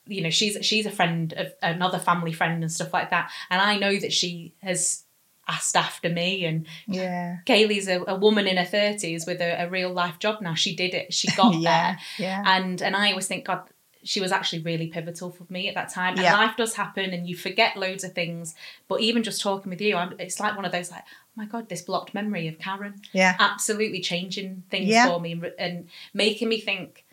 you 0.06 0.22
know, 0.22 0.30
she's 0.30 0.56
she's 0.64 0.86
a 0.86 0.90
friend 0.90 1.34
of 1.34 1.52
another 1.62 1.98
family 1.98 2.32
friend 2.32 2.62
and 2.62 2.72
stuff 2.72 2.92
like 2.94 3.10
that. 3.10 3.30
And 3.50 3.60
I 3.60 3.76
know 3.76 3.94
that 4.04 4.12
she 4.14 4.54
has 4.62 5.04
asked 5.48 5.76
after 5.76 6.08
me 6.10 6.44
and 6.44 6.66
Yeah. 6.86 7.38
Kaylee's 7.46 7.88
a, 7.88 8.04
a 8.06 8.14
woman 8.14 8.46
in 8.46 8.56
her 8.58 8.64
thirties 8.64 9.26
with 9.26 9.40
a, 9.40 9.64
a 9.64 9.68
real 9.70 9.90
life 9.92 10.18
job 10.18 10.40
now. 10.42 10.54
She 10.54 10.76
did 10.76 10.94
it. 10.94 11.14
She 11.14 11.28
got 11.34 11.54
yeah. 11.58 11.70
there. 11.70 11.98
Yeah. 12.18 12.42
And 12.46 12.82
and 12.82 12.94
I 12.94 13.10
always 13.10 13.26
think, 13.26 13.46
God, 13.46 13.62
she 14.04 14.20
was 14.20 14.30
actually 14.30 14.60
really 14.62 14.86
pivotal 14.88 15.30
for 15.30 15.44
me 15.50 15.68
at 15.68 15.74
that 15.74 15.88
time. 15.88 16.14
And 16.14 16.22
Yeah. 16.22 16.34
life 16.34 16.56
does 16.56 16.74
happen, 16.74 17.10
and 17.12 17.26
you 17.28 17.34
forget 17.36 17.76
loads 17.76 18.04
of 18.04 18.12
things. 18.12 18.54
But 18.88 19.00
even 19.00 19.22
just 19.22 19.40
talking 19.40 19.70
with 19.70 19.80
you, 19.80 19.96
I'm, 19.96 20.14
it's 20.20 20.38
like 20.38 20.54
one 20.54 20.64
of 20.64 20.72
those 20.72 20.90
like, 20.90 21.02
oh 21.06 21.32
my 21.34 21.46
God, 21.46 21.68
this 21.68 21.82
blocked 21.82 22.14
memory 22.14 22.46
of 22.48 22.58
Karen, 22.58 22.94
Yeah. 23.12 23.34
absolutely 23.38 24.00
changing 24.00 24.62
things 24.70 24.88
Yeah. 24.88 25.08
for 25.08 25.20
me 25.20 25.32
and, 25.32 25.52
and 25.58 25.88
making 26.14 26.48
me 26.48 26.60
think 26.60 27.04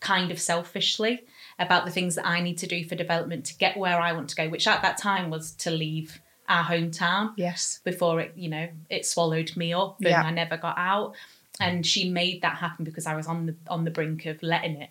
kind 0.00 0.30
of 0.30 0.40
selfishly 0.40 1.22
about 1.58 1.84
the 1.84 1.90
things 1.90 2.14
that 2.16 2.26
I 2.26 2.40
need 2.40 2.58
to 2.58 2.66
do 2.66 2.84
for 2.84 2.94
development 2.96 3.44
to 3.46 3.56
get 3.56 3.76
where 3.76 4.00
I 4.00 4.12
want 4.12 4.28
to 4.30 4.36
go. 4.36 4.48
Which 4.48 4.66
at 4.66 4.82
that 4.82 4.98
time 4.98 5.30
was 5.30 5.52
to 5.52 5.70
leave 5.70 6.20
our 6.52 6.64
hometown 6.64 7.32
Yes. 7.36 7.80
before 7.84 8.20
it, 8.20 8.32
you 8.36 8.48
know, 8.48 8.68
it 8.90 9.06
swallowed 9.06 9.56
me 9.56 9.72
up 9.72 9.96
and 10.00 10.08
Yeah. 10.10 10.22
I 10.22 10.30
never 10.30 10.56
got 10.56 10.76
out. 10.78 11.14
And 11.60 11.86
she 11.86 12.08
made 12.08 12.42
that 12.42 12.56
happen 12.56 12.84
because 12.84 13.06
I 13.06 13.14
was 13.14 13.26
on 13.26 13.46
the 13.46 13.54
on 13.68 13.84
the 13.84 13.90
brink 13.90 14.26
of 14.26 14.42
letting 14.42 14.76
it 14.82 14.90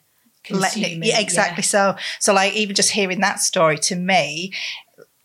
Letting 0.50 0.84
consume 0.84 1.04
it, 1.04 1.08
it. 1.08 1.10
yeah, 1.10 1.20
exactly. 1.20 1.64
So, 1.64 1.96
so 2.20 2.34
like 2.34 2.54
even 2.54 2.76
just 2.76 2.92
hearing 2.92 3.20
that 3.22 3.40
story 3.40 3.78
to 3.90 3.96
me, 3.96 4.54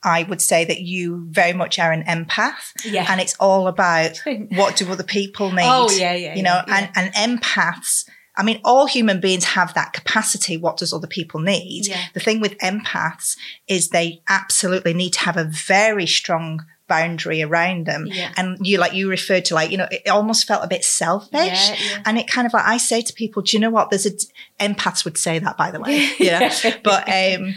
I 0.02 0.22
would 0.24 0.40
say 0.42 0.64
that 0.64 0.80
you 0.82 1.26
very 1.30 1.52
much 1.52 1.78
are 1.78 1.90
an 1.92 2.04
empath, 2.04 2.72
Yeah. 2.84 3.06
and 3.10 3.20
it's 3.20 3.34
all 3.40 3.66
about 3.68 4.20
what 4.50 4.76
do 4.76 4.90
other 4.90 5.02
people 5.04 5.50
need. 5.52 5.64
Oh 5.66 5.90
yeah, 5.90 6.14
yeah. 6.14 6.34
you 6.34 6.42
know, 6.42 6.62
yeah, 6.68 6.90
and 6.96 7.12
and 7.16 7.40
empaths. 7.40 8.08
I 8.36 8.42
mean, 8.42 8.60
all 8.64 8.86
human 8.86 9.20
beings 9.20 9.44
have 9.44 9.72
that 9.74 9.92
capacity. 9.92 10.56
What 10.56 10.76
does 10.76 10.92
other 10.92 11.06
people 11.06 11.40
need? 11.40 11.86
Yeah. 11.86 12.00
The 12.12 12.20
thing 12.20 12.40
with 12.40 12.58
empaths 12.58 13.36
is 13.66 13.88
they 13.88 14.22
absolutely 14.28 14.92
need 14.92 15.14
to 15.14 15.20
have 15.20 15.36
a 15.36 15.44
very 15.44 16.06
strong 16.06 16.64
boundary 16.88 17.42
around 17.42 17.86
them. 17.86 18.06
Yeah. 18.06 18.32
And 18.36 18.64
you, 18.64 18.78
like 18.78 18.92
you 18.92 19.08
referred 19.08 19.46
to, 19.46 19.54
like 19.54 19.70
you 19.70 19.78
know, 19.78 19.88
it 19.90 20.08
almost 20.08 20.46
felt 20.46 20.64
a 20.64 20.68
bit 20.68 20.84
selfish. 20.84 21.32
Yeah, 21.32 21.76
yeah. 21.90 22.02
And 22.04 22.18
it 22.18 22.28
kind 22.28 22.46
of 22.46 22.52
like 22.52 22.66
I 22.66 22.76
say 22.76 23.00
to 23.00 23.12
people, 23.12 23.42
do 23.42 23.56
you 23.56 23.60
know 23.60 23.70
what? 23.70 23.90
There's 23.90 24.06
a 24.06 24.12
empaths 24.60 25.04
would 25.04 25.18
say 25.18 25.38
that, 25.38 25.56
by 25.56 25.70
the 25.70 25.80
way. 25.80 26.10
Yeah. 26.18 26.52
but 26.84 27.08
um, 27.08 27.54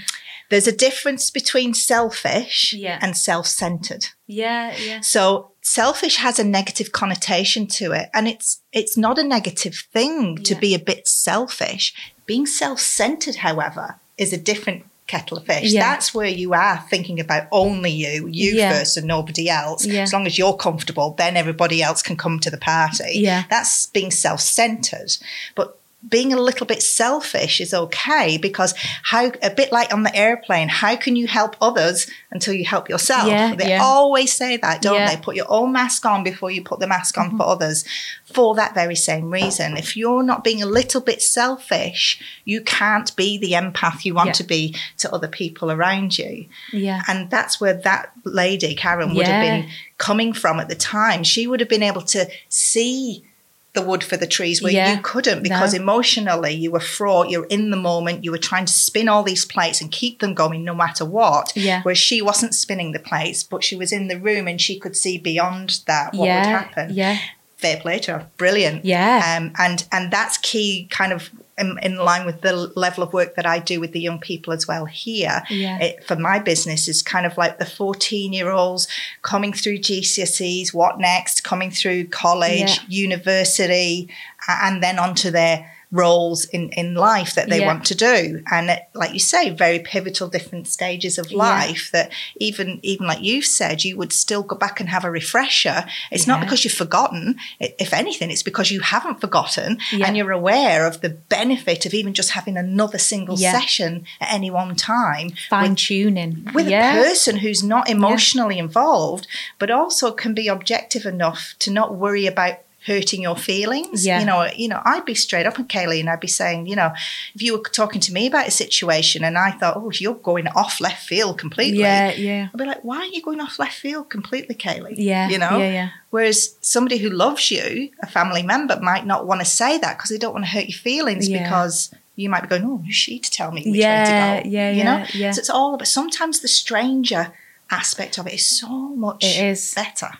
there's 0.50 0.68
a 0.68 0.76
difference 0.76 1.30
between 1.30 1.74
selfish 1.74 2.74
and 3.02 3.15
self-centered. 3.15 4.08
Yeah, 4.30 4.76
yeah, 4.78 5.02
So 5.02 5.52
selfish 5.62 6.18
has 6.18 6.38
a 6.39 6.44
negative 6.44 6.92
connotation 6.92 7.65
to 7.68 7.92
it, 7.92 8.10
and 8.13 8.28
it's 8.28 8.62
it's 8.72 8.96
not 8.96 9.18
a 9.18 9.24
negative 9.24 9.76
thing 9.92 10.38
to 10.44 10.56
be 10.56 10.74
a 10.76 10.80
bit 10.80 11.08
selfish. 11.08 11.94
Being 12.26 12.46
self-centered, 12.46 13.38
however, 13.38 13.96
is 14.18 14.32
a 14.32 14.38
different 14.38 14.86
kettle 15.08 15.39
of 15.39 15.46
fish. 15.48 15.72
Yeah. 15.74 15.82
That's 15.89 16.13
where 16.13 16.28
you 16.28 16.54
are 16.54 16.78
thinking 16.92 17.20
about 17.20 17.48
only 17.52 17.89
you, 17.89 18.28
you 18.32 18.52
Yeah. 18.54 18.72
first, 18.72 18.96
and 18.98 19.08
nobody 19.08 19.50
else. 19.50 19.84
Yeah. 19.84 20.04
As 20.04 20.13
long 20.13 20.28
as 20.28 20.38
you're 20.38 20.56
comfortable, 20.56 21.15
then 21.18 21.36
everybody 21.36 21.82
else 21.82 22.04
can 22.04 22.15
come 22.15 22.39
to 22.42 22.52
the 22.52 22.60
party. 22.60 23.13
Yeah. 23.15 23.46
That's 23.50 23.88
being 23.88 24.12
self-centered, 24.12 25.18
but. 25.56 25.79
Being 26.07 26.31
a 26.31 26.39
little 26.39 26.65
bit 26.65 26.81
selfish 26.81 27.59
is 27.59 27.73
okay 27.73 28.38
because 28.38 28.73
how 29.03 29.31
a 29.43 29.49
bit 29.49 29.71
like 29.71 29.93
on 29.93 30.03
the 30.03 30.15
airplane, 30.15 30.69
how 30.69 30.95
can 30.95 31.15
you 31.15 31.27
help 31.27 31.57
others 31.59 32.09
until 32.31 32.53
you 32.53 32.63
help 32.63 32.88
yourself? 32.88 33.27
Yeah, 33.27 33.53
they 33.53 33.69
yeah. 33.69 33.83
always 33.83 34.31
say 34.31 34.55
that, 34.57 34.81
don't 34.81 34.95
Yeah. 34.95 35.13
they? 35.13 35.21
Put 35.21 35.35
your 35.35 35.47
own 35.49 35.73
mask 35.73 36.05
on 36.05 36.23
before 36.23 36.51
you 36.51 36.63
put 36.63 36.79
the 36.79 36.88
mask 36.88 37.17
on 37.17 37.31
for 37.31 37.33
mm-hmm. 37.33 37.51
others 37.51 37.83
for 38.23 38.55
that 38.55 38.73
very 38.73 38.95
same 38.95 39.29
reason. 39.29 39.75
If 39.75 39.97
you're 39.97 40.23
not 40.23 40.43
being 40.43 40.62
a 40.62 40.65
little 40.65 41.01
bit 41.01 41.21
selfish, 41.21 42.19
you 42.45 42.62
can't 42.62 43.13
be 43.15 43.38
the 43.38 43.51
empath 43.51 44.05
you 44.05 44.13
want 44.13 44.35
to 44.35 44.43
be 44.43 44.75
to 44.99 45.13
other 45.13 45.27
people 45.27 45.71
around 45.71 46.17
you. 46.17 46.45
yeah. 46.71 47.01
And 47.07 47.29
that's 47.29 47.59
where 47.59 47.73
that 47.73 48.12
lady, 48.23 48.75
Karen, 48.75 49.15
would 49.15 49.27
have 49.27 49.43
been 49.43 49.69
coming 49.97 50.33
from 50.33 50.59
at 50.59 50.69
the 50.69 50.75
time. 50.75 51.23
She 51.23 51.47
would 51.47 51.59
have 51.59 51.69
been 51.69 51.83
able 51.83 52.03
to 52.03 52.29
see 52.47 53.25
the 53.73 53.82
wood 53.84 54.03
for 54.03 54.17
the 54.17 54.25
trees 54.25 54.62
where 54.63 54.71
Yeah. 54.73 54.93
you 54.95 54.99
couldn't 55.03 55.43
because 55.43 55.73
No. 55.73 55.79
emotionally 55.82 56.53
you 56.55 56.71
were 56.71 56.79
fraught, 56.79 57.29
you're 57.29 57.45
in 57.45 57.69
the 57.69 57.77
moment, 57.77 58.23
you 58.23 58.32
were 58.32 58.39
trying 58.39 58.65
to 58.65 58.73
spin 58.73 59.08
all 59.08 59.21
these 59.21 59.45
plates 59.45 59.79
and 59.79 59.91
keep 59.91 60.19
them 60.19 60.34
going 60.34 60.63
no 60.63 60.73
matter 60.73 61.05
what. 61.05 61.53
Yeah. 61.55 61.82
Whereas 61.84 61.99
she 61.99 62.19
wasn't 62.21 62.55
spinning 62.55 62.93
the 62.93 62.99
plates, 62.99 63.43
but 63.43 63.63
she 63.63 63.75
was 63.75 63.91
in 63.91 64.08
the 64.08 64.19
room 64.19 64.47
and 64.47 64.60
she 64.60 64.79
could 64.79 64.95
see 64.95 65.17
beyond 65.19 65.82
that 65.86 66.13
what 66.15 66.25
yeah, 66.25 66.39
would 66.39 66.49
happen. 66.49 66.93
Yeah, 66.95 67.17
Fair 67.60 67.78
play 67.78 68.00
to 68.00 68.13
her. 68.13 68.28
Brilliant. 68.38 68.86
yeah, 68.86 69.38
Um, 69.38 69.52
and 69.60 69.86
and 69.91 70.12
that's 70.12 70.38
key 70.38 70.88
kind 70.89 71.12
of 71.12 71.30
in, 71.58 71.78
in 71.84 71.98
line 71.98 72.26
with 72.26 72.39
the 72.39 72.72
level 72.76 73.04
of 73.04 73.12
work 73.12 73.36
that 73.36 73.45
I 73.45 73.60
do 73.60 73.82
with 73.82 73.91
the 73.91 74.00
young 74.00 74.19
people 74.19 74.54
as 74.54 74.65
well 74.65 74.86
here. 74.86 75.43
Yeah, 75.50 75.78
it, 75.80 76.04
for 76.06 76.15
my 76.15 76.39
business 76.39 76.88
is 76.88 77.02
kind 77.02 77.26
of 77.26 77.38
like 77.38 77.60
the 77.60 77.65
14 77.65 78.32
year 78.32 78.50
olds 78.50 78.88
coming 79.24 79.52
through 79.52 79.80
GCSEs, 79.80 80.74
what 80.74 81.00
next, 81.00 81.43
coming 81.43 81.69
through 81.69 82.06
college, 82.06 82.80
university, 82.88 84.10
and 84.48 84.82
then 84.82 84.98
onto 84.98 85.30
their 85.30 85.69
roles 85.91 86.45
in, 86.45 86.69
in 86.69 86.93
life 86.93 87.34
that 87.34 87.49
they 87.49 87.62
Yeah. 87.62 87.65
want 87.67 87.84
to 87.86 87.95
do. 87.95 88.43
And 88.52 88.69
it, 88.69 88.84
like 88.93 89.12
you 89.13 89.19
say, 89.19 89.49
very 89.49 89.80
pivotal 89.80 90.28
different 90.28 90.67
stages 90.67 91.17
of 91.17 91.32
Yeah. 91.32 91.38
life 91.39 91.89
that 91.93 92.12
even 92.39 92.80
even 92.84 93.08
like 93.08 93.21
you 93.21 93.41
said, 93.41 93.84
you 93.84 93.97
would 93.97 94.13
still 94.13 94.43
go 94.43 94.56
back 94.56 94.80
and 94.80 94.89
have 94.89 95.04
a 95.04 95.10
refresher. 95.10 95.86
It's 96.12 96.28
not 96.28 96.41
because 96.41 96.63
you've 96.63 96.73
forgotten. 96.73 97.38
If 97.60 97.91
anything, 97.93 98.30
it's 98.30 98.43
because 98.43 98.69
you 98.69 98.82
haven't 98.82 99.19
forgotten 99.19 99.80
Yeah. 99.91 100.06
and 100.06 100.15
you're 100.15 100.32
aware 100.32 100.86
of 100.86 101.02
the 101.02 101.10
benefit 101.10 101.86
of 101.88 101.93
even 101.95 102.13
just 102.13 102.32
having 102.32 102.56
another 102.56 102.99
single 102.99 103.39
Yeah. 103.39 103.54
session 103.60 104.06
at 104.21 104.32
any 104.32 104.52
one 104.52 104.75
time 104.75 105.32
fine 105.49 105.75
tuning 105.75 106.47
with 106.54 106.67
yeah. 106.69 106.99
a 106.99 107.04
person 107.04 107.38
who's 107.38 107.63
not 107.63 107.89
emotionally 107.89 108.60
involved, 108.60 109.25
but 109.58 109.71
also 109.71 110.12
can 110.12 110.36
be 110.36 110.47
objective 110.47 111.06
enough 111.08 111.56
to 111.60 111.71
not 111.71 111.95
worry 111.95 112.28
about 112.28 112.60
hurting 112.86 113.22
your 113.22 113.36
feelings. 113.36 114.06
Yeah. 114.06 114.20
You 114.22 114.26
know, 114.26 114.48
you 114.56 114.68
know, 114.70 114.82
I'd 114.86 115.04
be 115.06 115.13
straight 115.13 115.46
up 115.46 115.58
with 115.58 115.68
Kaylee 115.68 116.00
and 116.00 116.10
I'd 116.10 116.20
be 116.22 116.28
saying, 116.28 116.65
you 116.68 116.76
know, 116.76 116.92
if 117.36 117.42
you 117.42 117.58
were 117.58 117.63
talking 117.63 118.00
to 118.02 118.13
me 118.13 118.28
about 118.28 118.48
a 118.48 118.52
situation 118.52 119.24
and 119.24 119.38
I 119.38 119.52
thought, 119.52 119.76
oh, 119.78 119.92
you're 119.92 120.13
going 120.15 120.48
off 120.50 120.80
left 120.80 121.06
field 121.06 121.38
completely. 121.38 121.80
Yeah, 121.82 122.12
yeah. 122.13 122.48
I'd 122.54 122.58
be 122.58 122.65
like, 122.65 122.84
why 122.84 123.00
are 123.00 123.06
you 123.06 123.22
going 123.22 123.42
off 123.42 123.60
left 123.60 123.78
field 123.78 124.10
completely, 124.10 124.56
Kaylee? 124.56 124.96
Yeah. 124.98 125.28
You 125.30 125.38
know? 125.39 125.58
Yeah, 125.58 125.72
yeah. 125.72 125.89
Whereas 126.10 126.56
somebody 126.62 126.98
who 127.00 127.10
loves 127.10 127.52
you, 127.52 127.89
a 128.02 128.08
family 128.08 128.44
member, 128.44 128.80
might 128.82 129.06
not 129.06 129.28
want 129.28 129.42
to 129.42 129.46
say 129.46 129.78
that 129.78 129.98
because 129.98 130.10
they 130.10 130.18
don't 130.18 130.34
want 130.34 130.46
to 130.46 130.52
hurt 130.52 130.70
your 130.70 130.78
feelings 130.80 131.28
Yeah. 131.28 131.44
because 131.44 131.94
you 132.15 132.30
might 132.30 132.42
be 132.42 132.48
going, 132.48 132.63
oh, 132.65 132.78
who's 132.78 132.96
she 132.96 133.20
to 133.20 133.30
tell 133.30 133.52
me 133.52 133.63
which 133.65 133.76
Yeah, 133.80 134.34
way 134.36 134.39
to 134.42 134.44
go? 134.44 134.50
yeah, 134.50 134.72
You 134.72 134.78
yeah, 134.78 134.98
know? 135.00 135.06
yeah. 135.13 135.32
So 135.32 135.39
it's 135.39 135.50
all 135.50 135.74
about, 135.76 135.88
sometimes 135.88 136.39
the 136.39 136.48
stranger 136.48 137.34
aspect 137.72 138.18
of 138.18 138.26
it 138.28 138.34
is 138.34 138.46
so 138.46 138.68
much 138.70 139.24
It 139.24 139.44
is. 139.44 139.74
better. 139.74 140.12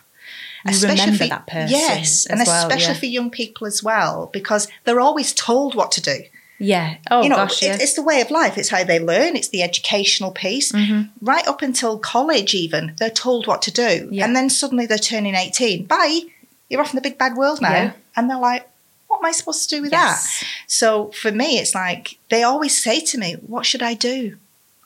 You 0.66 0.88
remember 0.88 1.26
that 1.26 1.46
person 1.46 1.68
Yes, 1.70 2.26
and 2.26 2.40
well, 2.46 2.66
especially 2.66 2.94
yeah. 2.94 3.00
for 3.00 3.06
young 3.06 3.30
people 3.30 3.66
as 3.66 3.82
well, 3.82 4.28
because 4.32 4.68
they're 4.84 5.00
always 5.00 5.32
told 5.32 5.74
what 5.74 5.90
to 5.92 6.00
do. 6.02 6.22
Yeah. 6.58 6.96
Oh 7.10 7.22
you 7.22 7.30
know, 7.30 7.36
gosh, 7.36 7.62
it- 7.62 7.66
yeah. 7.66 7.78
it's 7.80 7.94
the 7.94 8.02
way 8.02 8.20
of 8.20 8.30
life. 8.30 8.58
It's 8.58 8.68
how 8.68 8.84
they 8.84 8.98
learn. 8.98 9.34
It's 9.36 9.48
the 9.48 9.62
educational 9.62 10.30
piece. 10.30 10.72
Mm-hmm. 10.72 11.24
Right 11.24 11.46
up 11.48 11.62
until 11.62 11.98
college, 11.98 12.54
even 12.54 12.94
they're 12.98 13.08
told 13.10 13.46
what 13.46 13.62
to 13.62 13.70
do, 13.70 14.08
Yeah. 14.10 14.24
and 14.26 14.36
then 14.36 14.50
suddenly 14.50 14.84
they're 14.86 14.98
turning 14.98 15.34
eighteen. 15.34 15.86
Bye, 15.86 16.20
you're 16.68 16.80
off 16.82 16.90
in 16.90 16.96
the 16.96 17.00
big 17.08 17.16
bad 17.16 17.34
world 17.36 17.62
now, 17.62 17.94
and 18.14 18.28
they're 18.28 18.38
like, 18.38 18.68
"What 19.08 19.20
am 19.20 19.24
I 19.24 19.32
supposed 19.32 19.68
to 19.70 19.76
do 19.76 19.82
with 19.82 19.92
Yes. 19.92 20.40
that?" 20.40 20.46
So 20.66 21.10
for 21.12 21.32
me, 21.32 21.58
it's 21.58 21.74
like 21.74 22.18
they 22.28 22.42
always 22.42 22.76
say 22.82 23.00
to 23.00 23.16
me, 23.18 23.34
"What 23.46 23.64
should 23.64 23.82
I 23.82 23.94
do?" 23.94 24.36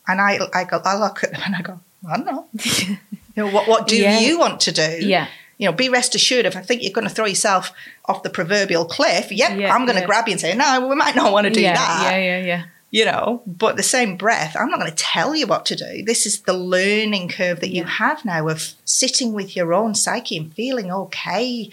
And 0.07 0.21
I, 0.21 0.39
I 0.55 0.63
go, 0.65 0.81
I 0.85 0.97
look 0.97 1.25
at 1.25 1.33
them 1.33 1.41
and 1.45 1.57
I 1.57 1.63
go, 1.63 1.81
"I 2.09 2.17
don't 2.19 2.27
know." 2.27 2.47
You 3.37 3.43
know, 3.47 3.51
what 3.51 3.67
what 3.67 3.89
do 3.89 3.97
you 3.97 4.39
want 4.39 4.61
to 4.61 4.71
do? 4.71 4.99
yeah. 5.05 5.27
You 5.59 5.69
know, 5.69 5.73
be 5.73 5.89
rest 5.89 6.15
assured 6.15 6.47
if 6.47 6.57
I 6.57 6.61
think 6.63 6.83
you're 6.83 6.93
going 6.93 7.07
to 7.09 7.15
throw 7.15 7.27
yourself 7.27 7.73
off 8.07 8.23
the 8.23 8.31
proverbial 8.31 8.85
cliff, 8.85 9.31
yep, 9.31 9.59
Yeah, 9.59 9.73
I'm 9.75 9.85
going 9.87 9.95
to 9.97 10.01
yeah. 10.03 10.07
grab 10.07 10.27
you 10.29 10.33
and 10.33 10.41
say, 10.41 10.55
no, 10.55 10.89
we 10.89 10.97
might 10.97 11.15
not 11.17 11.33
want 11.33 11.47
to 11.47 11.53
do 11.53 11.61
yeah, 11.61 11.75
that 11.75 12.11
Yeah, 12.13 12.19
yeah, 12.19 12.45
yeah. 12.47 12.65
you 12.91 13.05
know 13.05 13.43
but 13.47 13.77
the 13.77 13.83
same 13.83 14.17
breath 14.17 14.55
i'm 14.59 14.69
not 14.71 14.79
going 14.79 14.91
to 14.91 14.97
tell 14.97 15.35
you 15.35 15.47
what 15.49 15.67
to 15.67 15.75
do 15.75 16.03
this 16.05 16.27
is 16.27 16.41
the 16.43 16.53
learning 16.53 17.29
curve 17.29 17.59
that 17.61 17.71
you 17.71 17.83
have 17.85 18.25
now 18.25 18.47
of 18.49 18.75
sitting 18.85 19.33
with 19.33 19.57
your 19.57 19.73
own 19.75 19.95
psyche 19.97 20.37
and 20.37 20.53
feeling 20.55 20.93
okay 20.93 21.69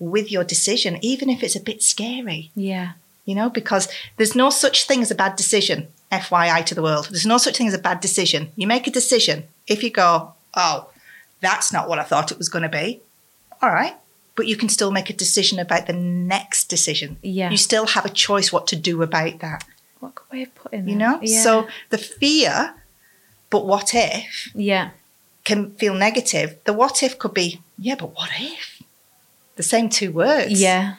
with 0.00 0.32
your 0.32 0.42
decision 0.42 0.98
even 1.00 1.28
if 1.30 1.42
it's 1.44 1.54
a 1.54 1.60
bit 1.70 1.80
scary 1.82 2.50
Yeah. 2.56 2.92
you 3.24 3.34
know 3.36 3.48
because 3.50 3.86
there's 4.16 4.34
no 4.34 4.50
such 4.50 4.86
thing 4.88 5.00
as 5.02 5.10
a 5.12 5.14
bad 5.14 5.36
decision 5.36 5.86
fyi 6.10 6.64
to 6.66 6.74
the 6.74 6.82
world 6.82 7.06
there's 7.10 7.26
no 7.34 7.38
such 7.38 7.56
thing 7.58 7.68
as 7.68 7.74
a 7.74 7.78
bad 7.88 8.00
decision 8.00 8.50
you 8.56 8.66
make 8.66 8.86
a 8.88 8.90
decision 9.00 9.44
if 9.68 9.82
you 9.84 9.90
go 9.90 10.32
oh 10.54 10.88
that's 11.40 11.72
not 11.72 11.88
what 11.88 11.98
i 12.00 12.02
thought 12.02 12.32
it 12.32 12.38
was 12.38 12.48
going 12.48 12.62
to 12.70 12.76
be 12.82 13.00
all 13.64 13.70
right 13.72 13.96
but 14.36 14.46
you 14.48 14.56
can 14.56 14.68
still 14.68 14.90
make 14.90 15.08
a 15.10 15.12
decision 15.24 15.58
about 15.60 15.86
the 15.86 15.92
next 15.92 16.64
decision 16.68 17.16
Yeah. 17.22 17.50
you 17.50 17.56
still 17.56 17.86
have 17.86 18.04
a 18.04 18.10
choice 18.26 18.52
what 18.52 18.66
to 18.68 18.76
do 18.76 19.02
about 19.02 19.38
that 19.40 19.64
What 20.00 20.12
way 20.30 20.42
of 20.42 20.54
putting 20.54 20.88
you 20.88 20.96
know 20.96 21.18
Yeah. 21.22 21.42
so 21.42 21.52
the 21.90 21.98
fear 21.98 22.74
but 23.50 23.64
what 23.66 23.94
if 23.94 24.50
yeah. 24.54 24.90
can 25.44 25.70
feel 25.80 25.94
negative 25.94 26.48
the 26.64 26.72
what 26.72 27.02
if 27.02 27.18
could 27.18 27.34
be 27.34 27.60
yeah 27.78 27.96
but 28.02 28.10
what 28.18 28.30
if 28.38 28.82
the 29.56 29.62
same 29.62 29.88
two 29.88 30.10
words 30.12 30.60
Yeah. 30.60 30.94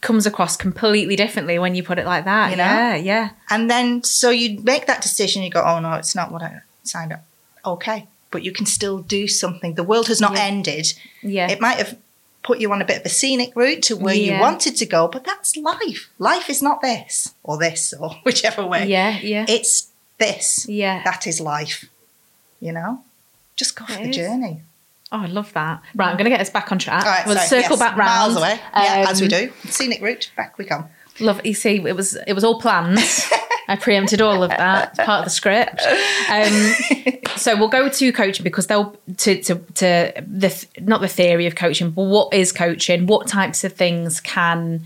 Comes 0.00 0.26
across 0.26 0.56
completely 0.56 1.16
differently 1.16 1.58
when 1.58 1.74
you 1.74 1.82
put 1.82 1.98
it 1.98 2.06
like 2.06 2.24
that. 2.24 2.50
You 2.50 2.56
know? 2.56 2.64
Yeah, 2.64 2.94
yeah. 2.96 3.28
and 3.50 3.70
then 3.70 4.02
so 4.02 4.30
you 4.30 4.60
make 4.62 4.86
that 4.86 5.02
decision 5.02 5.42
you 5.42 5.50
go 5.50 5.62
oh 5.62 5.78
no 5.78 5.92
it's 5.94 6.14
not 6.14 6.30
what 6.32 6.42
i 6.42 6.60
signed 6.84 7.12
up 7.12 7.22
okay 7.64 8.06
but 8.34 8.42
you 8.44 8.52
can 8.58 8.66
still 8.66 8.98
do 8.98 9.22
something 9.26 9.70
the 9.74 9.82
world 9.92 10.08
has 10.08 10.20
not 10.20 10.34
Yeah. 10.36 10.44
ended 10.52 10.86
Yeah. 11.22 11.48
it 11.54 11.60
might 11.66 11.78
have 11.78 11.96
put 12.42 12.58
you 12.62 12.70
on 12.74 12.82
a 12.82 12.84
bit 12.84 12.98
of 13.00 13.06
a 13.06 13.08
scenic 13.18 13.50
route 13.56 13.82
to 13.88 13.96
where 13.96 14.14
you 14.26 14.32
wanted 14.46 14.74
to 14.82 14.86
go 14.96 15.08
but 15.14 15.22
that's 15.24 15.56
life 15.56 16.10
life 16.18 16.50
is 16.54 16.60
not 16.68 16.82
this 16.82 17.14
or 17.42 17.56
this 17.56 17.94
or 18.00 18.10
whichever 18.26 18.62
way 18.72 18.82
yeah, 18.86 19.18
yeah. 19.22 19.46
it's 19.48 19.88
this 20.18 20.66
yeah. 20.68 21.02
that 21.04 21.26
is 21.26 21.40
life 21.40 21.78
you 22.60 22.72
know 22.72 23.00
just 23.56 23.72
go 23.78 23.84
for 23.86 23.92
It 24.00 24.02
the 24.04 24.10
is. 24.10 24.16
journey 24.16 24.56
Oh, 25.12 25.18
I 25.18 25.26
love 25.26 25.52
that. 25.52 25.80
Right, 25.94 26.08
I'm 26.10 26.16
going 26.16 26.24
to 26.24 26.30
get 26.36 26.40
us 26.40 26.50
back 26.50 26.72
on 26.72 26.78
track. 26.80 27.04
All 27.04 27.12
right, 27.12 27.24
we'll 27.24 27.36
sorry, 27.36 27.62
circle 27.62 27.76
yes, 27.76 27.78
back 27.86 27.96
round. 27.96 28.08
miles 28.32 28.36
away. 28.36 28.58
yeah, 28.74 29.06
as 29.08 29.20
we 29.20 29.26
Um, 29.26 29.30
do. 29.38 29.52
Scenic 29.70 30.02
route, 30.02 30.28
back 30.36 30.58
we 30.58 30.64
come. 30.64 30.86
Love. 31.20 31.40
You 31.46 31.54
see, 31.54 31.76
it 31.76 31.94
was 31.94 32.16
it 32.26 32.32
was 32.32 32.42
all 32.42 32.58
planned. 32.60 32.98
I 33.68 33.76
preempted 33.76 34.20
all 34.20 34.42
of 34.42 34.50
that. 34.50 34.88
It's 34.88 35.04
part 35.04 35.20
of 35.20 35.24
the 35.26 35.30
script. 35.30 35.82
Um, 36.28 37.13
so 37.36 37.56
we'll 37.56 37.68
go 37.68 37.88
to 37.88 38.12
coaching 38.12 38.44
because 38.44 38.66
they'll 38.66 38.96
to 39.18 39.42
to 39.42 39.54
to 39.74 40.12
the 40.26 40.66
not 40.80 41.00
the 41.00 41.08
theory 41.08 41.46
of 41.46 41.54
coaching, 41.54 41.90
but 41.90 42.04
what 42.04 42.32
is 42.34 42.52
coaching? 42.52 43.06
What 43.06 43.26
types 43.28 43.64
of 43.64 43.72
things 43.72 44.20
can 44.20 44.82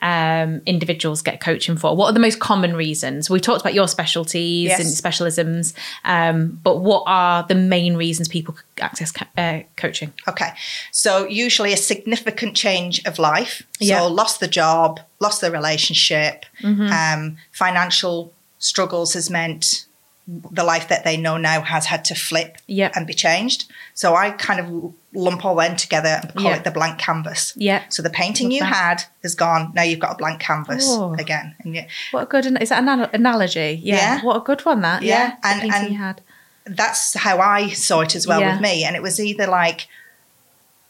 um, 0.00 0.60
individuals 0.66 1.22
get 1.22 1.40
coaching 1.40 1.76
for? 1.76 1.94
What 1.96 2.06
are 2.06 2.12
the 2.12 2.18
most 2.18 2.40
common 2.40 2.74
reasons? 2.74 3.30
We 3.30 3.38
talked 3.38 3.60
about 3.60 3.72
your 3.74 3.86
specialties 3.86 4.68
Yes. 4.68 4.80
and 4.80 4.88
specialisms, 4.88 5.74
um, 6.04 6.58
but 6.64 6.78
what 6.80 7.04
are 7.06 7.44
the 7.46 7.54
main 7.54 7.96
reasons 7.96 8.26
people 8.26 8.56
access 8.80 9.12
co- 9.12 9.26
uh, 9.38 9.60
coaching? 9.76 10.12
Okay, 10.26 10.48
so 10.90 11.26
usually 11.28 11.72
a 11.72 11.76
significant 11.76 12.56
change 12.56 13.00
of 13.04 13.20
life. 13.20 13.62
So 13.80 13.84
Yeah. 13.84 14.00
lost 14.02 14.40
the 14.40 14.48
job, 14.48 14.98
lost 15.20 15.40
the 15.40 15.52
relationship, 15.52 16.46
Mm-hmm. 16.62 16.90
um, 16.92 17.36
financial 17.52 18.32
struggles 18.58 19.14
has 19.14 19.30
meant 19.30 19.84
the 20.28 20.62
life 20.62 20.86
that 20.88 21.02
they 21.04 21.16
know 21.16 21.36
now 21.36 21.60
has 21.62 21.86
had 21.86 22.04
to 22.04 22.14
flip 22.14 22.58
Yep. 22.68 22.92
and 22.94 23.06
be 23.08 23.12
changed. 23.14 23.64
So 23.94 24.14
I 24.14 24.30
kind 24.30 24.60
of 24.60 24.94
lump 25.12 25.44
all 25.44 25.56
them 25.56 25.74
together 25.76 26.20
and 26.22 26.32
call 26.34 26.44
Yeah. 26.44 26.56
it 26.56 26.64
the 26.64 26.70
blank 26.70 26.98
canvas. 27.00 27.52
Yeah. 27.56 27.82
So 27.88 28.02
the 28.02 28.10
painting 28.10 28.46
Love 28.46 28.52
you 28.52 28.60
that. 28.60 28.74
had 28.74 29.02
is 29.24 29.34
gone. 29.34 29.72
Now 29.74 29.82
you've 29.82 29.98
got 29.98 30.12
a 30.12 30.16
blank 30.16 30.40
canvas 30.40 30.84
Oh. 30.88 31.14
again. 31.18 31.56
And 31.64 31.74
you, 31.74 31.84
What 32.12 32.22
a 32.22 32.26
good 32.26 32.46
is 32.62 32.68
that 32.68 32.82
an 32.82 33.08
analogy? 33.12 33.80
Yeah. 33.82 33.96
Yeah. 33.96 34.20
What 34.22 34.36
a 34.36 34.40
good 34.40 34.64
one 34.64 34.80
that. 34.82 35.02
Yeah, 35.02 35.18
Yeah. 35.28 35.36
And- 35.42 35.72
and- 35.74 35.90
you 35.92 35.98
had. 35.98 36.20
that's 36.64 37.14
how 37.14 37.40
I 37.40 37.70
saw 37.70 38.00
it 38.02 38.14
as 38.14 38.24
well 38.26 38.40
Yeah. 38.40 38.52
with 38.52 38.60
me. 38.62 38.84
And 38.84 38.94
it 38.94 39.02
was 39.02 39.18
either 39.18 39.48
like, 39.48 39.88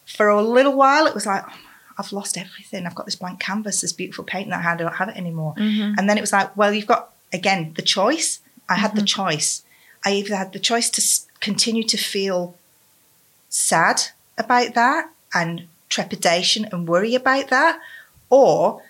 for 0.07 0.29
a 0.29 0.43
little 0.43 0.75
while, 0.77 1.07
it 1.07 1.15
was 1.15 1.25
like, 1.25 1.43
oh, 1.49 1.53
I've 1.99 2.13
lost 2.13 2.37
everything. 2.37 2.87
I've 2.87 2.95
got 2.95 3.07
this 3.07 3.17
blank 3.17 3.41
canvas, 3.41 3.81
this 3.81 3.93
beautiful 3.95 4.25
painting 4.25 4.51
that 4.51 4.59
I 4.61 4.63
had, 4.63 4.75
I 4.81 4.85
don't 4.85 4.95
have 4.97 5.09
it 5.09 5.17
anymore. 5.17 5.55
Mm-hmm. 5.57 5.95
And 5.99 6.09
then 6.11 6.19
it 6.19 6.21
was 6.21 6.33
like, 6.33 6.55
well, 6.57 6.73
you've 6.75 6.87
got, 6.87 7.13
again, 7.33 7.73
the 7.77 7.83
choice. 7.83 8.41
I 8.73 8.77
had 8.77 8.91
Mm-hmm. 8.93 9.01
the 9.01 9.07
choice. 9.19 9.63
I 10.05 10.09
either 10.19 10.35
had 10.37 10.53
the 10.53 10.59
choice 10.71 10.89
to 10.97 11.03
continue 11.41 11.85
to 11.85 11.97
feel 11.97 12.55
sad 13.49 14.01
about 14.39 14.75
that 14.75 15.11
and 15.35 15.65
trepidation 15.89 16.67
and 16.73 16.89
worry 16.89 17.15
about 17.15 17.49
that, 17.51 17.79
or 18.31 18.83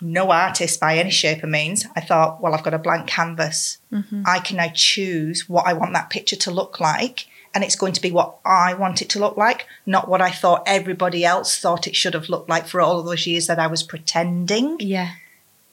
no 0.00 0.30
artist 0.30 0.80
by 0.80 0.96
any 0.98 1.10
shape 1.10 1.42
or 1.44 1.46
means. 1.46 1.86
I 1.94 2.00
thought, 2.00 2.40
well, 2.40 2.54
I've 2.54 2.64
got 2.64 2.74
a 2.74 2.78
blank 2.78 3.06
canvas. 3.06 3.78
Mm-hmm. 3.92 4.22
I 4.26 4.40
can 4.40 4.56
now 4.56 4.70
choose 4.74 5.48
what 5.48 5.66
I 5.66 5.72
want 5.72 5.92
that 5.94 6.10
picture 6.10 6.36
to 6.36 6.50
look 6.50 6.80
like. 6.80 7.26
And 7.54 7.62
it's 7.62 7.76
going 7.76 7.92
to 7.92 8.00
be 8.00 8.10
what 8.10 8.36
I 8.46 8.74
want 8.74 9.02
it 9.02 9.10
to 9.10 9.18
look 9.20 9.36
like, 9.36 9.66
not 9.86 10.08
what 10.08 10.22
I 10.22 10.30
thought 10.30 10.62
everybody 10.66 11.24
else 11.24 11.58
thought 11.60 11.86
it 11.86 11.94
should 11.94 12.14
have 12.14 12.28
looked 12.30 12.48
like 12.48 12.66
for 12.66 12.80
all 12.80 12.98
of 12.98 13.04
those 13.06 13.26
years 13.26 13.46
that 13.46 13.58
I 13.58 13.66
was 13.68 13.82
pretending 13.82 14.76
Yeah. 14.80 15.10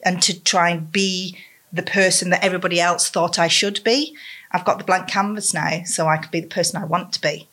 and 0.06 0.22
to 0.24 0.40
try 0.40 0.70
and 0.72 0.92
be 0.92 1.38
the 1.72 1.84
person 1.84 2.30
that 2.32 2.44
everybody 2.44 2.80
else 2.80 3.10
thought 3.10 3.38
I 3.40 3.48
should 3.48 3.84
be. 3.84 4.16
I've 4.52 4.66
got 4.66 4.78
the 4.80 4.84
blank 4.84 5.08
canvas 5.08 5.54
now, 5.54 5.84
so 5.86 6.08
I 6.08 6.18
can 6.18 6.32
be 6.32 6.40
the 6.40 6.48
person 6.48 6.82
I 6.82 6.86
want 6.86 7.14
to 7.14 7.22
be. 7.22 7.48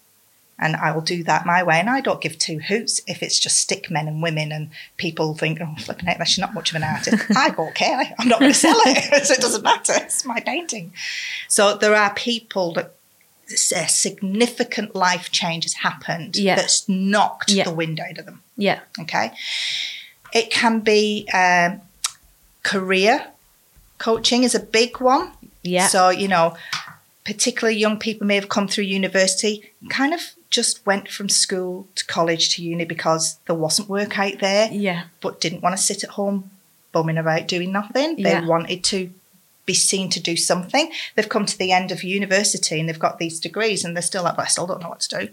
And 0.59 0.75
I 0.75 0.93
will 0.93 1.03
do 1.03 1.23
that 1.25 1.45
my 1.45 1.63
way. 1.63 1.79
And 1.79 1.91
I 1.91 2.01
don't 2.01 2.21
give 2.23 2.39
two 2.39 2.61
hoots 2.61 3.03
if 3.07 3.23
it's 3.23 3.39
just 3.39 3.59
stick 3.59 3.91
men 3.91 4.09
and 4.09 4.23
women 4.23 4.53
and 4.53 4.71
people 4.97 5.35
think, 5.35 5.59
oh, 5.61 5.75
flipping 5.79 6.09
out, 6.09 6.27
she's 6.27 6.39
not 6.39 6.55
much 6.55 6.71
of 6.71 6.77
an 6.77 6.83
artist. 6.83 7.31
I 7.37 7.51
don't 7.51 7.75
care. 7.75 8.15
I'm 8.19 8.29
not 8.29 8.41
going 8.41 8.53
to 8.53 8.59
sell 8.59 8.79
it. 8.87 9.25
so 9.27 9.35
it 9.35 9.41
doesn't 9.41 9.63
matter. 9.63 9.93
It's 9.97 10.25
my 10.25 10.41
painting. 10.41 10.95
So 11.49 11.77
there 11.77 11.95
are 11.95 12.15
people 12.15 12.73
that 12.73 12.95
a 13.51 13.87
significant 13.87 14.95
life 14.95 15.31
change 15.31 15.65
has 15.65 15.75
happened 15.75 16.37
Yeah. 16.37 16.57
that's 16.57 16.89
knocked 16.89 17.51
Yeah. 17.53 17.65
the 17.65 17.75
wind 17.75 18.01
out 18.01 18.17
of 18.17 18.25
them. 18.25 18.43
Yeah. 18.57 18.81
Okay. 18.99 19.33
It 20.33 20.51
can 20.51 20.81
be 20.81 21.29
um, 21.35 21.83
career 22.63 23.27
coaching 23.99 24.45
is 24.45 24.55
a 24.55 24.61
big 24.61 25.01
one. 25.01 25.33
Yeah. 25.63 25.89
So, 25.89 26.11
you 26.11 26.29
know, 26.29 26.57
particularly 27.25 27.79
young 27.79 27.99
people 27.99 28.27
may 28.27 28.37
have 28.37 28.49
come 28.49 28.69
through 28.69 28.85
university, 28.85 29.73
kind 29.89 30.15
of 30.15 30.21
just 30.51 30.87
went 30.87 31.09
from 31.09 31.29
school 31.29 31.89
to 31.97 32.07
college 32.07 32.55
to 32.55 32.63
uni 32.63 32.85
because 32.85 33.37
there 33.47 33.57
wasn't 33.57 33.89
work 33.89 34.19
out 34.19 34.39
there, 34.39 34.71
yeah. 34.71 35.05
but 35.21 35.41
didn't 35.41 35.63
want 35.63 35.77
to 35.77 35.83
sit 35.83 36.05
at 36.05 36.11
home 36.11 36.51
bumming 36.93 37.19
about 37.19 37.49
doing 37.49 37.73
nothing. 37.73 38.17
They 38.17 38.31
Yeah. 38.31 38.47
wanted 38.47 38.85
to 38.85 39.11
be 39.67 39.75
seen 39.75 40.09
to 40.11 40.21
do 40.21 40.37
something. 40.37 40.91
They've 41.15 41.29
come 41.29 41.45
to 41.47 41.59
the 41.59 41.73
end 41.73 41.91
of 41.91 42.05
university 42.05 42.79
and 42.79 42.89
they've 42.89 42.99
got 42.99 43.19
these 43.19 43.41
degrees 43.41 43.85
and 43.85 43.97
they're 43.97 44.03
still 44.03 44.23
like, 44.23 44.37
well, 44.37 44.47
I 44.47 44.49
still 44.49 44.67
don't 44.69 44.81
know 44.81 44.89
what 44.89 45.01
to 45.01 45.27
do. 45.27 45.29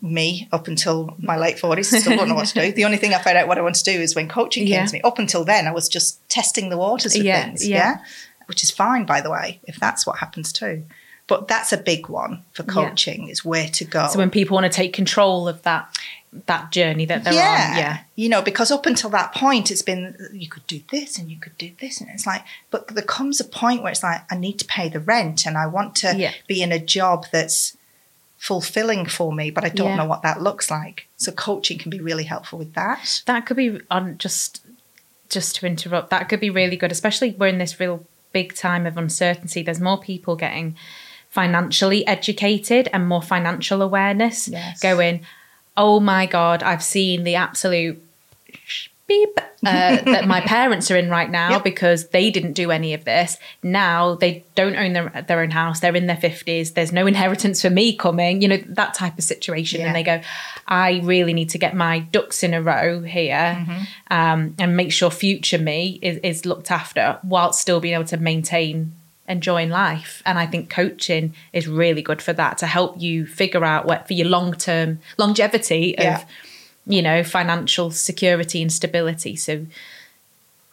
Me, 0.00 0.48
up 0.52 0.68
until 0.68 1.16
my 1.18 1.36
late 1.36 1.56
40s, 1.56 1.86
still 1.86 2.16
don't 2.16 2.28
know 2.28 2.34
what 2.34 2.46
to 2.48 2.54
do. 2.54 2.72
The 2.72 2.84
only 2.84 2.98
thing 2.98 3.14
I 3.14 3.18
found 3.18 3.36
out 3.36 3.48
what 3.48 3.58
I 3.58 3.62
want 3.62 3.74
to 3.76 3.84
do 3.84 3.90
is 4.00 4.14
when 4.14 4.28
coaching 4.28 4.64
came 4.64 4.74
Yeah. 4.74 4.86
to 4.86 4.92
me. 4.92 5.00
Up 5.02 5.18
until 5.18 5.44
then, 5.44 5.66
I 5.66 5.72
was 5.72 5.88
just 5.88 6.26
testing 6.28 6.68
the 6.68 6.76
waters 6.78 7.14
with 7.14 7.24
Yeah, 7.24 7.44
things. 7.44 7.66
yeah. 7.66 7.76
Yeah. 7.76 7.96
Which 8.46 8.62
is 8.62 8.70
fine, 8.70 9.04
by 9.06 9.20
the 9.20 9.30
way, 9.30 9.60
if 9.64 9.78
that's 9.80 10.06
what 10.06 10.18
happens 10.18 10.52
too. 10.52 10.84
But 11.26 11.48
that's 11.48 11.72
a 11.72 11.76
big 11.76 12.08
one 12.08 12.44
for 12.52 12.62
Yeah. 12.62 12.72
coaching 12.72 13.28
is 13.28 13.44
where 13.44 13.68
to 13.68 13.84
go. 13.84 14.08
So 14.10 14.18
when 14.18 14.30
people 14.30 14.54
want 14.54 14.64
to 14.70 14.74
take 14.76 14.92
control 14.92 15.48
of 15.48 15.62
that 15.62 15.88
that 16.46 16.70
journey 16.70 17.06
that 17.06 17.24
they're 17.24 17.32
yeah. 17.32 17.68
on, 17.72 17.78
yeah, 17.78 17.98
You 18.14 18.28
know, 18.28 18.42
because 18.42 18.70
up 18.70 18.84
until 18.84 19.08
that 19.10 19.32
point, 19.34 19.70
it's 19.70 19.80
been 19.80 20.14
you 20.34 20.46
could 20.46 20.66
do 20.66 20.82
this 20.92 21.16
and 21.18 21.30
you 21.30 21.38
could 21.38 21.56
do 21.56 21.70
this, 21.80 22.02
and 22.02 22.10
it's 22.10 22.26
like, 22.26 22.44
but 22.70 22.86
there 22.88 23.02
comes 23.02 23.40
a 23.40 23.44
point 23.44 23.82
where 23.82 23.90
it's 23.90 24.02
like 24.02 24.20
I 24.30 24.36
need 24.36 24.58
to 24.58 24.66
pay 24.66 24.90
the 24.90 25.00
rent 25.00 25.46
and 25.46 25.56
I 25.56 25.66
want 25.66 25.96
to 25.96 26.14
Yeah. 26.14 26.32
be 26.46 26.60
in 26.60 26.70
a 26.70 26.78
job 26.78 27.24
that's 27.32 27.77
fulfilling 28.38 29.04
for 29.06 29.32
me, 29.32 29.50
but 29.50 29.64
I 29.64 29.68
don't 29.68 29.88
Yeah. 29.88 29.96
know 29.96 30.04
what 30.06 30.22
that 30.22 30.40
looks 30.40 30.70
like. 30.70 31.08
So 31.16 31.32
coaching 31.32 31.76
can 31.78 31.90
be 31.90 32.00
really 32.00 32.24
helpful 32.24 32.58
with 32.58 32.72
that. 32.74 33.22
that 33.26 33.44
could 33.46 33.56
be 33.56 33.80
on 33.90 34.16
just 34.18 34.62
just 35.28 35.56
to 35.56 35.66
interrupt. 35.66 36.08
That 36.08 36.28
could 36.30 36.40
be 36.40 36.48
really 36.48 36.76
good, 36.76 36.90
especially 36.90 37.32
we're 37.38 37.48
in 37.48 37.58
this 37.58 37.78
real 37.78 38.06
big 38.32 38.54
time 38.54 38.86
of 38.86 38.96
uncertainty. 38.96 39.62
There's 39.62 39.80
more 39.80 39.98
people 40.00 40.36
getting 40.36 40.74
financially 41.28 42.06
educated 42.06 42.88
and 42.94 43.06
more 43.06 43.20
financial 43.20 43.82
awareness. 43.82 44.48
Yes. 44.48 44.80
Going, 44.80 45.20
oh 45.76 46.00
my 46.00 46.24
god, 46.24 46.62
I've 46.62 46.82
seen 46.82 47.24
the 47.24 47.34
absolute 47.34 48.02
beep 49.08 49.38
uh, 49.38 49.96
that 50.04 50.28
my 50.28 50.40
parents 50.46 50.90
are 50.90 50.96
in 50.96 51.08
right 51.10 51.30
now 51.30 51.50
Yep. 51.52 51.64
because 51.64 52.08
they 52.08 52.30
didn't 52.30 52.52
do 52.52 52.70
any 52.70 52.94
of 52.94 53.04
this. 53.04 53.38
Now 53.62 54.14
they 54.14 54.44
don't 54.54 54.76
own 54.76 54.92
their, 54.92 55.24
their 55.26 55.40
own 55.40 55.50
house. 55.50 55.80
They're 55.80 55.96
in 55.96 56.06
their 56.06 56.16
50s. 56.16 56.74
There's 56.74 56.92
no 56.92 57.06
inheritance 57.06 57.62
for 57.62 57.70
me 57.70 57.96
coming, 57.96 58.42
you 58.42 58.48
know, 58.48 58.58
that 58.68 58.94
type 58.94 59.18
of 59.18 59.24
situation. 59.24 59.80
Yeah. 59.80 59.86
And 59.86 59.96
they 59.96 60.02
go, 60.02 60.20
I 60.68 61.00
really 61.02 61.32
need 61.32 61.48
to 61.50 61.58
get 61.58 61.74
my 61.74 61.98
ducks 62.00 62.42
in 62.42 62.54
a 62.54 62.62
row 62.62 63.00
here 63.02 63.66
um, 64.10 64.54
and 64.58 64.76
make 64.76 64.92
sure 64.92 65.10
future 65.10 65.58
me 65.58 65.98
is, 66.02 66.18
is 66.18 66.46
looked 66.46 66.70
after 66.70 67.18
whilst 67.24 67.60
still 67.60 67.80
being 67.80 67.94
able 67.94 68.04
to 68.04 68.18
maintain 68.18 68.92
enjoying 69.26 69.68
life. 69.70 70.22
And 70.24 70.38
I 70.38 70.46
think 70.46 70.70
coaching 70.70 71.34
is 71.52 71.66
really 71.68 72.00
good 72.02 72.22
for 72.22 72.32
that 72.34 72.58
to 72.58 72.66
help 72.66 73.00
you 73.00 73.26
figure 73.26 73.64
out 73.64 73.84
what 73.86 74.06
for 74.06 74.14
your 74.14 74.28
long 74.28 74.52
term 74.54 75.00
longevity 75.18 75.96
of 75.98 76.04
Yeah. 76.04 76.24
You 76.88 77.02
know, 77.02 77.22
financial 77.22 77.90
security 77.90 78.62
and 78.62 78.72
stability. 78.72 79.36
So 79.36 79.66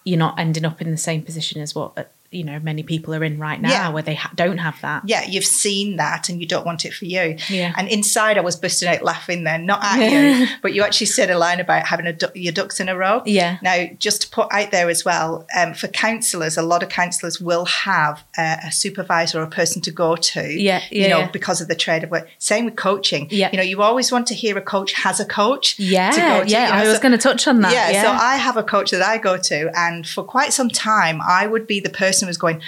you're 0.03 0.17
not 0.17 0.39
ending 0.39 0.65
up 0.65 0.81
in 0.81 0.91
the 0.91 0.97
same 0.97 1.21
position 1.21 1.61
as 1.61 1.75
what 1.75 2.09
you 2.31 2.43
know 2.43 2.59
many 2.59 2.83
people 2.83 3.13
are 3.15 3.23
in 3.23 3.39
right 3.39 3.61
now, 3.61 3.69
Yeah. 3.69 3.89
where 3.89 4.03
they 4.03 4.15
ha- 4.15 4.31
don't 4.35 4.57
have 4.57 4.79
that. 4.81 5.03
Yeah, 5.05 5.23
you've 5.25 5.45
seen 5.45 5.95
that 5.97 6.27
and 6.29 6.41
you 6.41 6.47
don't 6.47 6.65
want 6.65 6.83
it 6.85 6.93
for 6.93 7.05
you. 7.05 7.37
Yeah. 7.49 7.73
And 7.77 7.87
inside, 7.87 8.37
I 8.37 8.41
was 8.41 8.55
bursting 8.55 8.89
out 8.89 9.03
laughing 9.03 9.43
then, 9.43 9.65
not 9.65 9.79
at 9.83 10.11
you, 10.11 10.47
but 10.61 10.73
you 10.73 10.83
actually 10.83 11.07
said 11.07 11.29
a 11.29 11.37
line 11.37 11.59
about 11.59 11.85
having 11.87 12.07
a 12.07 12.13
du- 12.13 12.31
your 12.35 12.51
ducks 12.51 12.79
in 12.79 12.89
a 12.89 12.95
row. 12.97 13.21
Yeah. 13.25 13.57
Now, 13.61 13.85
just 13.99 14.23
to 14.23 14.29
put 14.29 14.47
out 14.51 14.71
there 14.71 14.89
as 14.89 15.05
well, 15.05 15.45
um, 15.55 15.73
for 15.73 15.87
counsellors, 15.87 16.57
a 16.57 16.61
lot 16.61 16.83
of 16.83 16.89
counsellors 16.89 17.39
will 17.39 17.65
have 17.65 18.23
a, 18.37 18.57
a 18.65 18.71
supervisor 18.71 19.39
or 19.39 19.43
a 19.43 19.49
person 19.49 19.81
to 19.83 19.91
go 19.91 20.15
to. 20.15 20.41
Yeah, 20.61 20.81
You 20.91 21.07
know, 21.09 21.19
yeah. 21.19 21.31
because 21.31 21.61
of 21.61 21.67
the 21.67 21.75
trade 21.75 22.03
of 22.03 22.11
work. 22.11 22.27
Same 22.39 22.65
with 22.65 22.75
coaching. 22.75 23.27
Yeah. 23.31 23.49
You 23.51 23.57
know, 23.57 23.63
you 23.63 23.81
always 23.81 24.11
want 24.11 24.27
to 24.27 24.33
hear 24.33 24.57
a 24.57 24.61
coach 24.61 24.93
has 24.93 25.19
a 25.19 25.25
coach. 25.25 25.79
Yeah, 25.79 26.11
to 26.11 26.19
go 26.19 26.43
to, 26.43 26.49
yeah. 26.49 26.65
you 26.67 26.71
know, 26.73 26.77
I 26.79 26.87
was 26.87 26.95
so- 26.97 27.01
going 27.01 27.11
to 27.13 27.17
touch 27.17 27.47
on 27.47 27.61
that. 27.61 27.71
yeah, 27.71 27.89
Yeah, 27.91 28.01
so 28.03 28.11
I 28.11 28.35
have 28.37 28.57
a 28.57 28.63
coach 28.63 28.91
that 28.91 29.01
I 29.01 29.17
go 29.17 29.37
to, 29.37 29.71
and 29.77 30.07
for 30.07 30.23
quite 30.23 30.51
some 30.53 30.69
time, 30.69 31.21
I 31.21 31.47
would 31.47 31.67
be 31.67 31.79
the 31.79 31.89
person 31.89 32.14
who's 32.21 32.37
going, 32.37 32.61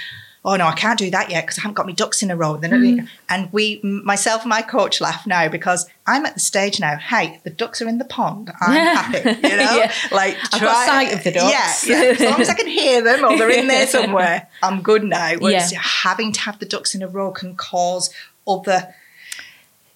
"Oh 0.45 0.55
no, 0.55 0.65
I 0.67 0.73
can't 0.75 0.97
do 0.99 1.09
that 1.11 1.29
yet 1.29 1.43
because 1.45 1.57
I 1.57 1.61
haven't 1.61 1.75
got 1.75 1.85
my 1.85 1.91
ducks 1.93 2.21
in 2.23 2.31
a 2.31 2.35
row." 2.35 2.57
Then, 2.57 2.71
Mm. 2.71 3.07
and 3.29 3.49
we, 3.51 3.79
myself 3.83 4.41
and 4.43 4.49
my 4.49 4.61
coach, 4.61 4.99
laugh 5.01 5.25
now 5.27 5.47
because 5.49 5.87
I'm 6.05 6.25
at 6.25 6.33
the 6.35 6.39
stage 6.39 6.79
now. 6.79 6.97
Hey, 6.97 7.39
the 7.43 7.49
ducks 7.49 7.81
are 7.81 7.87
in 7.87 7.97
the 7.97 8.05
pond. 8.05 8.51
I'm 8.61 8.71
happy, 8.97 9.29
you 9.29 9.55
know. 9.57 9.77
Yeah. 9.77 9.91
Like 10.11 10.37
I've 10.53 10.61
got 10.61 10.85
sight 10.85 11.13
of 11.13 11.23
the 11.23 11.31
ducks. 11.31 11.87
Yeah, 11.87 12.01
yeah. 12.03 12.09
As 12.11 12.19
long 12.21 12.41
as 12.41 12.49
I 12.49 12.53
can 12.53 12.67
hear 12.67 13.01
them 13.03 13.23
or 13.25 13.37
they're 13.37 13.49
in 13.49 13.67
there 13.73 13.87
somewhere, 13.87 14.47
I'm 14.63 14.81
good 14.81 15.03
now. 15.03 15.33
Whereas 15.37 15.71
Yeah. 15.71 15.79
having 15.81 16.31
to 16.33 16.39
have 16.41 16.59
the 16.59 16.65
ducks 16.65 16.93
in 16.95 17.01
a 17.01 17.07
row 17.07 17.31
can 17.31 17.55
cause 17.55 18.09
other 18.47 18.93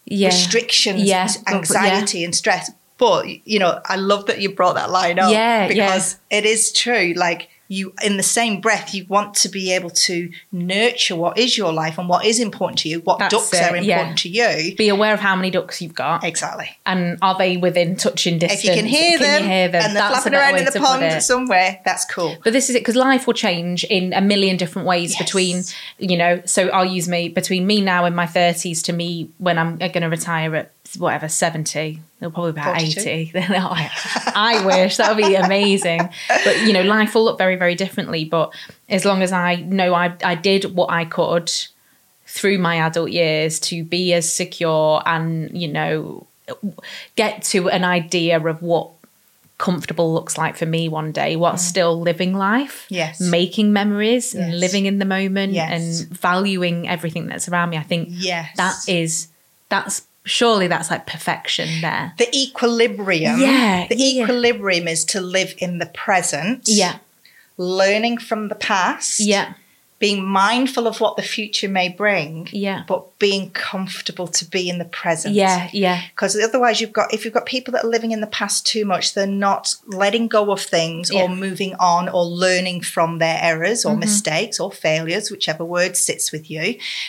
yeah. 0.05 0.27
restrictions, 0.27 1.03
Yeah. 1.03 1.27
anxiety, 1.47 2.23
and 2.23 2.35
stress. 2.35 2.71
But 2.97 3.25
you 3.47 3.57
know, 3.59 3.79
I 3.85 3.95
love 3.95 4.25
that 4.27 4.41
you 4.41 4.53
brought 4.53 4.75
that 4.75 4.89
line 4.91 5.17
up. 5.17 5.31
Yeah, 5.31 5.63
yeah. 5.63 5.67
because 5.69 6.17
it 6.29 6.45
is 6.45 6.71
true. 6.71 7.13
Like 7.15 7.49
you, 7.71 7.93
in 8.03 8.17
the 8.17 8.23
same 8.23 8.59
breath, 8.59 8.93
you 8.93 9.05
want 9.07 9.33
to 9.35 9.47
be 9.49 9.71
able 9.73 9.89
to 9.89 10.29
nurture 10.51 11.15
what 11.15 11.37
is 11.37 11.57
your 11.57 11.71
life 11.71 11.97
and 11.97 12.09
what 12.09 12.25
is 12.25 12.39
important 12.39 12.79
to 12.79 12.89
you. 12.89 12.99
What 12.99 13.19
That's 13.19 13.33
ducks 13.33 13.53
it, 13.53 13.61
are 13.71 13.75
important 13.75 14.25
yeah. 14.35 14.55
to 14.55 14.65
you. 14.65 14.75
Be 14.75 14.89
aware 14.89 15.13
of 15.13 15.19
how 15.21 15.35
many 15.35 15.49
ducks 15.51 15.81
you've 15.81 15.93
got, 15.95 16.23
Exactly. 16.23 16.69
and 16.85 17.17
are 17.21 17.37
they 17.37 17.55
within 17.57 17.95
touching 17.95 18.39
distance? 18.39 18.63
If 18.63 18.69
you 18.69 18.73
can 18.75 18.85
hear 18.85 19.17
Can 19.17 19.21
them, 19.27 19.43
you 19.43 19.49
hear 19.49 19.67
them? 19.69 19.81
and 19.83 19.95
they're 19.95 20.01
That's 20.03 20.23
flapping 20.23 20.37
around 20.37 20.57
in 20.57 20.65
the 20.65 20.71
pond 20.79 21.23
somewhere, 21.23 21.79
that's 21.85 22.05
cool. 22.05 22.35
But 22.43 22.53
this 22.53 22.69
is 22.69 22.75
it 22.75 22.79
because 22.79 22.95
life 22.97 23.25
will 23.25 23.33
change 23.33 23.83
in 23.85 24.11
a 24.13 24.21
million 24.21 24.57
different 24.57 24.87
ways 24.87 25.11
Yes. 25.11 25.21
between, 25.23 25.63
you 25.99 26.17
know, 26.17 26.41
so 26.45 26.67
I'll 26.69 26.85
use 26.85 27.07
me 27.07 27.29
between 27.29 27.65
me 27.65 27.79
now 27.81 28.05
in 28.05 28.13
my 28.15 28.25
30s 28.25 28.83
to 28.83 28.93
me 28.93 29.29
when 29.37 29.57
I'm 29.57 29.77
going 29.77 30.01
to 30.01 30.07
retire 30.09 30.55
at 30.55 30.71
whatever, 30.97 31.27
70. 31.27 31.99
It'll 32.19 32.31
probably 32.31 32.51
be 32.53 32.59
about 32.61 32.75
42. 32.79 32.99
80. 33.09 33.31
Then 33.33 33.51
I, 33.53 33.89
I 34.35 34.65
wish 34.65 34.97
that 34.97 35.15
would 35.15 35.23
be 35.25 35.35
amazing. 35.35 36.01
But, 36.27 36.61
you 36.61 36.73
know, 36.73 36.83
life 36.83 37.15
will 37.15 37.23
look 37.25 37.37
very, 37.37 37.55
very 37.55 37.75
differently. 37.75 38.25
But 38.25 38.53
as 38.89 39.05
long 39.05 39.21
as 39.21 39.31
I 39.31 39.55
know 39.55 39.93
I, 39.93 40.13
I 40.23 40.35
did 40.35 40.75
what 40.75 40.89
I 40.91 41.05
could 41.05 41.51
through 42.27 42.57
my 42.59 42.75
adult 42.77 43.11
years 43.11 43.59
to 43.59 43.83
be 43.83 44.13
as 44.13 44.31
secure 44.31 45.01
and, 45.05 45.59
you 45.59 45.67
know, 45.67 46.27
get 47.15 47.43
to 47.43 47.69
an 47.69 47.83
idea 47.83 48.39
of 48.39 48.61
what 48.61 48.89
comfortable 49.57 50.11
looks 50.11 50.39
like 50.39 50.57
for 50.57 50.65
me 50.65 50.89
one 50.89 51.11
day 51.11 51.35
what's 51.35 51.63
still 51.63 52.01
living 52.01 52.33
life 52.33 52.87
Mm. 52.89 52.95
Yes. 52.95 53.21
making 53.21 53.71
memories 53.71 54.33
and 54.33 54.59
living 54.59 54.87
in 54.87 54.97
the 54.97 55.05
moment 55.05 55.53
Yes. 55.53 55.69
and 56.01 56.09
valuing 56.09 56.89
everything 56.89 57.27
that's 57.27 57.47
around 57.47 57.69
me 57.69 57.77
i 57.77 57.83
think 57.83 58.07
Yes. 58.09 58.49
that 58.57 58.73
is 58.87 59.27
that's 59.69 60.01
surely 60.23 60.67
that's 60.67 60.91
like 60.91 61.07
perfection 61.07 61.67
there 61.81 62.13
the 62.17 62.29
equilibrium. 62.35 63.39
Yeah, 63.39 63.87
The 63.87 63.95
yeah. 63.97 64.23
equilibrium 64.23 64.87
is 64.87 65.03
to 65.05 65.21
live 65.21 65.53
in 65.57 65.79
the 65.79 65.87
present. 65.87 66.63
yeah 66.67 66.97
Learning 67.57 68.17
from 68.17 68.47
the 68.47 68.55
past. 68.55 69.19
yeah 69.19 69.53
being 70.01 70.25
mindful 70.27 70.87
of 70.87 70.99
what 70.99 71.15
the 71.15 71.21
future 71.21 71.69
may 71.69 71.87
bring, 71.87 72.49
Yeah. 72.51 72.83
but 72.87 73.01
being 73.19 73.51
comfortable 73.51 74.27
to 74.39 74.43
be 74.45 74.67
in 74.67 74.77
the 74.79 74.89
present. 75.01 75.35
yeah 75.35 75.69
yeah 75.71 76.01
Because 76.13 76.35
otherwise, 76.35 76.81
you've 76.81 76.91
got 76.91 77.13
if 77.13 77.23
you've 77.23 77.33
got 77.39 77.45
people 77.45 77.71
that 77.73 77.85
are 77.85 77.87
living 77.95 78.11
in 78.11 78.19
the 78.19 78.27
past 78.41 78.65
too 78.65 78.83
much, 78.83 79.13
they're 79.13 79.27
not 79.47 79.75
letting 79.87 80.27
go 80.27 80.51
of 80.51 80.59
things 80.59 81.11
Yeah. 81.11 81.21
or 81.21 81.29
moving 81.29 81.75
on 81.79 82.09
or 82.09 82.23
learning 82.25 82.81
from 82.81 83.19
their 83.19 83.37
errors 83.41 83.79
Mm-hmm. 83.85 83.95
or 83.95 84.05
mistakes 84.07 84.59
or 84.59 84.71
failures, 84.71 85.29
whichever 85.31 85.63
word 85.63 85.95
sits 85.95 86.31
with 86.31 86.49
you, 86.49 86.65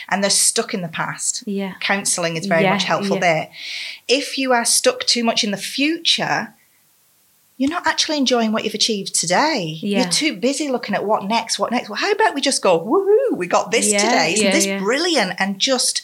and 0.09 0.23
they're 0.23 0.29
stuck 0.49 0.73
in 0.75 0.81
the 0.81 0.87
past. 1.01 1.43
yeah 1.47 1.73
Counseling 1.79 2.37
is 2.37 2.45
very 2.45 2.63
Yeah, 2.63 2.73
much 2.73 2.83
helpful 2.93 3.15
yeah. 3.17 3.27
there. 3.29 3.49
If 4.07 4.37
you 4.37 4.53
are 4.53 4.65
stuck 4.65 4.99
too 5.13 5.23
much 5.23 5.43
in 5.43 5.51
the 5.51 5.57
future, 5.79 6.53
you're 7.57 7.69
not 7.69 7.85
actually 7.85 8.17
enjoying 8.17 8.51
what 8.51 8.63
you've 8.63 8.73
achieved 8.73 9.13
today. 9.15 9.77
Yeah. 9.81 10.01
You're 10.01 10.09
too 10.09 10.37
busy 10.37 10.69
looking 10.69 10.95
at 10.95 11.05
what 11.05 11.23
next, 11.25 11.59
what 11.59 11.71
next. 11.71 11.89
Well, 11.89 11.97
how 11.97 12.11
about 12.11 12.33
we 12.33 12.41
just 12.41 12.61
go, 12.61 12.79
woohoo, 12.79 13.37
we 13.37 13.47
got 13.47 13.71
this 13.71 13.91
Yeah, 13.91 13.99
today. 13.99 14.33
Isn't 14.33 14.45
yeah, 14.45 14.51
this 14.51 14.81
brilliant? 14.81 15.33
And 15.39 15.59
just 15.59 16.01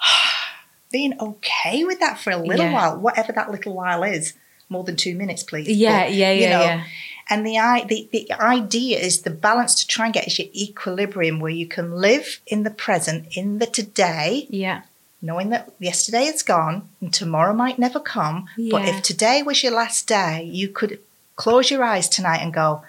being 0.90 1.14
okay 1.20 1.84
with 1.84 2.00
that 2.00 2.18
for 2.18 2.30
a 2.30 2.36
little 2.36 2.72
while, 2.72 2.98
whatever 2.98 3.32
that 3.32 3.50
little 3.50 3.74
while 3.74 4.02
is. 4.02 4.34
More 4.68 4.82
than 4.82 4.96
two 4.96 5.14
minutes, 5.14 5.44
please. 5.44 5.68
yeah 5.68 6.06
But, 6.06 6.14
yeah 6.14 6.32
you 6.32 6.40
yeah 6.40 6.50
know, 6.58 6.64
yeah 6.64 6.84
And 7.30 7.46
the, 7.46 7.86
the 7.88 8.08
the 8.10 8.32
idea 8.32 8.98
is 8.98 9.22
the 9.22 9.30
balance 9.30 9.76
to 9.76 9.86
try 9.86 10.06
and 10.06 10.14
get 10.14 10.26
is 10.26 10.38
your 10.40 10.48
equilibrium 10.52 11.38
where 11.38 11.52
you 11.52 11.68
can 11.68 11.92
live 11.92 12.40
in 12.48 12.64
the 12.64 12.70
present, 12.70 13.26
in 13.36 13.58
the 13.58 13.66
today, 13.66 14.46
yeah 14.50 14.82
knowing 15.22 15.50
that 15.50 15.72
yesterday 15.78 16.24
is 16.26 16.42
gone 16.42 16.88
and 17.00 17.12
tomorrow 17.12 17.52
might 17.54 17.78
never 17.78 17.98
come. 18.00 18.46
But 18.70 18.86
if 18.88 19.02
today 19.02 19.42
was 19.42 19.62
your 19.62 19.72
last 19.72 20.06
day, 20.06 20.44
you 20.44 20.68
could 20.68 20.98
close 21.36 21.70
your 21.70 21.82
eyes 21.82 22.08
tonight 22.08 22.38
and 22.42 22.52
go, 22.52 22.82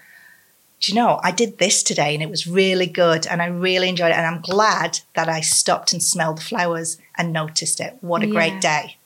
Do 0.81 0.91
you 0.91 0.95
know, 0.95 1.19
I 1.23 1.31
did 1.31 1.57
this 1.57 1.81
today 1.81 2.13
and 2.13 2.21
it 2.21 2.29
was 2.29 2.45
really 2.45 2.85
good 2.85 3.25
and 3.25 3.41
I 3.41 3.47
really 3.47 3.89
enjoyed 3.89 4.11
it. 4.11 4.17
And 4.17 4.27
I'm 4.27 4.41
glad 4.41 4.99
that 5.15 5.27
I 5.27 5.41
stopped 5.41 5.91
and 5.93 6.03
smelled 6.03 6.37
the 6.37 6.41
flowers 6.43 6.97
and 7.15 7.33
noticed 7.33 7.79
it. 7.79 7.97
What 8.01 8.21
a 8.21 8.27
Yeah. 8.27 8.33
great 8.33 8.61
day. 8.61 8.97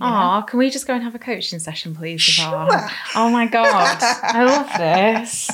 You 0.00 0.06
know? 0.06 0.38
Oh, 0.38 0.42
can 0.48 0.58
we 0.58 0.70
just 0.70 0.86
go 0.86 0.94
and 0.94 1.02
have 1.04 1.14
a 1.14 1.18
coaching 1.18 1.58
session, 1.58 1.94
please? 1.94 2.22
Sure. 2.22 2.68
Oh 3.14 3.28
my 3.30 3.46
god, 3.46 3.98
I 4.00 4.44
love 4.44 4.70
this. 4.78 5.50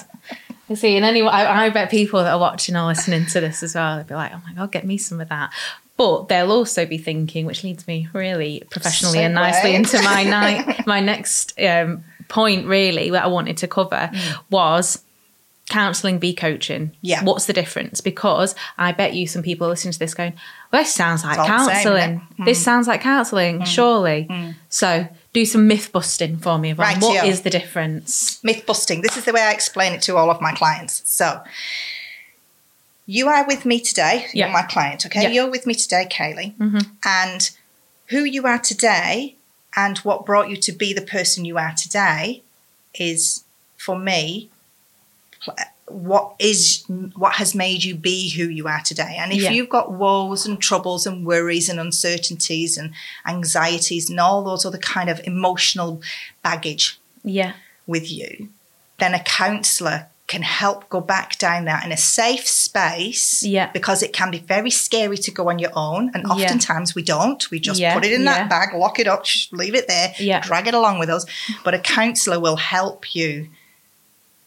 You 0.68 0.76
see, 0.76 0.96
and 0.96 1.04
anyone, 1.04 1.34
I, 1.34 1.66
I 1.66 1.70
bet 1.70 1.90
people 1.90 2.22
that 2.22 2.32
are 2.32 2.38
watching 2.38 2.76
or 2.76 2.86
listening 2.86 3.26
to 3.26 3.40
this 3.40 3.62
as 3.62 3.74
well, 3.74 3.96
they'd 3.98 4.06
be 4.06 4.14
like, 4.14 4.32
"Oh 4.34 4.40
my 4.46 4.52
god, 4.54 4.72
get 4.72 4.84
me 4.86 4.98
some 4.98 5.20
of 5.20 5.28
that." 5.28 5.52
But 5.96 6.28
they'll 6.28 6.52
also 6.52 6.84
be 6.84 6.98
thinking, 6.98 7.46
which 7.46 7.64
leads 7.64 7.86
me 7.86 8.08
really 8.12 8.62
professionally 8.70 9.20
and 9.20 9.34
nicely 9.34 9.72
Segue. 9.72 9.76
into 9.76 10.02
my 10.02 10.24
night, 10.24 10.86
my 10.86 11.00
next 11.00 11.58
um, 11.60 12.04
point, 12.28 12.66
really, 12.66 13.10
that 13.10 13.24
I 13.24 13.28
wanted 13.28 13.56
to 13.58 13.68
cover 13.68 14.10
mm. 14.12 14.38
was 14.50 15.02
counselling 15.68 16.18
be 16.18 16.32
coaching. 16.32 16.92
Yeah. 17.00 17.24
What's 17.24 17.46
the 17.46 17.52
difference? 17.52 18.00
Because 18.00 18.54
I 18.78 18.92
bet 18.92 19.14
you 19.14 19.26
some 19.26 19.42
people 19.42 19.68
listening 19.68 19.92
to 19.92 19.98
this 19.98 20.14
going, 20.14 20.34
well, 20.72 20.82
this 20.82 20.94
sounds 20.94 21.24
like 21.24 21.36
same, 21.36 21.46
counselling. 21.46 22.22
isn't? 22.36 22.44
This 22.44 22.60
mm. 22.60 22.64
sounds 22.64 22.86
like 22.86 23.00
counselling, 23.00 23.60
mm. 23.60 23.66
surely. 23.66 24.54
So 24.68 25.08
do 25.32 25.44
some 25.44 25.66
myth 25.66 25.90
busting 25.92 26.38
for 26.38 26.56
me, 26.58 26.72
Right, 26.72 27.00
What 27.00 27.14
yeah. 27.14 27.24
is 27.24 27.42
the 27.42 27.50
difference? 27.50 28.42
myth 28.42 28.64
busting. 28.64 29.02
This 29.02 29.16
is 29.16 29.24
the 29.24 29.32
way 29.32 29.42
I 29.42 29.52
explain 29.52 29.92
it 29.92 30.02
to 30.02 30.16
all 30.16 30.30
of 30.30 30.40
my 30.40 30.52
clients. 30.52 31.02
So, 31.04 31.42
you 33.06 33.28
are 33.28 33.46
with 33.46 33.64
me 33.64 33.80
today. 33.80 34.26
Yeah. 34.32 34.46
You're 34.46 34.52
my 34.52 34.62
client, 34.62 35.06
okay? 35.06 35.22
Yeah. 35.22 35.28
You're 35.28 35.50
with 35.50 35.66
me 35.66 35.74
today, 35.74 36.06
Kaylee. 36.10 36.56
Mhm. 36.56 36.86
And 37.04 37.50
who 38.06 38.24
you 38.24 38.46
are 38.46 38.58
today 38.58 39.36
and 39.76 39.98
what 39.98 40.26
brought 40.26 40.48
you 40.50 40.56
to 40.56 40.72
be 40.72 40.92
the 40.92 41.02
person 41.02 41.44
you 41.44 41.56
are 41.58 41.72
today 41.74 42.42
is, 42.94 43.44
for 43.76 43.98
me, 43.98 44.48
what 45.88 46.34
is 46.40 46.82
what 47.14 47.34
has 47.34 47.54
made 47.54 47.84
you 47.84 47.94
be 47.94 48.30
who 48.30 48.48
you 48.48 48.66
are 48.66 48.80
today. 48.80 49.14
And 49.18 49.32
if 49.32 49.42
Yeah. 49.42 49.50
you've 49.52 49.68
got 49.68 49.92
woes 49.92 50.44
and 50.44 50.60
troubles 50.60 51.06
and 51.06 51.24
worries 51.24 51.68
and 51.68 51.78
uncertainties 51.78 52.76
and 52.76 52.92
anxieties 53.24 54.10
and 54.10 54.18
all 54.18 54.42
those 54.42 54.66
other 54.66 54.78
kind 54.78 55.08
of 55.08 55.20
emotional 55.24 56.02
baggage 56.42 56.98
Yeah. 57.22 57.52
with 57.86 58.10
you, 58.10 58.48
then 58.98 59.14
a 59.14 59.20
counselor 59.20 60.06
can 60.26 60.42
help 60.42 60.88
go 60.88 61.00
back 61.00 61.38
down 61.38 61.66
that 61.66 61.84
in 61.84 61.92
a 61.92 61.96
safe 61.96 62.46
space 62.48 63.42
Yeah. 63.44 63.70
because 63.72 64.02
it 64.02 64.12
can 64.12 64.30
be 64.32 64.38
very 64.38 64.70
scary 64.70 65.16
to 65.18 65.30
go 65.30 65.48
on 65.50 65.58
your 65.60 65.70
own 65.76 66.10
and 66.14 66.24
Yeah. 66.26 66.32
oftentimes 66.34 66.94
we 66.96 67.02
don't 67.02 67.48
we 67.50 67.60
just 67.60 67.78
Yeah, 67.78 67.94
put 67.94 68.04
it 68.04 68.12
in 68.12 68.22
yeah. 68.22 68.34
that 68.38 68.50
bag 68.50 68.74
lock 68.74 68.98
it 68.98 69.06
up 69.06 69.24
just 69.24 69.52
leave 69.52 69.74
it 69.76 69.86
there 69.86 70.14
Yeah. 70.18 70.40
drag 70.40 70.66
it 70.66 70.74
along 70.74 70.98
with 70.98 71.10
us 71.10 71.24
but 71.64 71.74
a 71.74 71.78
counselor 71.78 72.40
will 72.40 72.56
help 72.56 73.14
you 73.14 73.48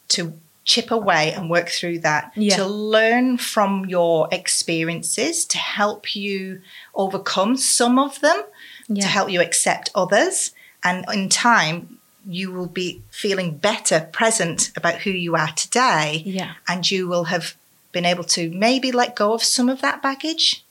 to 0.09 0.33
chip 0.65 0.91
away 0.91 1.31
and 1.33 1.49
work 1.49 1.69
through 1.69 1.99
that 1.99 2.31
Yeah. 2.35 2.57
to 2.57 2.65
learn 2.65 3.37
from 3.37 3.85
your 3.85 4.27
experiences 4.31 5.45
to 5.45 5.57
help 5.57 6.15
you 6.15 6.61
overcome 6.93 7.55
some 7.57 7.97
of 7.97 8.19
them 8.19 8.43
Yeah. 8.89 9.03
to 9.03 9.07
help 9.07 9.29
you 9.31 9.39
accept 9.41 9.89
others. 9.95 10.51
And 10.83 11.05
in 11.13 11.29
time, 11.29 11.98
you 12.31 12.51
will 12.51 12.67
be 12.67 13.01
feeling 13.09 13.57
better 13.57 14.07
present 14.11 14.71
about 14.77 14.95
who 15.01 15.09
you 15.09 15.35
are 15.35 15.51
today. 15.53 16.21
Yeah. 16.25 16.53
And 16.67 16.89
you 16.89 17.07
will 17.07 17.23
have 17.25 17.55
been 17.91 18.05
able 18.05 18.23
to 18.25 18.51
maybe 18.51 18.91
let 18.91 19.15
go 19.15 19.33
of 19.33 19.41
some 19.43 19.67
of 19.67 19.81
that 19.81 20.03
baggage. 20.03 20.63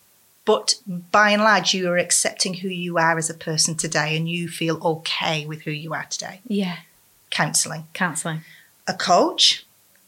But 0.45 0.77
by 0.87 1.31
and 1.31 1.43
large, 1.43 1.75
you 1.75 1.91
are 1.91 1.99
accepting 1.99 2.55
who 2.55 2.69
you 2.69 2.97
are 2.97 3.19
as 3.19 3.29
a 3.29 3.35
person 3.35 3.75
today 3.75 4.17
and 4.17 4.31
you 4.31 4.49
feel 4.49 4.79
okay 4.83 5.45
with 5.47 5.63
who 5.63 5.73
you 5.73 5.93
are 5.93 6.05
today. 6.05 6.41
Yeah. 6.47 6.77
Counseling. 7.31 7.89
Counseling. 7.93 8.43
A 8.87 8.95
coach, 8.95 9.67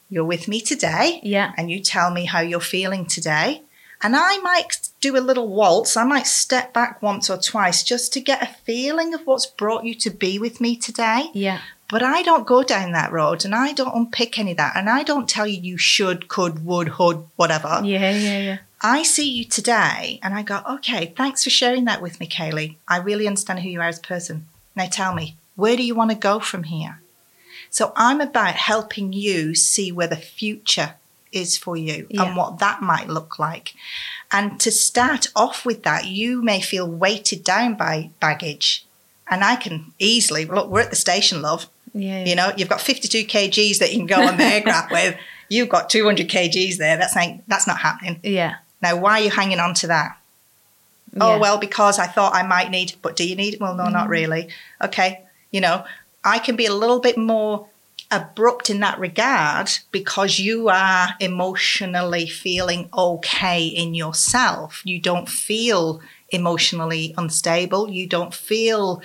you're 0.08 0.24
with 0.24 0.46
me 0.46 0.60
today 0.60 1.18
Yeah. 1.24 1.52
and 1.56 1.68
you 1.70 1.80
tell 1.80 2.12
me 2.12 2.26
how 2.26 2.40
you're 2.40 2.60
feeling 2.60 3.06
today. 3.06 3.62
And 4.02 4.14
I 4.16 4.38
might 4.38 4.88
do 5.00 5.16
a 5.16 5.18
little 5.20 5.48
waltz. 5.48 5.96
I 5.96 6.04
might 6.04 6.26
step 6.26 6.72
back 6.72 7.00
once 7.02 7.30
or 7.30 7.38
twice 7.38 7.82
just 7.82 8.12
to 8.12 8.20
get 8.20 8.42
a 8.42 8.54
feeling 8.64 9.14
of 9.14 9.26
what's 9.26 9.46
brought 9.46 9.84
you 9.84 9.94
to 9.94 10.10
be 10.10 10.38
with 10.38 10.60
me 10.60 10.76
today. 10.76 11.30
Yeah. 11.32 11.60
But 11.88 12.02
I 12.02 12.22
don't 12.22 12.46
go 12.46 12.62
down 12.62 12.92
that 12.92 13.10
road 13.10 13.44
and 13.44 13.54
I 13.54 13.72
don't 13.72 13.94
unpick 13.96 14.38
any 14.38 14.52
of 14.52 14.56
that. 14.58 14.76
And 14.76 14.88
I 14.88 15.02
don't 15.02 15.28
tell 15.28 15.46
you 15.46 15.60
you 15.60 15.76
should, 15.76 16.28
could, 16.28 16.64
would, 16.64 16.88
hould, 16.88 17.26
whatever. 17.36 17.80
Yeah. 17.84 18.10
Yeah. 18.12 18.38
Yeah. 18.38 18.58
I 18.82 19.02
see 19.02 19.28
you 19.28 19.44
today 19.44 20.20
and 20.22 20.32
I 20.34 20.42
go, 20.42 20.62
okay, 20.76 21.12
thanks 21.16 21.44
for 21.44 21.50
sharing 21.50 21.84
that 21.86 22.00
with 22.00 22.20
me, 22.20 22.26
Kaylee. 22.28 22.76
I 22.88 22.98
really 22.98 23.26
understand 23.26 23.60
who 23.60 23.68
you 23.68 23.80
are 23.80 23.88
as 23.88 23.98
a 23.98 24.02
person. 24.02 24.46
Now 24.76 24.86
tell 24.86 25.14
me, 25.14 25.36
where 25.56 25.76
do 25.76 25.82
you 25.82 25.94
want 25.94 26.10
to 26.12 26.16
go 26.16 26.38
from 26.40 26.62
here? 26.64 27.00
So 27.70 27.92
I'm 27.96 28.20
about 28.20 28.54
helping 28.54 29.12
you 29.12 29.54
see 29.54 29.92
where 29.92 30.06
the 30.06 30.16
future 30.16 30.94
is 31.32 31.56
for 31.56 31.76
you 31.76 32.06
Yeah. 32.10 32.24
and 32.24 32.36
what 32.36 32.58
that 32.58 32.82
might 32.82 33.08
look 33.08 33.38
like. 33.38 33.74
And 34.32 34.60
to 34.60 34.70
start 34.70 35.28
off 35.34 35.66
with 35.66 35.82
that, 35.82 36.06
you 36.06 36.42
may 36.42 36.60
feel 36.60 36.88
weighted 36.88 37.42
down 37.42 37.74
by 37.74 38.10
baggage. 38.20 38.86
And 39.28 39.42
I 39.44 39.56
can 39.56 39.92
easily, 39.98 40.44
look, 40.44 40.68
we're 40.68 40.80
at 40.80 40.90
the 40.90 40.96
station, 40.96 41.42
love. 41.42 41.68
Yeah. 41.92 42.24
You 42.24 42.36
know, 42.36 42.52
you've 42.56 42.68
got 42.68 42.80
52 42.80 43.26
kgs 43.26 43.78
that 43.78 43.92
you 43.92 43.98
can 43.98 44.06
go 44.06 44.22
on 44.22 44.36
the 44.36 44.44
aircraft 44.44 44.90
with. 44.92 45.16
You've 45.48 45.68
got 45.68 45.90
200 45.90 46.28
kgs 46.28 46.76
there. 46.76 46.96
That's 46.96 47.16
like, 47.16 47.44
that's 47.48 47.66
not 47.66 47.78
happening. 47.78 48.20
Yeah. 48.22 48.56
Now, 48.82 48.96
why 48.96 49.20
are 49.20 49.24
you 49.24 49.30
hanging 49.30 49.58
on 49.58 49.74
to 49.74 49.88
that? 49.88 50.16
Oh, 51.20 51.38
well, 51.38 51.58
because 51.58 51.98
I 51.98 52.06
thought 52.06 52.34
I 52.34 52.44
might 52.44 52.70
need, 52.70 52.94
but 53.02 53.16
do 53.16 53.28
you 53.28 53.34
need? 53.34 53.58
Well, 53.60 53.74
no, 53.74 53.88
not 53.88 54.06
mm. 54.06 54.10
really. 54.10 54.48
Okay. 54.80 55.24
You 55.50 55.60
know, 55.60 55.84
I 56.24 56.38
can 56.38 56.54
be 56.54 56.66
a 56.66 56.74
little 56.74 57.00
bit 57.00 57.18
more 57.18 57.66
abrupt 58.10 58.70
in 58.70 58.80
that 58.80 58.98
regard 58.98 59.70
because 59.90 60.38
you 60.38 60.68
are 60.68 61.10
emotionally 61.20 62.26
feeling 62.26 62.88
okay 62.96 63.64
in 63.64 63.94
yourself. 63.94 64.82
You 64.84 65.00
don't 65.00 65.28
feel 65.28 66.00
emotionally 66.30 67.14
unstable. 67.16 67.88
You 67.90 68.06
don't 68.06 68.34
feel 68.34 69.02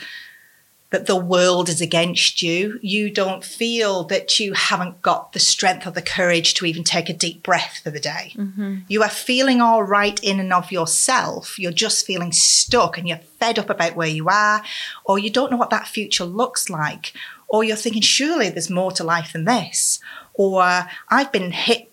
that 0.92 1.08
the 1.08 1.16
world 1.16 1.68
is 1.68 1.82
against 1.82 2.42
you. 2.42 2.80
You 2.82 3.10
don't 3.10 3.44
feel 3.44 4.06
that 4.06 4.40
you 4.40 4.54
haven't 4.54 5.02
got 5.02 5.34
the 5.34 5.40
strength 5.40 5.86
or 5.86 5.92
the 5.92 6.02
courage 6.02 6.54
to 6.54 6.66
even 6.66 6.84
take 6.84 7.10
a 7.10 7.14
deep 7.14 7.44
breath 7.44 7.82
for 7.84 7.90
the 7.92 8.00
day. 8.00 8.34
Mm-hmm. 8.36 8.78
You 8.88 9.04
are 9.04 9.10
feeling 9.10 9.62
all 9.62 9.84
right 9.84 10.18
in 10.24 10.40
and 10.40 10.54
of 10.54 10.72
yourself. 10.72 11.60
You're 11.60 11.72
just 11.72 12.06
feeling 12.06 12.32
stuck 12.32 12.98
and 12.98 13.08
you're 13.08 13.18
fed 13.18 13.60
up 13.60 13.70
about 13.70 13.96
where 13.96 14.08
you 14.08 14.30
are, 14.30 14.64
or 15.04 15.20
you 15.20 15.30
don't 15.30 15.52
know 15.52 15.58
what 15.58 15.72
that 15.72 15.88
future 15.88 16.24
looks 16.24 16.70
like, 16.70 17.14
or 17.48 17.64
you're 17.64 17.76
thinking, 17.78 18.02
surely 18.02 18.50
there's 18.50 18.70
more 18.70 18.92
to 18.94 19.04
life 19.04 19.34
than 19.34 19.46
this, 19.46 20.00
or 20.34 20.62
I've 21.10 21.32
been 21.32 21.52
hit 21.52 21.92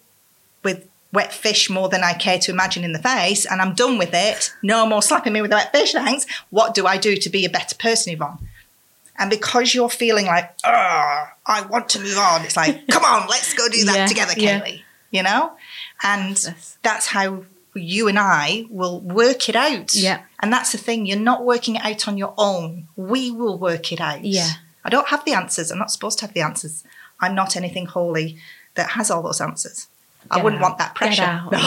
with 0.64 0.88
wet 1.12 1.32
fish 1.32 1.68
more 1.68 1.88
than 1.90 2.02
I 2.02 2.14
care 2.14 2.38
to 2.38 2.50
imagine 2.50 2.84
in 2.84 2.92
the 2.94 2.98
face 2.98 3.44
and 3.44 3.60
I'm 3.60 3.74
done 3.74 3.98
with 3.98 4.10
it. 4.14 4.50
No 4.62 4.86
more 4.86 5.02
slapping 5.02 5.32
me 5.34 5.42
with 5.42 5.50
wet 5.52 5.70
fish, 5.70 5.92
thanks. 5.92 6.26
What 6.50 6.74
do 6.74 6.86
I 6.86 6.96
do 6.96 7.16
to 7.16 7.28
be 7.28 7.44
a 7.44 7.50
better 7.50 7.74
person, 7.76 8.14
Yvonne? 8.14 8.38
And 9.18 9.28
because 9.28 9.74
you're 9.74 9.90
feeling 9.90 10.24
like, 10.26 10.54
oh, 10.64 11.24
I 11.46 11.66
want 11.68 11.90
to 11.90 12.00
move 12.00 12.16
on, 12.16 12.42
it's 12.46 12.56
like, 12.56 12.86
come 12.88 13.04
on, 13.04 13.28
let's 13.28 13.52
go 13.52 13.68
do 13.68 13.84
that 13.84 13.94
Yeah, 13.96 14.06
together, 14.06 14.32
yeah. 14.36 14.60
Kaylee. 14.62 14.82
You 15.10 15.22
know? 15.22 15.52
And 16.02 16.30
Yes. 16.42 16.78
that's 16.82 17.08
how 17.08 17.44
you 17.74 18.08
and 18.08 18.18
I 18.18 18.64
will 18.70 19.00
work 19.00 19.50
it 19.50 19.56
out. 19.56 19.94
Yeah. 19.94 20.22
And 20.40 20.50
that's 20.50 20.72
the 20.72 20.78
thing, 20.78 21.04
you're 21.04 21.18
not 21.18 21.44
working 21.44 21.76
it 21.76 21.84
out 21.84 22.08
on 22.08 22.16
your 22.16 22.32
own. 22.38 22.88
We 22.96 23.30
will 23.30 23.58
work 23.58 23.92
it 23.92 24.00
out. 24.00 24.24
Yeah. 24.24 24.48
I 24.84 24.90
don't 24.90 25.08
have 25.08 25.24
the 25.24 25.32
answers. 25.32 25.70
I'm 25.70 25.78
not 25.78 25.90
supposed 25.90 26.18
to 26.20 26.26
have 26.26 26.34
the 26.34 26.40
answers. 26.40 26.84
I'm 27.20 27.34
not 27.34 27.56
anything 27.56 27.86
holy 27.86 28.38
that 28.74 28.90
has 28.90 29.10
all 29.10 29.22
those 29.22 29.40
answers. 29.40 29.88
I 30.30 30.42
wouldn't 30.42 30.62
out. 30.62 30.68
want 30.68 30.78
that 30.78 30.94
pressure. 30.94 31.42
No, 31.52 31.58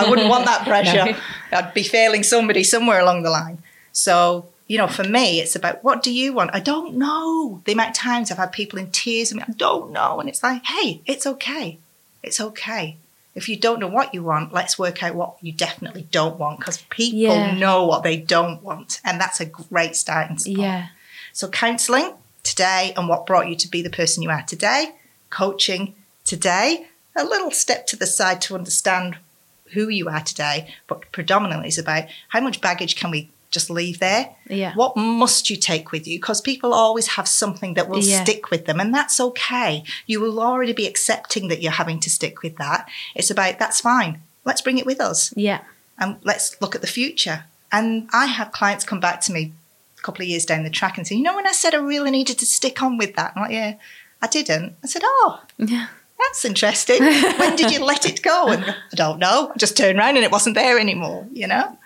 I 0.00 0.08
wouldn't 0.08 0.28
want 0.28 0.46
that 0.46 0.64
pressure. 0.66 1.12
No. 1.12 1.58
I'd 1.58 1.74
be 1.74 1.82
failing 1.82 2.22
somebody 2.22 2.62
somewhere 2.64 3.00
along 3.00 3.22
the 3.24 3.30
line. 3.30 3.58
So, 3.92 4.48
you 4.68 4.78
know, 4.78 4.86
for 4.86 5.02
me, 5.04 5.40
it's 5.40 5.56
about 5.56 5.82
what 5.82 6.02
do 6.02 6.12
you 6.12 6.32
want? 6.32 6.50
I 6.54 6.60
don't 6.60 6.94
know. 6.96 7.60
The 7.64 7.72
amount 7.72 7.90
of 7.90 7.96
times 7.96 8.30
I've 8.30 8.38
had 8.38 8.52
people 8.52 8.78
in 8.78 8.90
tears 8.90 9.32
and 9.32 9.40
I 9.42 9.46
don't 9.56 9.90
know. 9.90 10.20
And 10.20 10.28
it's 10.28 10.42
like, 10.42 10.64
hey, 10.64 11.00
it's 11.06 11.26
okay. 11.26 11.78
It's 12.22 12.40
okay. 12.40 12.96
If 13.34 13.48
you 13.48 13.56
don't 13.56 13.80
know 13.80 13.88
what 13.88 14.12
you 14.14 14.22
want, 14.22 14.52
let's 14.52 14.78
work 14.78 15.02
out 15.02 15.14
what 15.14 15.36
you 15.40 15.52
definitely 15.52 16.06
don't 16.10 16.38
want 16.38 16.58
because 16.60 16.82
people 16.90 17.18
Yeah. 17.20 17.54
know 17.56 17.86
what 17.86 18.02
they 18.04 18.16
don't 18.16 18.62
want. 18.62 19.00
And 19.04 19.20
that's 19.20 19.40
a 19.40 19.46
great 19.46 19.96
starting 19.96 20.38
spot. 20.38 20.56
Yeah. 20.56 20.86
So, 21.32 21.48
counselling 21.48 22.12
today 22.50 22.92
and 22.96 23.08
what 23.08 23.26
brought 23.26 23.48
you 23.48 23.54
to 23.56 23.68
be 23.68 23.80
the 23.82 23.90
person 23.90 24.22
you 24.22 24.30
are 24.30 24.42
today, 24.42 24.92
coaching 25.30 25.94
today, 26.24 26.86
a 27.16 27.24
little 27.24 27.50
step 27.50 27.86
to 27.86 27.96
the 27.96 28.06
side 28.06 28.40
to 28.42 28.54
understand 28.54 29.16
who 29.72 29.88
you 29.88 30.08
are 30.08 30.20
today, 30.20 30.72
but 30.88 31.10
predominantly 31.12 31.68
is 31.68 31.78
about 31.78 32.04
how 32.28 32.40
much 32.40 32.60
baggage 32.60 32.96
can 32.96 33.10
we 33.10 33.30
just 33.52 33.70
leave 33.70 33.98
there? 33.98 34.30
Yeah. 34.48 34.74
What 34.74 34.96
must 34.96 35.50
you 35.50 35.56
take 35.56 35.90
with 35.92 36.06
you? 36.06 36.18
Because 36.18 36.40
people 36.40 36.72
always 36.72 37.08
have 37.08 37.26
something 37.28 37.74
that 37.74 37.88
will 37.88 38.02
Yeah. 38.02 38.22
stick 38.24 38.50
with 38.50 38.66
them, 38.66 38.78
and 38.80 38.94
that's 38.94 39.18
okay. 39.20 39.82
You 40.06 40.20
will 40.20 40.40
already 40.40 40.72
be 40.72 40.86
accepting 40.86 41.48
that 41.48 41.60
you're 41.62 41.72
having 41.72 42.00
to 42.00 42.10
stick 42.10 42.42
with 42.42 42.56
that. 42.58 42.88
It's 43.14 43.30
about 43.30 43.58
that's 43.58 43.80
fine. 43.80 44.22
Let's 44.44 44.60
bring 44.60 44.78
it 44.78 44.86
with 44.86 45.00
us 45.00 45.32
Yeah. 45.36 45.60
and 45.98 46.16
let's 46.22 46.56
look 46.60 46.74
at 46.74 46.80
the 46.80 46.86
future. 46.86 47.44
And 47.72 48.08
I 48.12 48.26
have 48.26 48.50
clients 48.52 48.84
come 48.84 49.00
back 49.00 49.20
to 49.22 49.32
me 49.32 49.52
couple 50.02 50.22
of 50.22 50.28
years 50.28 50.44
down 50.44 50.62
the 50.64 50.70
track 50.70 50.96
and 50.98 51.06
say, 51.06 51.14
you 51.16 51.22
know, 51.22 51.34
when 51.36 51.46
I 51.46 51.52
said 51.52 51.74
I 51.74 51.78
really 51.78 52.10
needed 52.10 52.38
to 52.38 52.46
stick 52.46 52.82
on 52.82 52.98
with 52.98 53.14
that, 53.16 53.32
I'm 53.36 53.42
like, 53.42 53.52
yeah, 53.52 53.74
I 54.22 54.26
didn't. 54.26 54.76
I 54.82 54.86
said, 54.86 55.02
oh, 55.04 55.42
Yeah. 55.58 55.88
that's 56.18 56.44
interesting. 56.44 57.00
when 57.02 57.56
did 57.56 57.70
you 57.72 57.84
let 57.84 58.06
it 58.06 58.22
go? 58.22 58.48
And 58.52 58.64
I 58.64 58.74
don't 58.94 59.18
know. 59.18 59.50
I 59.54 59.58
just 59.58 59.76
turned 59.76 59.98
around 59.98 60.16
and 60.16 60.24
it 60.24 60.30
wasn't 60.32 60.54
there 60.54 60.78
anymore, 60.78 61.26
you 61.32 61.46
know? 61.46 61.76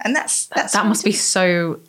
And 0.00 0.14
that's, 0.16 0.46
that's, 0.46 0.72
That 0.72 0.86
must 0.86 1.04
be 1.04 1.12
so. 1.12 1.80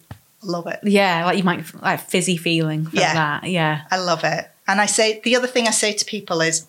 love 0.41 0.67
it. 0.67 0.79
Yeah. 0.84 1.25
Like 1.25 1.38
you 1.38 1.43
might 1.43 1.73
like 1.81 1.99
fizzy 2.01 2.38
feeling 2.38 2.86
from 2.86 2.99
Yeah. 2.99 3.13
that. 3.13 3.49
Yeah. 3.49 3.81
I 3.89 3.97
love 3.97 4.23
it. 4.23 4.49
And 4.67 4.79
I 4.81 4.86
say, 4.86 5.19
the 5.23 5.36
other 5.36 5.47
thing 5.47 5.67
I 5.67 5.71
say 5.71 5.93
to 5.93 6.05
people 6.05 6.41
is, 6.41 6.65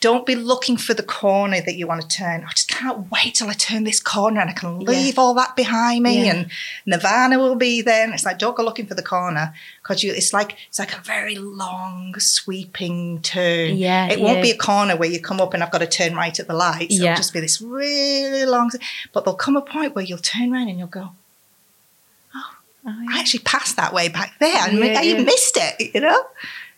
don't 0.00 0.24
be 0.24 0.34
looking 0.34 0.78
for 0.78 0.94
the 0.94 1.02
corner 1.02 1.60
that 1.60 1.74
you 1.76 1.86
want 1.86 2.00
to 2.00 2.08
turn. 2.08 2.42
I 2.48 2.50
just 2.52 2.68
can't 2.68 3.10
wait 3.10 3.34
till 3.34 3.48
I 3.48 3.52
turn 3.52 3.84
this 3.84 4.00
corner 4.00 4.40
and 4.40 4.48
I 4.48 4.54
can 4.54 4.80
Yeah. 4.80 4.88
leave 4.88 5.18
all 5.18 5.34
that 5.34 5.56
behind 5.56 6.02
me 6.02 6.24
Yeah. 6.24 6.32
and 6.34 6.50
Nirvana 6.86 7.38
will 7.38 7.54
be 7.54 7.82
there. 7.82 8.04
And 8.04 8.14
it's 8.14 8.24
like, 8.24 8.38
don't 8.38 8.56
go 8.56 8.62
looking 8.64 8.86
for 8.86 8.94
the 8.94 9.02
corner 9.02 9.52
because 9.82 10.02
you, 10.02 10.10
it's 10.12 10.32
like, 10.32 10.56
it's 10.68 10.78
like 10.78 10.96
a 10.96 11.00
very 11.02 11.34
long 11.36 12.14
sweeping 12.18 13.20
turn. 13.20 13.76
Yeah, 13.76 14.06
It 14.10 14.20
won't 14.20 14.36
yeah. 14.38 14.42
be 14.42 14.50
a 14.52 14.56
corner 14.56 14.96
where 14.96 15.10
you 15.10 15.20
come 15.20 15.38
up 15.38 15.52
and 15.52 15.62
I've 15.62 15.70
got 15.70 15.78
to 15.82 15.86
turn 15.86 16.14
right 16.14 16.38
at 16.40 16.46
the 16.48 16.54
lights. 16.54 16.94
Yeah. 16.98 17.12
It'll 17.12 17.16
just 17.16 17.34
be 17.34 17.40
this 17.40 17.60
really 17.60 18.46
long, 18.46 18.70
but 19.12 19.24
there'll 19.26 19.36
come 19.36 19.56
a 19.56 19.60
point 19.62 19.94
where 19.94 20.04
you'll 20.04 20.16
turn 20.18 20.52
around 20.54 20.68
and 20.68 20.78
you'll 20.78 20.88
go, 20.88 21.10
Oh, 22.34 22.38
oh, 22.38 22.54
oh 22.86 23.06
I 23.10 23.18
actually 23.20 23.40
passed 23.40 23.76
that 23.76 23.92
way 23.92 24.08
back 24.08 24.32
there. 24.40 24.66
and 24.66 24.78
Yeah, 24.78 24.98
I 24.98 25.02
even 25.04 25.20
yeah. 25.20 25.26
missed 25.26 25.58
it, 25.58 25.94
you 25.94 26.00
know? 26.00 26.24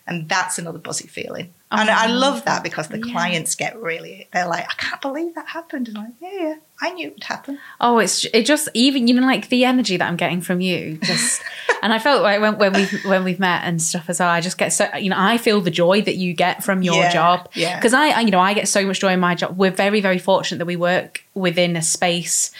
And 0.05 0.27
that's 0.27 0.59
another 0.59 0.79
buzzy 0.79 1.07
feeling. 1.07 1.53
and 1.71 1.89
Oh, 1.89 1.93
I 1.95 2.07
love 2.07 2.43
that 2.43 2.61
because 2.61 2.89
the 2.89 2.97
yeah. 2.99 3.13
clients 3.13 3.55
get 3.55 3.81
really, 3.81 4.27
they're 4.33 4.47
like, 4.49 4.65
I 4.69 4.73
can't 4.75 5.01
believe 5.01 5.33
that 5.35 5.47
happened. 5.47 5.87
And 5.87 5.97
I'm 5.97 6.03
like, 6.03 6.13
yeah, 6.21 6.29
yeah, 6.41 6.55
I 6.81 6.91
knew 6.91 7.07
it 7.07 7.13
would 7.13 7.23
happen. 7.23 7.57
Oh, 7.79 7.99
it's 7.99 8.25
it 8.25 8.45
just 8.45 8.67
even 8.73 9.07
you 9.07 9.13
know 9.13 9.21
like 9.25 9.47
the 9.47 9.63
energy 9.63 9.95
that 9.95 10.05
I'm 10.05 10.17
getting 10.17 10.41
from 10.41 10.59
you 10.59 10.97
just, 10.97 11.41
and 11.81 11.93
I 11.93 11.99
felt 11.99 12.21
like 12.21 12.41
when, 12.41 12.57
when 12.57 12.73
we 12.73 12.85
when 13.09 13.23
we've 13.23 13.39
met 13.39 13.61
and 13.63 13.81
stuff 13.81 14.09
as 14.09 14.19
well, 14.19 14.27
I 14.27 14.41
just 14.41 14.57
get 14.57 14.73
so 14.73 14.89
you 14.99 15.09
know 15.09 15.15
I 15.17 15.37
feel 15.37 15.61
the 15.61 15.71
joy 15.71 16.01
that 16.01 16.15
you 16.17 16.33
get 16.33 16.65
from 16.65 16.81
your 16.83 16.95
Yeah, 16.95 17.13
job 17.13 17.49
yeah. 17.53 17.77
because 17.77 17.93
I 17.93 18.09
I- 18.09 18.19
you 18.21 18.31
know 18.31 18.41
I 18.41 18.53
get 18.53 18.67
so 18.67 18.85
much 18.85 18.99
joy 18.99 19.13
in 19.13 19.21
my 19.21 19.35
job. 19.35 19.57
We're 19.57 19.71
very 19.71 20.01
very 20.01 20.19
fortunate 20.19 20.57
that 20.57 20.65
we 20.65 20.75
work 20.75 21.23
within 21.33 21.77
a 21.77 21.81
space. 21.81 22.51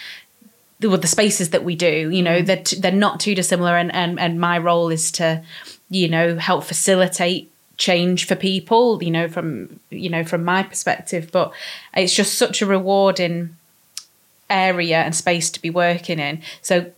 With 0.80 1.00
the 1.02 1.08
spaces 1.08 1.50
that 1.50 1.64
we 1.64 1.76
do, 1.76 2.10
you 2.10 2.20
know, 2.22 2.40
Mm. 2.42 2.46
they're, 2.46 2.62
t- 2.62 2.78
they're 2.80 2.92
not 2.92 3.18
too 3.20 3.34
dissimilar, 3.34 3.76
and, 3.76 3.94
and 3.94 4.18
and 4.20 4.38
my 4.38 4.58
role 4.58 4.90
is 4.90 5.10
to, 5.12 5.42
you 5.90 6.08
know, 6.08 6.36
help 6.36 6.64
facilitate 6.64 7.50
change 7.76 8.26
for 8.26 8.36
people, 8.36 9.02
you 9.02 9.10
know, 9.10 9.28
from 9.28 9.80
you 9.90 10.08
know 10.08 10.24
from 10.24 10.44
my 10.44 10.62
perspective. 10.62 11.30
But 11.32 11.52
it's 11.94 12.14
just 12.14 12.34
such 12.34 12.62
a 12.62 12.66
rewarding 12.66 13.56
area 14.50 14.98
and 14.98 15.14
space 15.14 15.50
to 15.50 15.60
be 15.60 15.70
working 15.70 16.18
in. 16.18 16.42
So 16.62 16.90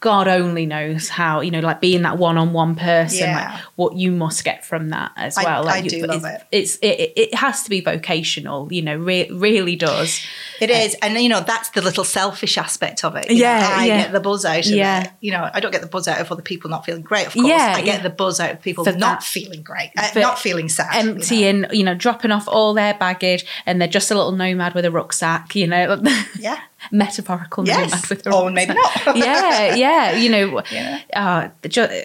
God 0.00 0.28
only 0.28 0.64
knows 0.64 1.08
how, 1.08 1.40
you 1.40 1.50
know, 1.50 1.58
like 1.58 1.80
being 1.80 2.02
that 2.02 2.18
one-on-one 2.18 2.76
person, 2.76 3.18
Yeah. 3.28 3.50
like 3.52 3.60
what 3.74 3.96
you 3.96 4.12
must 4.12 4.44
get 4.44 4.64
from 4.64 4.90
that 4.90 5.10
as 5.16 5.36
I- 5.36 5.42
well. 5.44 5.64
Like 5.64 5.84
I 5.84 5.88
do 5.88 6.06
love 6.06 6.24
it's, 6.24 6.24
it. 6.24 6.46
It's 6.52 6.76
it, 6.76 7.12
it 7.16 7.34
has 7.34 7.64
to 7.64 7.70
be 7.70 7.80
vocational, 7.80 8.72
you 8.72 8.80
know, 8.82 8.96
re- 8.96 9.28
really 9.30 9.74
does. 9.74 10.20
It 10.60 10.70
is, 10.70 10.94
and 11.02 11.14
you 11.20 11.28
know 11.28 11.40
that's 11.40 11.70
the 11.70 11.82
little 11.82 12.04
selfish 12.04 12.56
aspect 12.58 13.04
of 13.04 13.16
it. 13.16 13.28
You 13.30 13.36
know, 13.36 13.40
Yeah, 13.40 13.68
I 13.76 13.86
yeah. 13.86 14.02
get 14.02 14.12
the 14.12 14.20
buzz 14.20 14.44
out 14.44 14.60
of 14.66 14.72
Yeah. 14.72 15.02
it. 15.04 15.10
You 15.20 15.32
know, 15.32 15.50
I 15.52 15.58
don't 15.60 15.72
get 15.72 15.80
the 15.80 15.88
buzz 15.88 16.06
out 16.06 16.20
of 16.20 16.30
other 16.30 16.42
people 16.42 16.70
not 16.70 16.84
feeling 16.84 17.02
great. 17.02 17.26
Of 17.26 17.34
course, 17.34 17.48
Yeah, 17.48 17.74
I 17.76 17.82
get 17.82 18.02
the 18.04 18.10
buzz 18.10 18.38
out 18.38 18.50
of 18.52 18.62
people 18.62 18.84
For 18.84 18.92
not 18.92 19.20
that- 19.20 19.22
feeling 19.24 19.62
great, 19.62 19.90
uh, 19.98 20.08
not 20.14 20.38
feeling 20.38 20.68
sad, 20.68 21.04
you 21.30 21.52
know. 21.52 21.68
You 21.72 21.82
know. 21.82 21.94
dropping 21.94 22.30
off 22.30 22.46
all 22.46 22.72
their 22.74 22.94
baggage, 22.94 23.44
and 23.66 23.80
they're 23.80 23.88
just 23.88 24.10
a 24.12 24.14
little 24.14 24.30
nomad 24.32 24.74
with 24.74 24.84
a 24.84 24.90
rucksack, 24.92 25.56
you 25.56 25.66
know, 25.66 26.00
Yeah, 26.38 26.58
metaphorical 26.92 27.66
Yes. 27.66 27.90
nomad 27.90 28.08
with 28.08 28.26
a 28.26 28.34
Or 28.34 28.50
maybe 28.50 28.74
not. 28.74 29.16
yeah, 29.16 29.74
yeah, 29.74 30.12
you 30.16 30.28
know, 30.30 30.62
Yeah. 30.72 31.00
uh, 31.14 31.48
the 31.62 31.68
ju- 31.68 32.02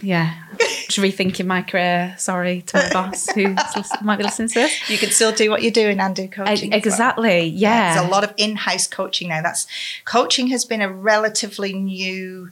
yeah, 0.00 0.34
just 0.58 0.98
rethinking 0.98 1.44
my 1.46 1.60
career. 1.62 2.14
Sorry 2.18 2.62
to 2.62 2.76
my 2.78 2.90
boss 2.92 3.28
who 3.32 3.54
might 4.02 4.16
be 4.16 4.24
listening 4.24 4.48
to 4.48 4.54
this. 4.54 4.88
you 4.90 4.96
can 4.96 5.10
still 5.10 5.30
do 5.32 5.50
what 5.50 5.62
you're 5.62 5.70
doing 5.70 6.00
and 6.00 6.16
do 6.16 6.26
coaching. 6.26 6.72
as 6.72 6.84
well. 6.84 6.92
Exactly. 6.92 7.46
Yeah. 7.48 7.94
There's 7.94 8.06
a 8.06 8.10
lot 8.10 8.24
of 8.24 8.32
in-house 8.38 8.86
coaching 8.86 9.28
now. 9.28 9.42
That's 9.42 9.66
coaching 10.06 10.46
has 10.48 10.64
been 10.64 10.80
a 10.80 10.90
relatively 10.90 11.74
new, 11.74 12.50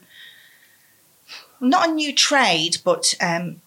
not 1.60 1.88
a 1.88 1.92
new 1.92 2.14
trade, 2.14 2.76
but 2.84 3.14
um, 3.20 3.62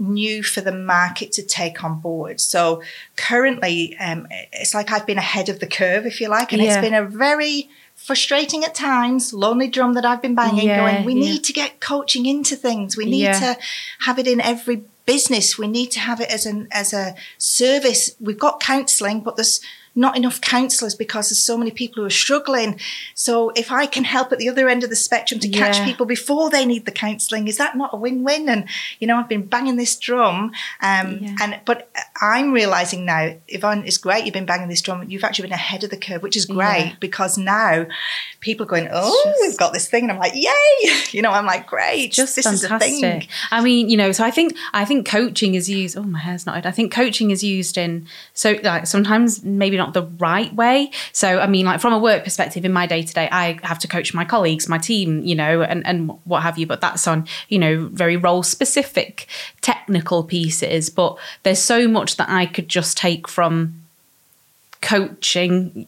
new 0.00 0.42
for 0.42 0.60
the 0.62 0.72
market 0.72 1.30
to 1.32 1.42
take 1.42 1.84
on 1.84 2.00
board. 2.00 2.40
So 2.40 2.82
currently, 3.16 3.96
um, 3.98 4.26
it's 4.52 4.74
like 4.74 4.90
I've 4.90 5.06
been 5.06 5.18
ahead 5.18 5.48
of 5.48 5.60
the 5.60 5.66
curve, 5.66 6.06
if 6.06 6.20
you 6.20 6.28
like, 6.28 6.52
and 6.52 6.62
Yeah. 6.62 6.72
it's 6.78 6.80
been 6.80 6.94
a 6.94 7.04
very 7.04 7.68
frustrating 7.94 8.64
at 8.64 8.74
times, 8.74 9.34
lonely 9.34 9.68
drum 9.68 9.92
that 9.94 10.06
I've 10.06 10.22
been 10.22 10.34
banging, 10.34 10.66
Yeah, 10.66 10.90
going, 10.92 11.04
we 11.04 11.12
yeah. 11.14 11.32
need 11.32 11.44
to 11.44 11.52
get 11.52 11.80
coaching 11.80 12.24
into 12.24 12.56
things. 12.56 12.96
We 12.96 13.04
need 13.04 13.26
to 13.34 13.58
have 14.00 14.18
it 14.18 14.26
in 14.26 14.40
every 14.40 14.84
business. 15.04 15.58
We 15.58 15.66
need 15.68 15.90
to 15.92 16.00
have 16.00 16.20
it 16.20 16.30
as 16.30 16.46
an 16.46 16.68
as 16.70 16.92
a 16.92 17.14
service. 17.36 18.12
We've 18.18 18.38
got 18.38 18.60
counselling, 18.60 19.20
but 19.20 19.36
there's 19.36 19.60
not 19.94 20.16
enough 20.16 20.40
counsellors 20.40 20.94
because 20.94 21.28
there's 21.28 21.42
so 21.42 21.56
many 21.58 21.70
people 21.70 22.02
who 22.02 22.06
are 22.06 22.10
struggling. 22.10 22.78
So 23.14 23.50
if 23.50 23.72
I 23.72 23.86
can 23.86 24.04
help 24.04 24.32
at 24.32 24.38
the 24.38 24.48
other 24.48 24.68
end 24.68 24.84
of 24.84 24.90
the 24.90 24.96
spectrum 24.96 25.40
to 25.40 25.48
catch 25.48 25.78
Yeah. 25.78 25.84
people 25.84 26.06
before 26.06 26.50
they 26.50 26.64
need 26.64 26.84
the 26.84 26.90
counselling, 26.92 27.48
is 27.48 27.56
that 27.56 27.76
not 27.76 27.90
a 27.92 27.96
win-win? 27.96 28.48
And 28.48 28.66
you 28.98 29.06
know, 29.06 29.16
I've 29.18 29.28
been 29.28 29.46
banging 29.46 29.76
this 29.76 29.96
drum, 29.96 30.52
um, 30.80 31.18
Yeah. 31.20 31.36
and 31.42 31.60
but 31.64 31.90
I'm 32.20 32.52
realizing 32.52 33.04
now, 33.04 33.34
Yvonne, 33.48 33.84
it's 33.86 33.96
great 33.98 34.24
you've 34.24 34.34
been 34.34 34.46
banging 34.46 34.68
this 34.68 34.80
drum. 34.80 35.04
You've 35.08 35.24
actually 35.24 35.44
been 35.48 35.52
ahead 35.54 35.84
of 35.84 35.90
the 35.90 35.96
curve, 35.96 36.22
which 36.22 36.36
is 36.36 36.46
great 36.46 36.86
Yeah. 36.86 36.92
because 37.00 37.36
now 37.38 37.86
people 38.40 38.64
are 38.64 38.68
going, 38.68 38.88
oh, 38.92 39.22
just- 39.24 39.40
we've 39.42 39.56
got 39.58 39.72
this 39.72 39.88
thing, 39.88 40.04
and 40.04 40.12
I'm 40.12 40.18
like, 40.18 40.34
yay! 40.34 40.50
You 41.12 41.22
know, 41.22 41.30
I'm 41.32 41.46
like, 41.46 41.66
great, 41.66 42.12
just 42.12 42.36
this 42.36 42.46
is 42.46 42.62
a 42.62 42.68
fantastic. 42.68 43.00
thing. 43.00 43.28
I 43.50 43.60
mean, 43.62 43.88
you 43.90 43.96
know, 43.96 44.12
so 44.12 44.22
I 44.24 44.30
think 44.30 44.54
I 44.72 44.84
think 44.84 45.06
coaching 45.08 45.54
is 45.56 45.68
used. 45.68 45.96
Oh, 45.98 46.02
my 46.04 46.20
hair's 46.20 46.46
not. 46.46 46.64
I 46.64 46.70
think 46.70 46.92
coaching 46.92 47.30
is 47.32 47.42
used 47.42 47.76
in 47.76 48.06
so 48.32 48.56
like 48.62 48.86
sometimes 48.86 49.42
maybe 49.42 49.76
not 49.80 49.94
the 49.94 50.02
right 50.02 50.52
way. 50.54 50.90
So 51.12 51.40
I 51.40 51.46
mean, 51.46 51.66
like 51.66 51.80
from 51.80 51.92
a 51.92 51.98
work 51.98 52.24
perspective, 52.24 52.64
in 52.64 52.72
my 52.72 52.86
day 52.86 53.02
to 53.02 53.12
day, 53.14 53.28
I 53.30 53.58
have 53.62 53.78
to 53.80 53.88
coach 53.88 54.14
my 54.14 54.24
colleagues, 54.24 54.68
my 54.68 54.78
team, 54.78 55.22
you 55.24 55.34
know, 55.34 55.62
and 55.62 55.86
and 55.86 56.10
what 56.24 56.42
have 56.42 56.58
you. 56.58 56.66
But 56.66 56.80
that's 56.80 57.06
on 57.06 57.26
you 57.48 57.58
know 57.58 57.88
very 57.92 58.16
role 58.16 58.42
specific 58.42 59.26
technical 59.60 60.22
pieces. 60.24 60.90
But 60.90 61.18
there's 61.42 61.62
so 61.62 61.88
much 61.88 62.16
that 62.16 62.28
I 62.28 62.46
could 62.46 62.68
just 62.68 62.96
take 62.96 63.26
from 63.28 63.82
coaching 64.80 65.86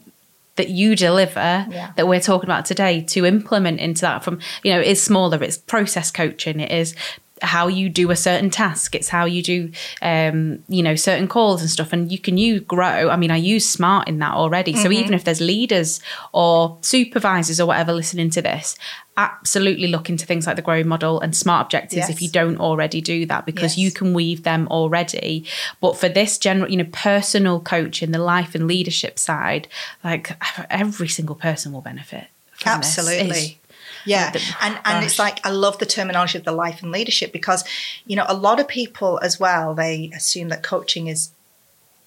that 0.55 0.69
you 0.69 0.95
deliver 0.95 1.65
Yeah. 1.69 1.91
that 1.95 2.07
we're 2.07 2.19
talking 2.19 2.47
about 2.47 2.65
today 2.65 3.01
to 3.09 3.25
implement 3.25 3.79
into 3.79 4.01
that 4.01 4.23
from 4.23 4.39
you 4.63 4.71
know 4.71 4.79
it's 4.79 5.01
smaller 5.01 5.41
it's 5.43 5.57
process 5.57 6.11
coaching 6.11 6.59
it 6.59 6.71
is 6.71 6.95
how 7.43 7.67
you 7.67 7.89
do 7.89 8.09
a 8.09 8.15
certain 8.15 8.49
task 8.49 8.95
it's 8.95 9.09
how 9.09 9.25
you 9.25 9.43
do 9.43 9.69
um 10.01 10.63
you 10.69 10.81
know 10.81 10.95
certain 10.95 11.27
calls 11.27 11.61
and 11.61 11.69
stuff 11.69 11.91
and 11.93 12.11
you 12.11 12.17
can 12.17 12.37
you 12.37 12.59
grow 12.61 13.09
i 13.09 13.15
mean 13.15 13.29
i 13.31 13.35
use 13.35 13.69
smart 13.69 14.07
in 14.07 14.17
that 14.19 14.33
already 14.33 14.73
so 14.75 14.89
even 14.91 15.13
if 15.13 15.23
there's 15.25 15.41
leaders 15.41 15.99
or 16.31 16.77
supervisors 16.81 17.59
or 17.59 17.65
whatever 17.65 17.91
listening 17.93 18.29
to 18.29 18.41
this 18.41 18.75
absolutely 19.17 19.87
look 19.87 20.09
into 20.09 20.25
things 20.25 20.47
like 20.47 20.55
the 20.55 20.61
grow 20.61 20.83
model 20.83 21.19
and 21.21 21.35
smart 21.35 21.65
objectives 21.67 21.97
Yes. 21.97 22.09
if 22.09 22.21
you 22.21 22.29
don't 22.29 22.57
already 22.57 22.99
do 23.01 23.25
that 23.27 23.45
because 23.45 23.73
Yes. 23.73 23.77
you 23.77 23.91
can 23.91 24.13
weave 24.13 24.43
them 24.43 24.67
already 24.69 25.45
but 25.81 25.97
for 25.97 26.09
this 26.09 26.37
general 26.37 26.69
you 26.71 26.77
know 26.77 26.87
personal 26.91 27.59
coaching 27.59 28.11
the 28.11 28.19
life 28.19 28.55
and 28.55 28.67
leadership 28.67 29.19
side 29.19 29.67
like 30.03 30.31
every 30.69 31.07
single 31.07 31.35
person 31.35 31.71
will 31.73 31.81
benefit 31.81 32.25
from 32.53 32.79
this. 32.79 32.97
Absolutely. 32.97 33.59
Yeah, 34.05 34.31
the- 34.31 34.41
and 34.61 34.79
and 34.85 35.05
it's 35.05 35.19
like 35.19 35.39
I 35.45 35.49
love 35.49 35.77
the 35.79 35.85
terminology 35.85 36.37
of 36.37 36.43
the 36.45 36.51
life 36.51 36.81
and 36.83 36.91
leadership 36.91 37.31
because 37.33 37.63
you 38.05 38.15
know 38.15 38.25
a 38.27 38.33
lot 38.35 38.59
of 38.59 38.67
people 38.67 39.19
as 39.21 39.39
well 39.39 39.73
they 39.73 40.11
assume 40.15 40.49
that 40.49 40.63
coaching 40.63 41.07
is 41.07 41.31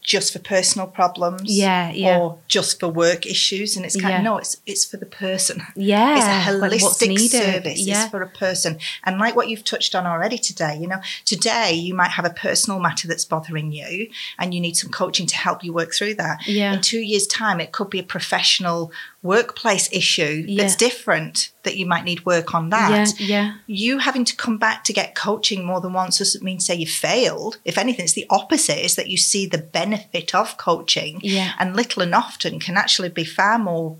just 0.02 0.32
for 0.32 0.38
personal 0.38 0.86
problems, 0.86 1.42
Yeah, 1.50 1.90
yeah. 1.90 2.18
or 2.20 2.38
just 2.46 2.78
for 2.78 2.86
work 2.86 3.26
issues, 3.26 3.76
and 3.76 3.84
it's 3.84 3.96
kind 3.96 4.10
Yeah. 4.12 4.18
of 4.18 4.22
no, 4.22 4.38
it's 4.38 4.56
it's 4.64 4.84
for 4.84 4.98
the 4.98 5.06
person. 5.06 5.66
yeah 5.74 6.16
It's 6.16 6.24
a 6.48 6.52
holistic 6.52 7.18
service. 7.28 7.80
yeah 7.80 8.02
It's 8.02 8.10
for 8.12 8.22
a 8.22 8.28
person. 8.28 8.78
And 9.02 9.18
like 9.18 9.34
what 9.34 9.48
you've 9.48 9.64
touched 9.64 9.96
on 9.96 10.06
already 10.06 10.38
today, 10.38 10.78
you 10.80 10.86
know, 10.86 11.00
today 11.24 11.72
you 11.72 11.92
might 11.92 12.12
have 12.12 12.24
a 12.24 12.30
personal 12.30 12.78
matter 12.78 13.08
that's 13.08 13.24
bothering 13.24 13.72
you 13.72 14.08
and 14.38 14.54
you 14.54 14.60
need 14.60 14.76
some 14.76 14.90
coaching 14.92 15.26
to 15.26 15.36
help 15.36 15.64
you 15.64 15.72
work 15.72 15.92
through 15.92 16.14
that. 16.22 16.46
Yeah. 16.46 16.74
In 16.74 16.82
two 16.82 17.00
years' 17.00 17.26
time, 17.26 17.58
it 17.58 17.72
could 17.72 17.90
be 17.90 17.98
a 17.98 18.04
professional 18.04 18.92
workplace 19.26 19.88
issue 19.92 20.36
that's 20.56 20.72
Yeah. 20.80 20.88
different 20.88 21.50
that 21.64 21.76
you 21.76 21.86
might 21.86 22.04
need 22.04 22.24
work 22.24 22.54
on 22.54 22.70
that 22.70 23.12
yeah 23.18 23.26
yeah 23.34 23.52
you 23.66 23.98
having 23.98 24.24
to 24.24 24.36
come 24.36 24.56
back 24.58 24.84
to 24.84 24.92
get 24.92 25.14
coaching 25.14 25.64
more 25.64 25.80
than 25.80 25.92
once 25.92 26.18
doesn't 26.18 26.44
mean 26.44 26.60
say 26.60 26.74
you 26.76 26.86
failed. 26.86 27.58
If 27.64 27.76
anything, 27.78 28.04
it's 28.04 28.12
the 28.14 28.26
opposite 28.30 28.84
is 28.84 28.94
that 28.96 29.08
you 29.08 29.16
see 29.16 29.46
the 29.46 29.58
benefit 29.80 30.34
of 30.34 30.56
coaching 30.56 31.18
Yeah. 31.22 31.52
and 31.58 31.74
little 31.76 32.02
and 32.02 32.14
often 32.14 32.60
can 32.60 32.76
actually 32.76 33.08
be 33.10 33.24
far 33.24 33.58
more 33.58 33.96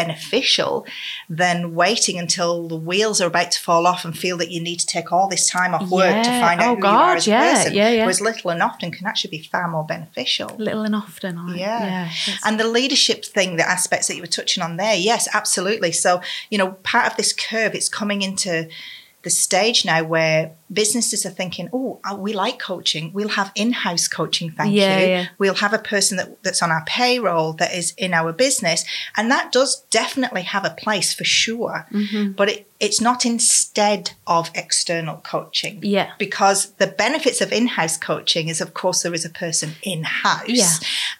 beneficial 0.00 0.86
than 1.28 1.74
waiting 1.74 2.16
until 2.18 2.68
the 2.68 2.76
wheels 2.88 3.20
are 3.20 3.26
about 3.34 3.50
to 3.52 3.60
fall 3.60 3.86
off 3.86 4.04
and 4.04 4.16
feel 4.24 4.36
that 4.38 4.50
you 4.50 4.60
need 4.68 4.78
to 4.80 4.86
take 4.86 5.12
all 5.12 5.28
this 5.28 5.48
time 5.50 5.74
off 5.74 5.90
work 5.90 6.22
to 6.24 6.30
find 6.44 6.60
out 6.60 6.68
Oh, 6.68 6.80
who 6.80 6.86
you 6.88 6.98
are 7.06 7.16
as 7.16 7.26
a 7.26 7.30
yeah, 7.30 7.54
person. 7.54 7.74
yeah, 7.74 7.90
yeah. 7.90 8.04
Whereas 8.04 8.20
little 8.20 8.50
and 8.50 8.62
often 8.62 8.90
can 8.92 9.06
actually 9.06 9.30
be 9.38 9.42
far 9.42 9.66
more 9.68 9.84
beneficial. 9.84 10.50
little 10.58 10.82
and 10.82 10.94
often 10.94 11.34
Yeah. 11.56 11.84
yeah 11.84 12.10
And 12.44 12.58
the 12.60 12.68
leadership 12.78 13.24
thing, 13.24 13.56
the 13.56 13.68
aspects 13.68 14.06
that 14.08 14.16
you 14.16 14.22
were 14.22 14.26
touching 14.40 14.62
on 14.62 14.76
there, 14.76 14.94
yes, 14.94 15.28
absolutely. 15.34 15.92
So, 15.92 16.20
you 16.50 16.58
know, 16.58 16.72
part 16.92 17.06
of 17.10 17.16
this 17.16 17.32
curve, 17.32 17.74
it's 17.74 17.88
coming 17.88 18.22
into 18.22 18.68
the 19.28 19.34
stage 19.34 19.84
now 19.84 20.02
where 20.02 20.52
businesses 20.72 21.26
are 21.26 21.30
thinking, 21.30 21.68
oh, 21.72 22.00
uh, 22.02 22.16
we 22.16 22.32
like 22.32 22.58
coaching. 22.58 23.12
We'll 23.12 23.28
have 23.40 23.52
in 23.54 23.72
house 23.72 24.08
coaching, 24.08 24.50
thank 24.50 24.74
Yeah, 24.74 24.98
you. 24.98 25.06
yeah. 25.06 25.26
We'll 25.38 25.54
have 25.54 25.74
a 25.74 25.78
person 25.78 26.16
that, 26.16 26.42
that's 26.42 26.62
on 26.62 26.70
our 26.70 26.82
payroll 26.86 27.52
that 27.54 27.74
is 27.74 27.92
in 27.98 28.14
our 28.14 28.32
business. 28.32 28.86
And 29.16 29.30
that 29.30 29.52
does 29.52 29.82
definitely 29.90 30.42
have 30.42 30.64
a 30.64 30.70
place 30.70 31.12
for 31.12 31.24
sure. 31.24 31.86
Mm-hmm. 31.92 32.32
But 32.32 32.48
it, 32.48 32.66
it's 32.80 33.00
not 33.00 33.26
instead 33.26 34.12
of 34.26 34.50
external 34.54 35.16
coaching. 35.16 35.80
Yeah. 35.82 36.12
Because 36.18 36.70
the 36.74 36.86
benefits 36.86 37.40
of 37.40 37.52
in-house 37.52 37.96
coaching 37.96 38.48
is 38.48 38.60
of 38.60 38.72
course 38.74 39.02
there 39.02 39.12
is 39.14 39.24
a 39.24 39.30
person 39.30 39.72
in-house. 39.82 40.48
Yeah. 40.48 40.70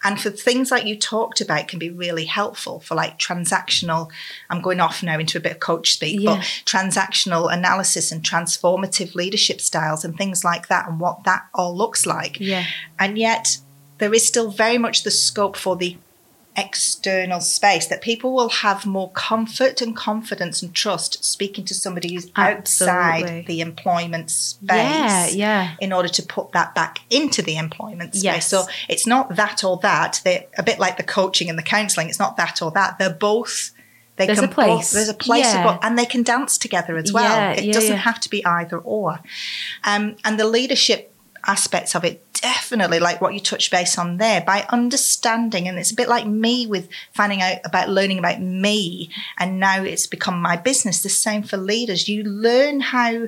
and 0.03 0.19
for 0.21 0.29
things 0.29 0.71
like 0.71 0.85
you 0.85 0.95
talked 0.97 1.41
about 1.41 1.67
can 1.67 1.77
be 1.79 1.89
really 1.89 2.25
helpful 2.25 2.79
for 2.79 2.95
like 2.95 3.19
transactional 3.19 4.09
i'm 4.49 4.61
going 4.61 4.79
off 4.79 5.03
now 5.03 5.19
into 5.19 5.37
a 5.37 5.41
bit 5.41 5.51
of 5.53 5.59
coach 5.59 5.91
speak 5.91 6.19
Yeah. 6.21 6.37
but 6.37 6.45
transactional 6.65 7.51
analysis 7.51 8.11
and 8.11 8.23
transformative 8.23 9.13
leadership 9.15 9.59
styles 9.59 10.05
and 10.05 10.15
things 10.17 10.43
like 10.45 10.67
that 10.69 10.87
and 10.87 10.99
what 10.99 11.23
that 11.25 11.45
all 11.53 11.75
looks 11.75 12.05
like. 12.05 12.39
Yeah. 12.39 12.65
And 12.97 13.17
yet 13.17 13.57
there 13.97 14.13
is 14.13 14.25
still 14.25 14.49
very 14.49 14.77
much 14.77 15.03
the 15.03 15.11
scope 15.11 15.57
for 15.57 15.75
the 15.75 15.97
external 16.57 17.39
space 17.39 17.87
that 17.87 18.01
people 18.01 18.33
will 18.33 18.49
have 18.49 18.85
more 18.85 19.11
comfort 19.11 19.81
and 19.81 19.95
confidence 19.95 20.61
and 20.61 20.73
trust 20.73 21.23
speaking 21.23 21.63
to 21.65 21.73
somebody 21.73 22.13
who's 22.13 22.29
outside 22.35 23.45
the 23.45 23.61
employment 23.61 24.29
space 24.29 24.67
Yeah, 24.67 25.27
yeah. 25.27 25.75
in 25.79 25.93
order 25.93 26.09
to 26.09 26.23
put 26.23 26.51
that 26.51 26.75
back 26.75 26.99
into 27.09 27.41
the 27.41 27.55
employment 27.57 28.13
space. 28.15 28.23
Yes. 28.23 28.49
So 28.49 28.65
it's 28.89 29.07
not 29.07 29.35
that 29.35 29.63
or 29.63 29.77
that. 29.77 30.21
They're 30.23 30.45
a 30.57 30.63
bit 30.63 30.79
like 30.79 30.97
the 30.97 31.03
coaching 31.03 31.49
and 31.49 31.57
the 31.57 31.63
counselling. 31.63 32.09
It's 32.09 32.19
not 32.19 32.35
that 32.37 32.61
or 32.61 32.71
that. 32.71 32.97
They're 32.99 33.09
both. 33.13 33.71
They 34.17 34.25
There's 34.25 34.39
can 34.41 34.49
a 34.49 34.51
place. 34.51 34.69
Both, 34.69 34.91
there's 34.91 35.09
a 35.09 35.13
place, 35.13 35.45
Yeah. 35.45 35.63
both, 35.63 35.79
and 35.81 35.97
they 35.97 36.05
can 36.05 36.23
dance 36.23 36.57
together 36.57 36.97
as 36.97 37.13
well. 37.13 37.23
Yeah, 37.23 37.51
it 37.51 37.63
yeah, 37.63 37.71
doesn't 37.71 37.97
have 37.97 38.19
to 38.19 38.29
be 38.29 38.45
either 38.45 38.77
or. 38.77 39.21
Um, 39.85 40.17
and 40.25 40.37
the 40.37 40.45
leadership 40.45 41.15
aspects 41.45 41.95
of 41.95 42.03
it 42.03 42.23
definitely 42.41 42.99
like 42.99 43.21
what 43.21 43.33
you 43.33 43.39
touched 43.39 43.71
base 43.71 43.97
on 43.97 44.17
there 44.17 44.41
by 44.41 44.65
understanding. 44.69 45.67
And 45.67 45.77
it's 45.77 45.91
a 45.91 45.95
bit 45.95 46.09
like 46.09 46.25
me 46.25 46.67
with 46.67 46.89
finding 47.13 47.41
out 47.41 47.57
about 47.65 47.89
learning 47.89 48.19
about 48.19 48.41
me. 48.41 49.09
And 49.37 49.59
now 49.59 49.83
it's 49.83 50.07
become 50.07 50.41
my 50.41 50.55
business. 50.55 51.01
The 51.01 51.09
same 51.09 51.43
for 51.43 51.57
leaders. 51.57 52.07
You 52.07 52.23
learn 52.23 52.79
how 52.79 53.27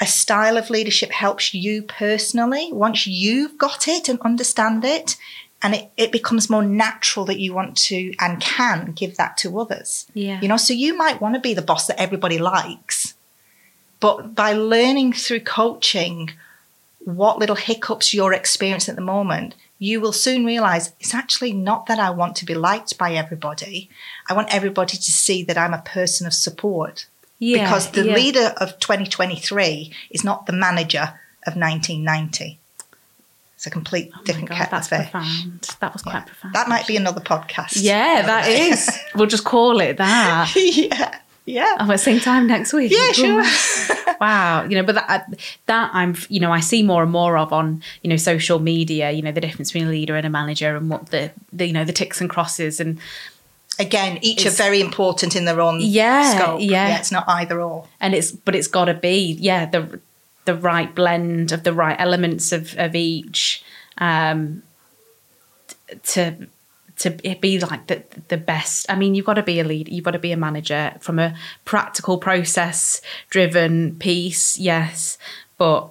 a 0.00 0.06
style 0.06 0.56
of 0.56 0.70
leadership 0.70 1.12
helps 1.12 1.54
you 1.54 1.82
personally 1.82 2.70
once 2.72 3.06
you've 3.06 3.56
got 3.56 3.88
it 3.88 4.08
and 4.08 4.20
understand 4.20 4.84
it. 4.84 5.16
And 5.62 5.74
it, 5.74 5.90
it 5.96 6.12
becomes 6.12 6.50
more 6.50 6.64
natural 6.64 7.24
that 7.26 7.40
you 7.40 7.54
want 7.54 7.76
to 7.88 8.12
and 8.20 8.38
can 8.38 8.92
give 8.92 9.16
that 9.16 9.38
to 9.38 9.58
others. 9.58 10.06
Yeah. 10.12 10.40
you 10.42 10.48
know 10.48 10.58
so 10.58 10.74
you 10.74 10.94
might 10.94 11.22
want 11.22 11.36
to 11.36 11.40
be 11.40 11.54
the 11.54 11.62
boss 11.62 11.86
that 11.86 11.98
everybody 11.98 12.38
likes 12.38 13.14
but 14.00 14.34
by 14.34 14.52
learning 14.52 15.14
through 15.14 15.40
coaching 15.40 16.32
what 17.04 17.38
little 17.38 17.56
hiccups 17.56 18.14
you're 18.14 18.32
experiencing 18.32 18.92
at 18.92 18.96
the 18.96 19.02
moment, 19.02 19.54
you 19.78 20.00
will 20.00 20.12
soon 20.12 20.44
realize 20.44 20.92
it's 21.00 21.14
actually 21.14 21.52
not 21.52 21.86
that 21.86 21.98
I 21.98 22.10
want 22.10 22.36
to 22.36 22.44
be 22.44 22.54
liked 22.54 22.96
by 22.96 23.12
everybody. 23.12 23.90
I 24.28 24.34
want 24.34 24.54
everybody 24.54 24.96
to 24.96 25.12
see 25.12 25.42
that 25.44 25.58
I'm 25.58 25.74
a 25.74 25.82
person 25.82 26.26
of 26.26 26.34
support. 26.34 27.06
Yeah, 27.38 27.64
because 27.64 27.90
the 27.90 28.06
yeah. 28.06 28.14
leader 28.14 28.54
of 28.56 28.78
2023 28.78 29.92
is 30.10 30.24
not 30.24 30.46
the 30.46 30.52
manager 30.52 31.20
of 31.46 31.56
1990. 31.56 32.58
It's 33.56 33.66
a 33.66 33.70
complete 33.70 34.12
Oh 34.14 34.22
different 34.24 34.48
God, 34.48 34.56
kettle 34.58 34.70
that's 34.78 34.92
of 34.92 34.98
fish. 34.98 35.10
profound. 35.10 35.76
That 35.80 35.92
was 35.92 36.02
quite 36.02 36.26
profound. 36.26 36.54
That 36.54 36.68
might 36.68 36.86
be 36.86 36.96
another 36.96 37.20
podcast. 37.20 37.72
Yeah, 37.82 38.22
that 38.22 38.48
is. 38.48 38.90
We'll 39.14 39.26
just 39.26 39.44
call 39.44 39.80
it 39.80 39.96
that. 39.98 40.52
yeah. 40.56 41.18
Yeah. 41.46 41.76
Oh, 41.78 41.84
at 41.84 41.88
the 41.88 41.98
same 41.98 42.20
time 42.20 42.46
next 42.46 42.72
week. 42.72 42.90
Yeah, 42.90 43.12
sure. 43.12 43.44
wow. 44.20 44.64
You 44.64 44.76
know, 44.76 44.82
but 44.82 44.94
that 44.94 45.28
that 45.66 45.90
I'm 45.92 46.16
you 46.28 46.40
know 46.40 46.52
I 46.52 46.60
see 46.60 46.82
more 46.82 47.02
and 47.02 47.12
more 47.12 47.36
of 47.36 47.52
on 47.52 47.82
you 48.02 48.08
know 48.10 48.16
social 48.16 48.58
media. 48.60 49.10
You 49.10 49.20
know 49.22 49.32
the 49.32 49.40
difference 49.42 49.70
between 49.72 49.88
a 49.88 49.90
leader 49.90 50.16
and 50.16 50.26
a 50.26 50.30
manager 50.30 50.74
and 50.76 50.88
what 50.88 51.06
the, 51.10 51.30
the 51.52 51.66
you 51.66 51.72
know 51.72 51.84
the 51.84 51.92
ticks 51.92 52.20
and 52.20 52.30
crosses 52.30 52.80
and 52.80 52.98
Again, 53.76 54.20
each 54.22 54.46
are 54.46 54.50
very 54.50 54.80
important 54.80 55.34
in 55.34 55.46
their 55.46 55.60
own 55.60 55.80
Yeah, 55.80 56.38
scope. 56.38 56.60
yeah. 56.62 56.96
It's 56.96 57.10
not 57.10 57.24
either 57.26 57.60
or. 57.60 57.88
and 58.00 58.14
it's 58.14 58.30
but 58.30 58.54
it's 58.54 58.68
got 58.68 58.84
to 58.84 58.94
be 58.94 59.36
yeah 59.40 59.66
the 59.66 60.00
the 60.44 60.54
right 60.54 60.94
blend 60.94 61.50
of 61.52 61.64
the 61.64 61.72
right 61.72 61.96
elements 61.98 62.52
of 62.52 62.74
of 62.78 62.94
each 62.94 63.64
um 63.98 64.62
to 66.04 66.36
to 66.98 67.10
be 67.10 67.58
like 67.58 67.86
the 67.88 68.02
the 68.28 68.36
best 68.36 68.86
i 68.88 68.94
mean 68.94 69.14
you've 69.14 69.26
got 69.26 69.34
to 69.34 69.42
be 69.42 69.58
a 69.60 69.64
leader 69.64 69.90
you've 69.90 70.04
got 70.04 70.12
to 70.12 70.18
be 70.18 70.32
a 70.32 70.36
manager 70.36 70.94
from 71.00 71.18
a 71.18 71.34
practical 71.64 72.18
process 72.18 73.00
driven 73.30 73.96
piece 73.96 74.58
yes 74.58 75.18
but 75.58 75.90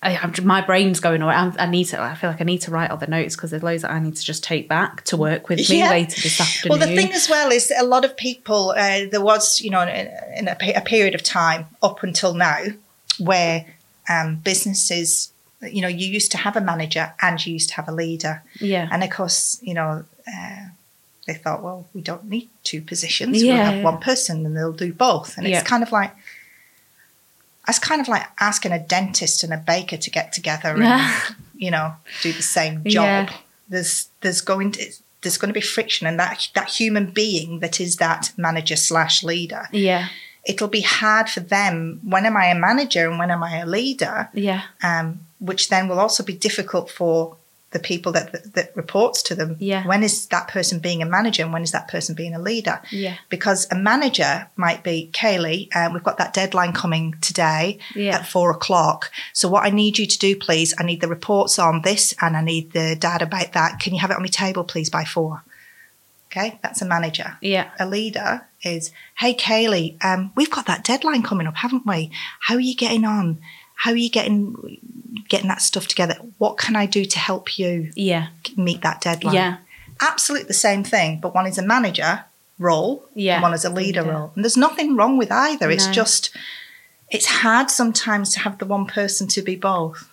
I, 0.00 0.16
I'm, 0.16 0.32
my 0.44 0.60
brain's 0.60 1.00
going 1.00 1.22
away. 1.22 1.34
I'm, 1.34 1.52
I 1.58 1.66
need 1.66 1.84
to. 1.86 2.00
I 2.00 2.14
feel 2.14 2.30
like 2.30 2.40
I 2.40 2.44
need 2.44 2.60
to 2.62 2.70
write 2.70 2.90
all 2.92 2.98
the 2.98 3.08
notes 3.08 3.34
because 3.34 3.50
there's 3.50 3.64
loads 3.64 3.82
that 3.82 3.90
I 3.90 3.98
need 3.98 4.14
to 4.14 4.22
just 4.22 4.44
take 4.44 4.68
back 4.68 5.02
to 5.06 5.16
work 5.16 5.48
with 5.48 5.68
me 5.68 5.80
Yeah. 5.80 5.90
later 5.90 6.20
this 6.20 6.40
afternoon. 6.40 6.78
Well, 6.78 6.88
the 6.88 6.94
thing 6.94 7.12
as 7.12 7.28
well 7.28 7.50
is 7.50 7.72
a 7.76 7.84
lot 7.84 8.04
of 8.04 8.16
people, 8.16 8.70
uh, 8.70 9.06
there 9.10 9.20
was, 9.20 9.60
you 9.60 9.70
know, 9.70 9.80
in, 9.82 10.08
in 10.36 10.46
a, 10.46 10.56
a 10.76 10.82
period 10.82 11.16
of 11.16 11.24
time 11.24 11.66
up 11.82 12.04
until 12.04 12.32
now 12.34 12.58
where 13.18 13.66
um, 14.08 14.36
businesses, 14.36 15.32
you 15.62 15.80
know, 15.82 15.88
you 15.88 16.06
used 16.06 16.30
to 16.32 16.38
have 16.38 16.56
a 16.56 16.60
manager 16.60 17.12
and 17.20 17.44
you 17.44 17.52
used 17.54 17.68
to 17.70 17.74
have 17.76 17.88
a 17.88 17.92
leader. 17.92 18.42
yeah, 18.60 18.88
And 18.92 19.02
of 19.02 19.10
course, 19.10 19.58
you 19.62 19.74
know, 19.74 20.04
uh, 20.26 20.58
they 21.26 21.34
thought, 21.34 21.62
well, 21.62 21.86
we 21.94 22.00
don't 22.00 22.24
need 22.24 22.48
two 22.64 22.80
positions. 22.80 23.42
Yeah. 23.42 23.54
We'll 23.54 23.72
have 23.72 23.84
one 23.84 23.98
person 23.98 24.46
and 24.46 24.56
they'll 24.56 24.72
do 24.72 24.92
both. 24.92 25.36
And 25.36 25.46
Yeah. 25.46 25.58
it's 25.60 25.68
kind 25.68 25.82
of 25.82 25.90
like, 25.92 26.12
it's 27.68 27.78
kind 27.78 28.00
of 28.00 28.08
like 28.08 28.26
asking 28.40 28.72
a 28.72 28.78
dentist 28.78 29.42
and 29.44 29.52
a 29.52 29.58
baker 29.58 29.96
to 29.98 30.10
get 30.10 30.32
together 30.32 30.74
and, 30.80 31.02
you 31.56 31.70
know, 31.70 31.94
do 32.22 32.32
the 32.32 32.42
same 32.42 32.82
job. 32.84 33.28
Yeah. 33.28 33.36
There's 33.68 34.08
there's 34.22 34.40
going 34.40 34.72
to 34.72 34.92
there's 35.20 35.36
going 35.36 35.50
to 35.50 35.54
be 35.54 35.60
friction, 35.60 36.06
and 36.06 36.18
that 36.18 36.48
that 36.54 36.70
human 36.70 37.10
being 37.10 37.58
that 37.60 37.78
is 37.80 37.96
that 37.96 38.32
manager 38.38 38.76
slash 38.76 39.22
leader, 39.22 39.68
yeah, 39.72 40.08
it'll 40.46 40.68
be 40.68 40.80
hard 40.80 41.28
for 41.28 41.40
them. 41.40 42.00
When 42.02 42.24
am 42.24 42.34
I 42.34 42.46
a 42.46 42.54
manager 42.54 43.10
and 43.10 43.18
when 43.18 43.30
am 43.30 43.42
I 43.42 43.58
a 43.58 43.66
leader? 43.66 44.30
yeah, 44.32 44.62
um, 44.82 45.20
which 45.40 45.68
then 45.68 45.88
will 45.88 46.00
also 46.00 46.22
be 46.22 46.34
difficult 46.34 46.90
for 46.90 47.36
the 47.70 47.78
people 47.78 48.12
that, 48.12 48.32
that 48.32 48.54
that 48.54 48.74
reports 48.76 49.22
to 49.22 49.34
them. 49.34 49.54
Yeah. 49.58 49.86
When 49.86 50.02
is 50.02 50.26
that 50.28 50.48
person 50.48 50.78
being 50.78 51.02
a 51.02 51.06
manager 51.06 51.42
and 51.42 51.52
when 51.52 51.62
is 51.62 51.72
that 51.72 51.86
person 51.86 52.14
being 52.14 52.34
a 52.34 52.38
leader? 52.40 52.80
yeah, 52.90 53.16
Because 53.28 53.66
a 53.70 53.74
manager 53.76 54.48
might 54.56 54.82
be 54.82 55.10
Kaylee. 55.12 55.68
Uh, 55.76 55.90
we've 55.92 56.02
got 56.02 56.16
that 56.16 56.32
deadline 56.32 56.72
coming 56.72 57.14
today 57.20 57.78
Yeah. 57.94 58.16
at 58.16 58.26
four 58.26 58.50
o'clock. 58.50 59.10
So 59.34 59.50
what 59.50 59.66
I 59.66 59.70
need 59.70 59.98
you 59.98 60.06
to 60.06 60.18
do, 60.18 60.34
please, 60.34 60.74
I 60.78 60.82
need 60.84 61.02
the 61.02 61.08
reports 61.08 61.58
on 61.58 61.82
this 61.82 62.14
and 62.22 62.38
I 62.38 62.42
need 62.42 62.72
the 62.72 62.96
data 62.98 63.24
about 63.24 63.52
that. 63.52 63.80
Can 63.80 63.92
you 63.92 64.00
have 64.00 64.10
it 64.10 64.16
on 64.16 64.22
my 64.22 64.28
table, 64.28 64.64
please, 64.64 64.88
by 64.88 65.04
four? 65.04 65.42
Okay, 66.30 66.58
that's 66.62 66.82
a 66.82 66.86
manager 66.86 67.38
yeah. 67.40 67.70
a 67.80 67.86
leader 67.86 68.46
is, 68.62 68.92
hey 69.18 69.32
Kaylee, 69.34 69.96
um, 70.04 70.30
we've 70.36 70.50
got 70.50 70.66
that 70.66 70.84
deadline 70.84 71.22
coming 71.22 71.46
up, 71.46 71.56
haven't 71.56 71.86
we? 71.86 72.10
How 72.40 72.54
are 72.56 72.60
you 72.60 72.76
getting 72.76 73.04
on? 73.06 73.38
How 73.82 73.90
are 73.92 73.96
you 73.96 74.10
getting 74.10 74.40
getting 75.28 75.48
that 75.48 75.62
stuff 75.62 75.86
together? 75.86 76.16
What 76.38 76.58
can 76.58 76.74
I 76.76 76.86
do 76.86 77.04
to 77.04 77.18
help 77.18 77.58
you 77.58 77.90
Yeah, 77.94 78.28
meet 78.56 78.80
that 78.82 79.00
deadline? 79.00 79.34
yeah, 79.34 79.56
Absolutely 80.00 80.46
the 80.48 80.54
same 80.54 80.84
thing, 80.84 81.18
but 81.20 81.34
one 81.34 81.46
is 81.46 81.58
a 81.58 81.62
manager 81.62 82.24
role, 82.58 83.04
Yeah. 83.14 83.34
and 83.34 83.42
one 83.42 83.54
is 83.54 83.64
a 83.64 83.70
leader 83.70 84.02
Leader. 84.02 84.12
role. 84.12 84.32
And 84.34 84.44
there's 84.44 84.56
nothing 84.56 84.96
wrong 84.96 85.16
with 85.18 85.30
either. 85.32 85.70
It's 85.70 85.88
just 85.88 86.30
it's 87.10 87.26
hard 87.26 87.70
sometimes 87.70 88.32
to 88.34 88.40
have 88.40 88.58
the 88.58 88.66
one 88.66 88.86
person 88.86 89.26
to 89.28 89.42
be 89.42 89.56
both. 89.56 90.08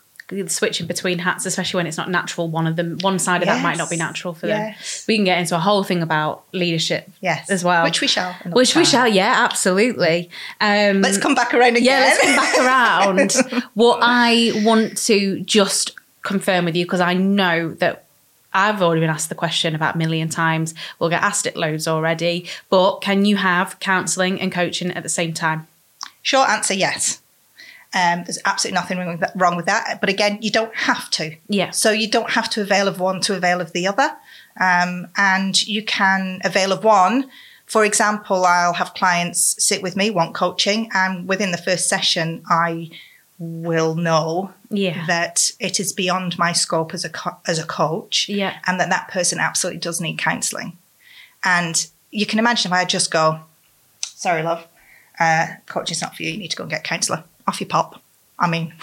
Switching 0.48 0.88
between 0.88 1.20
hats, 1.20 1.46
especially 1.46 1.78
when 1.80 1.88
it's 1.88 1.98
not 1.98 2.10
natural. 2.10 2.48
One 2.48 2.68
of 2.68 2.76
them, 2.76 2.98
one 3.02 3.20
side 3.20 3.42
of 3.42 3.48
that 3.48 3.62
might 3.62 3.78
not 3.78 3.90
be 3.90 3.98
natural 3.98 4.34
for 4.34 4.48
them. 4.48 4.74
We 5.08 5.16
can 5.18 5.26
get 5.26 5.40
into 5.40 5.56
a 5.56 5.60
whole 5.60 5.84
thing 5.84 6.02
about 6.02 6.44
leadership 6.52 7.08
Yes. 7.22 7.50
as 7.50 7.64
well, 7.64 7.84
Which 7.84 8.02
we 8.02 8.08
shall. 8.08 8.34
which 8.52 8.76
we 8.76 8.86
shall. 8.86 9.08
Yeah, 9.08 9.34
absolutely. 9.38 10.30
Um, 10.60 11.02
Let's 11.02 11.18
come 11.18 11.36
back 11.36 11.54
around 11.54 11.78
again. 11.78 11.84
yeah, 11.86 12.00
let's 12.02 12.22
come 12.22 12.36
back 12.36 12.58
around. 12.60 13.64
what 13.76 14.00
I 14.02 14.52
want 14.64 14.98
to 15.06 15.42
just 15.42 15.94
confirm 16.22 16.66
with 16.66 16.76
you 16.76 16.86
because 16.86 17.02
I 17.02 17.14
know 17.14 17.74
that 17.76 18.06
I've 18.52 18.82
already 18.82 19.02
been 19.02 19.10
asked 19.10 19.30
the 19.30 19.36
question 19.36 19.76
about 19.76 19.96
a 19.96 19.98
million 19.98 20.30
times. 20.30 20.74
We'll 20.98 21.10
get 21.10 21.22
asked 21.22 21.46
it 21.46 21.58
loads 21.58 21.88
already. 21.88 22.48
But 22.70 23.00
can 23.02 23.26
you 23.26 23.36
have 23.36 23.80
counselling 23.80 24.40
and 24.40 24.52
coaching 24.52 24.92
at 24.92 25.04
the 25.04 25.10
same 25.10 25.34
time? 25.34 25.68
Short 26.22 26.50
answer, 26.50 26.74
yes. 26.74 27.22
Um, 27.96 28.24
there's 28.26 28.40
absolutely 28.44 28.76
nothing 28.76 28.98
wrong 28.98 29.08
with, 29.08 29.20
that, 29.22 29.32
wrong 29.36 29.56
with 29.56 29.66
that. 29.68 30.00
But 30.02 30.10
again, 30.10 30.38
you 30.42 30.52
don't 30.52 30.76
have 30.76 31.10
to. 31.12 31.36
Yeah. 31.48 31.72
So 31.72 31.92
you 31.92 32.10
don't 32.10 32.32
have 32.32 32.50
to 32.52 32.62
avail 32.62 32.88
of 32.90 33.00
one 33.00 33.22
to 33.22 33.36
avail 33.36 33.62
of 33.62 33.72
the 33.72 33.88
other. 33.88 34.12
Um, 34.60 35.08
and 35.16 35.66
you 35.66 35.82
can 35.84 36.42
avail 36.44 36.72
of 36.74 36.84
one. 36.84 37.30
For 37.66 37.86
example, 37.86 38.46
I'll 38.46 38.74
have 38.74 38.94
clients 38.94 39.56
sit 39.64 39.82
with 39.82 39.96
me, 39.96 40.10
want 40.12 40.36
coaching, 40.36 40.90
and 40.94 41.28
within 41.28 41.52
the 41.52 41.58
first 41.58 41.88
session, 41.88 42.44
I 42.50 42.92
will 43.40 43.96
know 43.96 44.54
Yeah. 44.70 45.06
that 45.08 45.52
it 45.60 45.80
is 45.80 45.92
beyond 45.94 46.38
my 46.38 46.52
scope 46.54 46.94
as 46.94 47.04
a 47.06 47.10
co- 47.10 47.38
as 47.48 47.60
a 47.60 47.66
coach, 47.66 48.28
Yeah. 48.30 48.58
and 48.68 48.80
that 48.80 48.90
that 48.90 49.08
person 49.10 49.40
absolutely 49.40 49.80
does 49.80 50.00
need 50.00 50.18
counselling. 50.18 50.78
And 51.44 51.88
you 52.12 52.26
can 52.26 52.40
imagine 52.40 52.72
if 52.72 52.78
I 52.78 52.86
just 52.86 53.10
go, 53.12 53.42
"Sorry, 54.02 54.42
love, 54.44 54.66
uh, 55.20 55.48
coaching's 55.66 56.02
not 56.02 56.16
for 56.16 56.24
you. 56.24 56.32
You 56.32 56.38
need 56.38 56.52
to 56.52 56.58
go 56.58 56.64
and 56.64 56.72
get 56.72 56.80
a 56.82 56.84
counsellor." 56.84 57.24
Off 57.48 57.60
you 57.62 57.68
pop. 57.68 58.02
I 58.40 58.50
mean, 58.50 58.74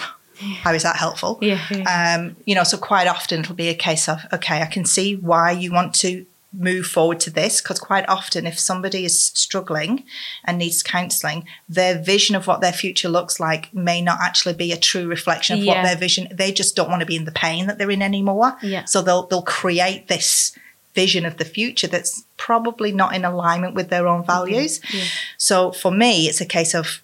how 0.62 0.72
is 0.72 0.82
that 0.82 0.96
helpful? 0.96 1.38
Yeah. 1.40 1.60
yeah. 1.70 2.16
Um, 2.18 2.36
you 2.46 2.54
know, 2.54 2.64
so 2.64 2.76
quite 2.78 3.06
often 3.06 3.40
it'll 3.40 3.54
be 3.54 3.68
a 3.68 3.74
case 3.74 4.08
of, 4.08 4.20
okay, 4.32 4.62
I 4.62 4.66
can 4.66 4.84
see 4.84 5.14
why 5.16 5.50
you 5.52 5.72
want 5.72 5.94
to 5.96 6.26
move 6.54 6.84
forward 6.86 7.18
to 7.18 7.30
this 7.30 7.62
because 7.62 7.78
quite 7.78 8.06
often 8.08 8.46
if 8.46 8.58
somebody 8.58 9.06
is 9.06 9.18
struggling 9.24 10.04
and 10.44 10.58
needs 10.58 10.82
counselling, 10.82 11.46
their 11.68 11.98
vision 12.02 12.36
of 12.36 12.46
what 12.46 12.60
their 12.60 12.72
future 12.72 13.08
looks 13.08 13.40
like 13.40 13.72
may 13.74 14.02
not 14.02 14.18
actually 14.20 14.52
be 14.54 14.70
a 14.72 14.76
true 14.76 15.06
reflection 15.06 15.58
of 15.58 15.64
Yeah. 15.64 15.74
what 15.76 15.86
their 15.86 15.96
vision. 15.96 16.28
They 16.30 16.52
just 16.52 16.76
don't 16.76 16.90
want 16.90 17.00
to 17.00 17.06
be 17.06 17.16
in 17.16 17.24
the 17.24 17.32
pain 17.32 17.66
that 17.66 17.78
they're 17.78 17.90
in 17.90 18.02
anymore. 18.02 18.56
Yeah. 18.62 18.84
So 18.84 19.00
they'll 19.02 19.26
they'll 19.26 19.42
create 19.42 20.08
this 20.08 20.56
vision 20.94 21.24
of 21.24 21.38
the 21.38 21.44
future 21.46 21.86
that's 21.86 22.24
probably 22.36 22.92
not 22.92 23.14
in 23.14 23.24
alignment 23.24 23.74
with 23.74 23.88
their 23.88 24.06
own 24.06 24.24
values. 24.24 24.80
Yeah. 24.92 25.04
So 25.38 25.72
for 25.72 25.90
me, 25.90 26.26
it's 26.28 26.40
a 26.40 26.46
case 26.46 26.74
of 26.74 27.01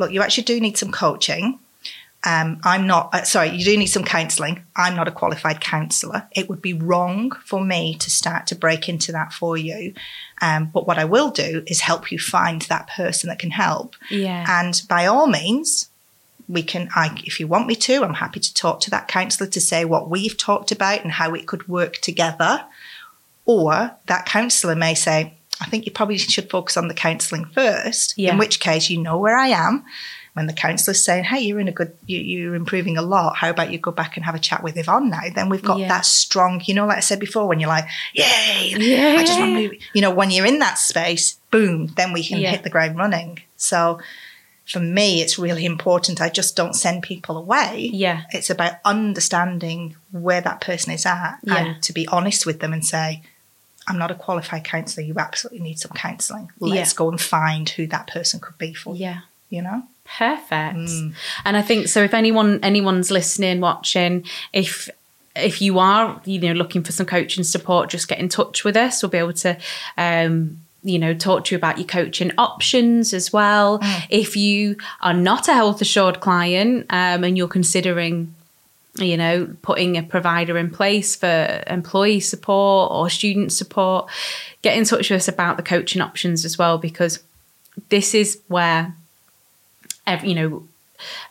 look, 0.00 0.10
you 0.10 0.22
actually 0.22 0.44
do 0.44 0.60
need 0.60 0.76
some 0.76 0.90
coaching, 0.90 1.60
um, 2.22 2.60
I'm 2.64 2.86
not, 2.86 3.14
uh, 3.14 3.22
sorry, 3.24 3.50
you 3.50 3.64
do 3.64 3.76
need 3.76 3.86
some 3.86 4.04
counselling. 4.04 4.62
I'm 4.76 4.94
not 4.94 5.08
a 5.08 5.12
qualified 5.12 5.60
counsellor. 5.60 6.28
It 6.32 6.50
would 6.50 6.60
be 6.60 6.74
wrong 6.74 7.30
for 7.44 7.64
me 7.64 7.94
to 7.96 8.10
start 8.10 8.46
to 8.48 8.54
break 8.54 8.88
into 8.88 9.10
that 9.12 9.32
for 9.32 9.56
you. 9.56 9.94
Um, 10.42 10.70
but 10.72 10.86
what 10.86 10.98
I 10.98 11.06
will 11.06 11.30
do 11.30 11.62
is 11.66 11.80
help 11.80 12.12
you 12.12 12.18
find 12.18 12.62
that 12.62 12.88
person 12.88 13.28
that 13.28 13.38
can 13.38 13.50
help. 13.50 13.96
Yeah. 14.10 14.44
And 14.46 14.82
by 14.86 15.06
all 15.06 15.28
means, 15.28 15.88
we 16.46 16.62
can, 16.62 16.90
I, 16.94 17.18
if 17.24 17.40
you 17.40 17.46
want 17.46 17.66
me 17.66 17.74
to, 17.76 18.04
I'm 18.04 18.14
happy 18.14 18.40
to 18.40 18.54
talk 18.54 18.80
to 18.80 18.90
that 18.90 19.08
counsellor 19.08 19.46
to 19.46 19.60
say 19.60 19.86
what 19.86 20.10
we've 20.10 20.36
talked 20.36 20.72
about 20.72 21.02
and 21.02 21.12
how 21.12 21.32
it 21.32 21.46
could 21.46 21.68
work 21.68 21.94
together. 21.98 22.64
Or 23.46 23.92
that 24.06 24.26
counsellor 24.26 24.74
may 24.74 24.94
say, 24.94 25.38
I 25.60 25.66
think 25.66 25.84
you 25.86 25.92
probably 25.92 26.18
should 26.18 26.48
focus 26.50 26.76
on 26.76 26.88
the 26.88 26.94
counselling 26.94 27.44
first, 27.46 28.14
Yeah. 28.16 28.32
in 28.32 28.38
which 28.38 28.60
case 28.60 28.88
you 28.90 28.98
know 28.98 29.18
where 29.18 29.36
I 29.36 29.48
am. 29.48 29.84
When 30.34 30.46
the 30.46 30.52
counsellor's 30.52 31.04
saying, 31.04 31.24
hey, 31.24 31.40
you're 31.40 31.58
in 31.58 31.66
a 31.66 31.72
good, 31.72 31.96
you, 32.06 32.18
you're 32.20 32.54
improving 32.54 32.96
a 32.96 33.02
lot, 33.02 33.36
how 33.36 33.50
about 33.50 33.72
you 33.72 33.78
go 33.78 33.90
back 33.90 34.16
and 34.16 34.24
have 34.24 34.36
a 34.36 34.38
chat 34.38 34.62
with 34.62 34.76
Yvonne 34.76 35.10
now? 35.10 35.22
Then 35.34 35.48
we've 35.48 35.60
got 35.62 35.80
Yeah. 35.80 35.88
that 35.88 36.06
strong, 36.06 36.62
you 36.64 36.72
know, 36.72 36.86
like 36.86 36.98
I 36.98 37.00
said 37.00 37.18
before, 37.18 37.48
when 37.48 37.58
you're 37.58 37.68
like, 37.68 37.86
yay, 38.14 38.72
yeah. 38.78 39.16
I 39.18 39.24
just 39.24 39.38
want 39.40 39.50
to 39.50 39.54
move. 39.54 39.72
You 39.92 40.02
know, 40.02 40.12
when 40.12 40.30
you're 40.30 40.46
in 40.46 40.60
that 40.60 40.78
space, 40.78 41.36
boom, 41.50 41.88
then 41.96 42.12
we 42.12 42.22
can 42.24 42.38
Yeah. 42.38 42.52
hit 42.52 42.62
the 42.62 42.70
ground 42.70 42.96
running. 42.96 43.40
So 43.56 43.98
for 44.66 44.78
me, 44.78 45.20
it's 45.20 45.36
really 45.36 45.64
important. 45.66 46.20
I 46.20 46.28
just 46.28 46.54
don't 46.54 46.74
send 46.74 47.02
people 47.02 47.36
away. 47.36 47.90
Yeah. 47.92 48.22
It's 48.30 48.50
about 48.50 48.74
understanding 48.84 49.96
where 50.12 50.40
that 50.40 50.60
person 50.60 50.92
is 50.92 51.04
at 51.04 51.38
Yeah. 51.42 51.56
and 51.56 51.82
to 51.82 51.92
be 51.92 52.06
honest 52.06 52.46
with 52.46 52.60
them 52.60 52.72
and 52.72 52.86
say, 52.86 53.22
I'm 53.86 53.98
not 53.98 54.10
a 54.10 54.14
qualified 54.14 54.64
counsellor. 54.64 55.02
You 55.02 55.14
absolutely 55.18 55.60
need 55.60 55.78
some 55.78 55.92
counselling. 55.92 56.50
Let's 56.60 56.92
Yeah. 56.92 56.96
go 56.96 57.08
and 57.08 57.20
find 57.20 57.68
who 57.68 57.86
that 57.88 58.06
person 58.06 58.40
could 58.40 58.58
be 58.58 58.74
for 58.74 58.94
you. 58.94 59.02
Yeah. 59.02 59.20
You 59.48 59.62
know? 59.62 59.82
Perfect. 60.04 60.76
Mm. 60.76 61.14
And 61.44 61.56
I 61.56 61.62
think 61.62 61.88
so 61.88 62.02
if 62.02 62.14
anyone 62.14 62.60
anyone's 62.62 63.10
listening, 63.10 63.60
watching, 63.60 64.24
if 64.52 64.88
if 65.36 65.62
you 65.62 65.78
are, 65.78 66.20
you 66.24 66.40
know, 66.40 66.52
looking 66.52 66.82
for 66.82 66.92
some 66.92 67.06
coaching 67.06 67.44
support, 67.44 67.88
just 67.90 68.08
get 68.08 68.18
in 68.18 68.28
touch 68.28 68.64
with 68.64 68.76
us. 68.76 69.02
We'll 69.02 69.10
be 69.10 69.18
able 69.18 69.32
to 69.34 69.56
um 69.96 70.60
you 70.82 70.98
know, 70.98 71.12
talk 71.12 71.44
to 71.44 71.54
you 71.54 71.58
about 71.58 71.76
your 71.76 71.86
coaching 71.86 72.32
options 72.38 73.12
as 73.12 73.30
well. 73.32 73.80
Mm. 73.80 74.06
If 74.08 74.34
you 74.34 74.76
are 75.02 75.12
not 75.12 75.46
a 75.46 75.52
Health 75.52 75.82
Assured 75.82 76.20
client 76.20 76.86
um, 76.88 77.22
and 77.22 77.36
you're 77.36 77.48
considering 77.48 78.34
you 78.96 79.16
know, 79.16 79.54
putting 79.62 79.96
a 79.96 80.02
provider 80.02 80.58
in 80.58 80.70
place 80.70 81.14
for 81.14 81.62
employee 81.66 82.20
support 82.20 82.90
or 82.90 83.08
student 83.08 83.52
support, 83.52 84.10
get 84.62 84.76
in 84.76 84.84
touch 84.84 85.10
with 85.10 85.18
us 85.18 85.28
about 85.28 85.56
the 85.56 85.62
coaching 85.62 86.02
options 86.02 86.44
as 86.44 86.58
well, 86.58 86.76
because 86.76 87.22
this 87.88 88.14
is 88.14 88.40
where, 88.48 88.94
you 90.22 90.34
know, 90.34 90.66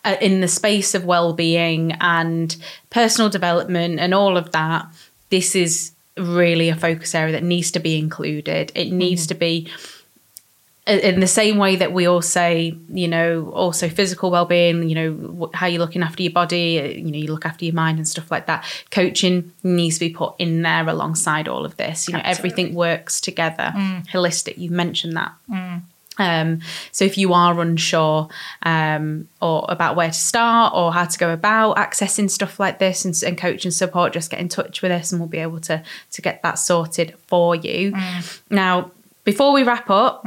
uh, 0.03 0.15
in 0.19 0.41
the 0.41 0.47
space 0.47 0.95
of 0.95 1.05
well-being 1.05 1.91
and 1.99 2.55
personal 2.89 3.29
development 3.29 3.99
and 3.99 4.13
all 4.13 4.37
of 4.37 4.51
that, 4.51 4.87
this 5.29 5.53
is 5.55 5.91
really 6.17 6.69
a 6.69 6.75
focus 6.75 7.13
area 7.13 7.33
that 7.33 7.43
needs 7.43 7.71
to 7.71 7.79
be 7.79 7.99
included. 7.99 8.71
It 8.73 8.91
needs 8.91 9.27
to 9.27 9.35
be 9.35 9.69
in 10.89 11.19
the 11.19 11.27
same 11.27 11.57
way 11.57 11.75
that 11.75 11.93
we 11.93 12.07
all 12.07 12.21
say, 12.21 12.75
you 12.89 13.07
know, 13.07 13.51
also 13.51 13.87
physical 13.87 14.31
well-being, 14.31 14.89
you 14.89 14.95
know, 14.95 15.49
how 15.53 15.67
you're 15.67 15.79
looking 15.79 16.01
after 16.01 16.23
your 16.23 16.31
body, 16.31 16.79
uh, 16.79 16.83
you 16.85 17.11
know, 17.11 17.17
you 17.17 17.31
look 17.31 17.45
after 17.45 17.63
your 17.65 17.75
mind 17.75 17.97
and 17.99 18.07
stuff 18.07 18.31
like 18.31 18.47
that. 18.47 18.65
Coaching 18.89 19.51
needs 19.63 19.95
to 19.95 19.99
be 20.01 20.09
put 20.09 20.33
in 20.39 20.63
there 20.63 20.87
alongside 20.89 21.47
all 21.47 21.65
of 21.65 21.77
this. 21.77 22.07
You 22.07 22.13
know, 22.15 22.21
everything 22.23 22.73
works 22.73 23.21
together. 23.21 23.71
Holistic. 24.11 24.57
You've 24.57 24.71
mentioned 24.71 25.15
that. 25.15 25.33
Um, 26.17 26.59
so 26.91 27.05
if 27.05 27.17
you 27.17 27.33
are 27.33 27.61
unsure 27.61 28.27
um, 28.63 29.29
or 29.41 29.65
about 29.69 29.95
where 29.95 30.09
to 30.09 30.13
start 30.13 30.73
or 30.75 30.91
how 30.91 31.05
to 31.05 31.17
go 31.17 31.31
about 31.31 31.77
accessing 31.77 32.29
stuff 32.29 32.59
like 32.59 32.77
this 32.79 33.05
and, 33.05 33.15
and 33.25 33.37
coaching 33.37 33.71
support, 33.71 34.11
just 34.11 34.29
get 34.29 34.41
in 34.41 34.49
touch 34.49 34.81
with 34.81 34.91
us 34.91 35.13
and 35.13 35.21
we'll 35.21 35.29
be 35.29 35.37
able 35.37 35.61
to 35.61 35.81
to 36.11 36.21
get 36.21 36.43
that 36.43 36.59
sorted 36.59 37.15
for 37.27 37.55
you. 37.55 37.93
Now, 38.49 38.91
before 39.23 39.53
we 39.53 39.63
wrap 39.63 39.89
up. 39.89 40.25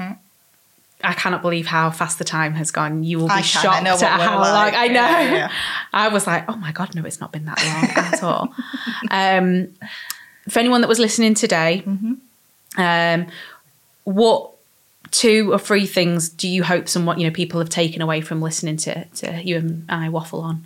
I 1.04 1.12
cannot 1.14 1.42
believe 1.42 1.66
how 1.66 1.90
fast 1.90 2.18
the 2.18 2.24
time 2.24 2.54
has 2.54 2.70
gone. 2.70 3.02
You 3.04 3.18
will 3.18 3.26
be 3.28 3.32
I 3.34 3.40
shocked 3.42 3.86
at 3.86 4.20
how 4.20 4.38
like. 4.40 4.74
I 4.74 4.86
know. 4.88 4.94
Yeah, 5.00 5.34
yeah. 5.34 5.52
I 5.92 6.08
was 6.08 6.26
like, 6.26 6.44
oh 6.48 6.56
my 6.56 6.72
god, 6.72 6.94
no, 6.94 7.04
it's 7.04 7.20
not 7.20 7.32
been 7.32 7.44
that 7.46 7.62
long 7.64 8.04
at 8.06 8.22
all. 8.22 8.54
Um, 9.10 9.68
for 10.48 10.58
anyone 10.58 10.80
that 10.80 10.88
was 10.88 10.98
listening 10.98 11.34
today, 11.34 11.82
Mm-hmm. 11.86 12.80
um, 12.80 13.26
what 14.04 14.50
two 15.10 15.52
or 15.52 15.58
three 15.58 15.86
things 15.86 16.28
do 16.30 16.48
you 16.48 16.62
hope 16.64 16.88
somewhat 16.88 17.18
you 17.18 17.26
know 17.28 17.32
people 17.32 17.60
have 17.60 17.68
taken 17.68 18.00
away 18.00 18.20
from 18.22 18.40
listening 18.40 18.76
to 18.78 19.04
to 19.06 19.42
you 19.42 19.56
and 19.58 19.84
I 19.90 20.08
waffle 20.08 20.40
on? 20.40 20.64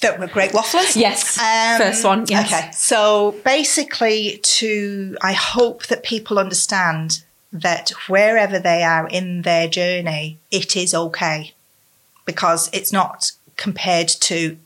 That 0.00 0.20
we're 0.20 0.28
great 0.28 0.52
wafflers. 0.52 0.94
Yes, 0.96 1.38
Um, 1.38 1.78
first 1.80 2.04
one. 2.04 2.24
Yes. 2.28 2.52
Okay. 2.52 2.70
So 2.72 3.34
basically, 3.44 4.38
to 4.42 5.16
I 5.20 5.32
hope 5.32 5.86
that 5.88 6.04
people 6.04 6.38
understand 6.38 7.22
that 7.52 7.90
wherever 8.08 8.58
they 8.58 8.82
are 8.82 9.08
in 9.08 9.42
their 9.42 9.68
journey, 9.68 10.38
it 10.50 10.76
is 10.76 10.94
okay 10.94 11.54
because 12.24 12.68
it's 12.72 12.92
not 12.92 13.32
compared 13.56 14.08
to 14.08 14.58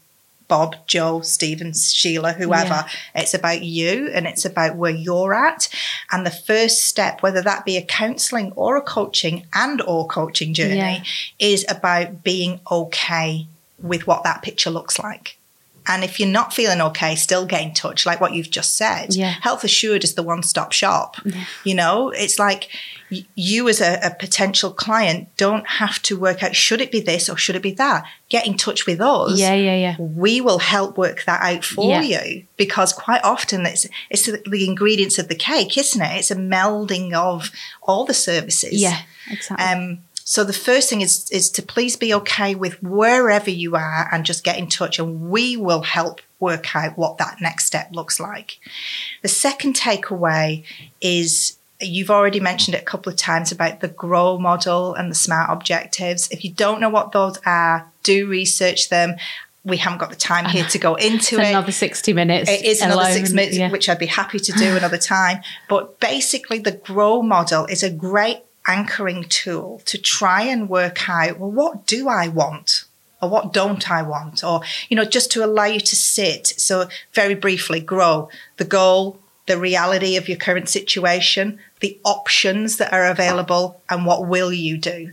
Bob, 0.48 0.76
Joe, 0.86 1.22
Stephen, 1.22 1.72
Sheila, 1.72 2.32
whoever. 2.34 2.84
It's 3.14 3.32
about 3.32 3.62
you 3.62 4.10
and 4.12 4.26
it's 4.26 4.44
about 4.44 4.76
where 4.76 4.90
you're 4.90 5.32
at. 5.32 5.68
And 6.10 6.26
the 6.26 6.30
first 6.30 6.84
step, 6.84 7.22
whether 7.22 7.40
that 7.40 7.64
be 7.64 7.78
a 7.78 7.82
counseling 7.82 8.52
or 8.52 8.76
a 8.76 8.82
coaching 8.82 9.46
and 9.54 9.80
or 9.80 10.06
coaching 10.06 10.52
journey, 10.52 10.74
Yeah. 10.76 11.02
is 11.38 11.64
about 11.70 12.22
being 12.22 12.60
okay 12.70 13.46
with 13.80 14.06
what 14.06 14.24
that 14.24 14.42
picture 14.42 14.68
looks 14.68 14.98
like. 14.98 15.38
And 15.86 16.04
if 16.04 16.20
you're 16.20 16.28
not 16.28 16.52
feeling 16.54 16.80
okay, 16.80 17.14
still 17.16 17.44
get 17.46 17.62
in 17.62 17.74
touch, 17.74 18.06
like 18.06 18.20
what 18.20 18.34
you've 18.34 18.50
just 18.50 18.76
said. 18.76 19.14
Yeah. 19.14 19.34
Health 19.40 19.64
Assured 19.64 20.04
is 20.04 20.14
the 20.14 20.22
one 20.22 20.42
stop 20.42 20.72
shop. 20.72 21.16
You 21.64 21.74
know, 21.74 22.10
it's 22.10 22.38
like 22.38 22.68
you 23.34 23.68
as 23.68 23.80
a, 23.80 23.98
a 24.02 24.14
potential 24.18 24.70
client 24.70 25.28
don't 25.36 25.66
have 25.68 26.00
to 26.02 26.18
work 26.18 26.42
out 26.42 26.56
should 26.56 26.80
it 26.80 26.90
be 26.90 27.00
this 27.00 27.28
or 27.28 27.36
should 27.36 27.56
it 27.56 27.62
be 27.62 27.72
that. 27.74 28.04
Get 28.30 28.46
in 28.46 28.56
touch 28.56 28.86
with 28.86 29.00
us. 29.00 29.38
Yeah, 29.38 29.54
yeah, 29.54 29.76
yeah. 29.76 29.96
We 29.98 30.40
will 30.40 30.60
help 30.60 30.96
work 30.96 31.24
that 31.24 31.42
out 31.42 31.64
for 31.64 31.90
Yeah. 32.00 32.02
you 32.02 32.46
because 32.56 32.92
quite 32.92 33.22
often 33.24 33.66
it's 33.66 33.86
it's 34.08 34.26
the, 34.26 34.42
the 34.46 34.66
ingredients 34.66 35.18
of 35.18 35.28
the 35.28 35.34
cake, 35.34 35.76
isn't 35.76 36.00
it? 36.00 36.16
It's 36.18 36.30
a 36.30 36.36
melding 36.36 37.12
of 37.12 37.50
all 37.82 38.04
the 38.06 38.14
services. 38.14 38.80
Yeah, 38.80 39.02
exactly. 39.30 39.66
Um, 39.66 39.98
so 40.24 40.44
the 40.44 40.52
first 40.52 40.88
thing 40.88 41.00
is 41.00 41.28
is 41.30 41.50
to 41.50 41.62
please 41.62 41.96
be 41.96 42.14
okay 42.14 42.54
with 42.54 42.82
wherever 42.82 43.50
you 43.50 43.76
are 43.76 44.08
and 44.12 44.24
just 44.24 44.44
get 44.44 44.58
in 44.58 44.68
touch, 44.68 44.98
and 44.98 45.30
we 45.30 45.56
will 45.56 45.82
help 45.82 46.20
work 46.40 46.74
out 46.74 46.98
what 46.98 47.18
that 47.18 47.40
next 47.40 47.66
step 47.66 47.90
looks 47.92 48.18
like. 48.18 48.58
The 49.22 49.28
second 49.28 49.74
takeaway 49.76 50.64
is 51.00 51.56
you've 51.80 52.10
already 52.10 52.40
mentioned 52.40 52.74
it 52.74 52.82
a 52.82 52.84
couple 52.84 53.10
of 53.10 53.18
times 53.18 53.50
about 53.52 53.80
the 53.80 53.88
grow 53.88 54.38
model 54.38 54.94
and 54.94 55.10
the 55.10 55.14
smart 55.14 55.50
objectives. 55.50 56.28
If 56.30 56.44
you 56.44 56.52
don't 56.52 56.80
know 56.80 56.90
what 56.90 57.12
those 57.12 57.38
are, 57.44 57.90
do 58.02 58.28
research 58.28 58.88
them. 58.88 59.16
We 59.64 59.76
haven't 59.76 59.98
got 59.98 60.10
the 60.10 60.16
time 60.16 60.46
here 60.46 60.64
to 60.64 60.78
go 60.78 60.94
into 60.96 61.36
It's 61.38 61.48
it. 61.48 61.50
another 61.50 61.72
sixty 61.72 62.12
minutes. 62.12 62.50
It 62.50 62.64
is 62.64 62.80
another 62.80 63.02
alone, 63.02 63.12
six 63.12 63.32
minutes, 63.32 63.56
yeah. 63.56 63.70
which 63.70 63.88
I'd 63.88 63.98
be 63.98 64.06
happy 64.06 64.38
to 64.38 64.52
do 64.52 64.76
another 64.76 64.98
time. 64.98 65.42
But 65.68 66.00
basically, 66.00 66.58
the 66.58 66.72
GROW 66.72 67.22
model 67.22 67.66
is 67.66 67.82
a 67.82 67.90
great 67.90 68.42
anchoring 68.66 69.24
tool 69.24 69.82
to 69.86 69.98
try 69.98 70.42
and 70.42 70.68
work 70.68 71.08
out 71.08 71.38
well, 71.38 71.50
what 71.50 71.86
do 71.86 72.08
I 72.08 72.28
want? 72.28 72.84
Or 73.20 73.28
what 73.28 73.52
don't 73.52 73.88
I 73.88 74.02
want? 74.02 74.42
Or, 74.42 74.62
you 74.88 74.96
know, 74.96 75.04
just 75.04 75.30
to 75.32 75.44
allow 75.44 75.66
you 75.66 75.80
to 75.80 75.96
sit. 75.96 76.48
So, 76.56 76.88
very 77.12 77.36
briefly, 77.36 77.78
grow 77.78 78.28
the 78.56 78.64
goal, 78.64 79.20
the 79.46 79.58
reality 79.58 80.16
of 80.16 80.28
your 80.28 80.38
current 80.38 80.68
situation, 80.68 81.60
the 81.80 81.98
options 82.04 82.78
that 82.78 82.92
are 82.92 83.06
available, 83.06 83.80
and 83.88 84.06
what 84.06 84.26
will 84.26 84.52
you 84.52 84.76
do? 84.76 85.12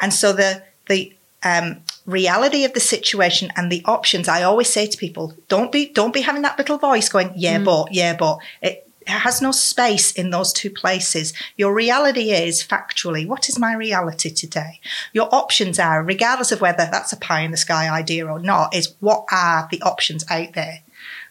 And 0.00 0.14
so, 0.14 0.32
the, 0.32 0.62
the, 0.88 1.14
um, 1.44 1.82
reality 2.06 2.64
of 2.64 2.72
the 2.72 2.80
situation 2.80 3.52
and 3.56 3.70
the 3.70 3.82
options 3.84 4.28
i 4.28 4.42
always 4.42 4.68
say 4.68 4.86
to 4.86 4.98
people 4.98 5.34
don't 5.48 5.70
be 5.70 5.86
don't 5.86 6.14
be 6.14 6.20
having 6.20 6.42
that 6.42 6.58
little 6.58 6.78
voice 6.78 7.08
going 7.08 7.32
yeah 7.36 7.58
but 7.58 7.92
yeah 7.92 8.16
but 8.16 8.38
it 8.60 8.88
has 9.08 9.42
no 9.42 9.52
space 9.52 10.12
in 10.12 10.30
those 10.30 10.52
two 10.52 10.70
places 10.70 11.32
your 11.56 11.74
reality 11.74 12.30
is 12.30 12.62
factually 12.62 13.26
what 13.26 13.48
is 13.48 13.58
my 13.58 13.74
reality 13.74 14.30
today 14.30 14.80
your 15.12 15.28
options 15.34 15.78
are 15.78 16.02
regardless 16.02 16.52
of 16.52 16.60
whether 16.60 16.88
that's 16.90 17.12
a 17.12 17.16
pie 17.16 17.40
in 17.40 17.50
the 17.50 17.56
sky 17.56 17.88
idea 17.88 18.26
or 18.26 18.38
not 18.38 18.74
is 18.74 18.94
what 19.00 19.24
are 19.30 19.68
the 19.70 19.82
options 19.82 20.24
out 20.30 20.52
there 20.54 20.80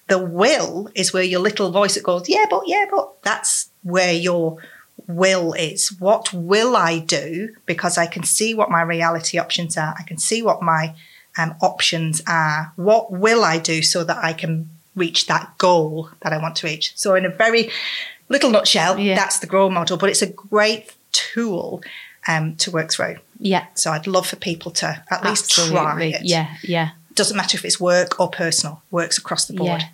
the 0.07 0.19
will 0.19 0.89
is 0.95 1.13
where 1.13 1.23
your 1.23 1.39
little 1.39 1.71
voice 1.71 1.95
that 1.95 2.03
goes 2.03 2.27
yeah 2.27 2.45
but 2.49 2.63
yeah 2.65 2.85
but 2.89 3.21
that's 3.23 3.69
where 3.83 4.13
your 4.13 4.57
will 5.07 5.53
is. 5.53 5.91
What 5.99 6.33
will 6.33 6.75
I 6.75 6.99
do? 6.99 7.55
Because 7.65 7.97
I 7.97 8.07
can 8.07 8.23
see 8.23 8.53
what 8.53 8.71
my 8.71 8.81
reality 8.81 9.37
options 9.37 9.77
are. 9.77 9.95
I 9.97 10.03
can 10.03 10.17
see 10.17 10.41
what 10.41 10.61
my 10.61 10.95
um, 11.37 11.55
options 11.61 12.21
are. 12.27 12.73
What 12.75 13.11
will 13.11 13.43
I 13.43 13.57
do 13.59 13.81
so 13.81 14.03
that 14.03 14.23
I 14.23 14.33
can 14.33 14.69
reach 14.95 15.27
that 15.27 15.57
goal 15.57 16.09
that 16.21 16.33
I 16.33 16.37
want 16.37 16.55
to 16.57 16.67
reach? 16.67 16.93
So, 16.95 17.15
in 17.15 17.25
a 17.25 17.29
very 17.29 17.69
little 18.29 18.49
nutshell, 18.49 18.97
Yeah. 18.99 19.15
that's 19.15 19.39
the 19.39 19.47
grow 19.47 19.69
model, 19.69 19.97
but 19.97 20.09
it's 20.09 20.21
a 20.21 20.27
great 20.27 20.93
tool 21.11 21.81
um, 22.27 22.55
to 22.57 22.71
work 22.71 22.91
through. 22.91 23.17
Yeah. 23.39 23.65
So 23.73 23.91
I'd 23.91 24.05
love 24.07 24.27
for 24.27 24.35
people 24.35 24.71
to 24.71 25.03
at 25.09 25.25
least 25.25 25.49
try 25.51 26.03
it. 26.03 26.21
Yeah. 26.23 26.55
Yeah. 26.63 26.89
Doesn't 27.15 27.35
matter 27.35 27.57
if 27.57 27.65
it's 27.65 27.79
work 27.79 28.19
or 28.19 28.29
personal, 28.29 28.81
works 28.91 29.17
across 29.17 29.45
the 29.45 29.53
board. 29.53 29.81
Yeah. 29.81 29.87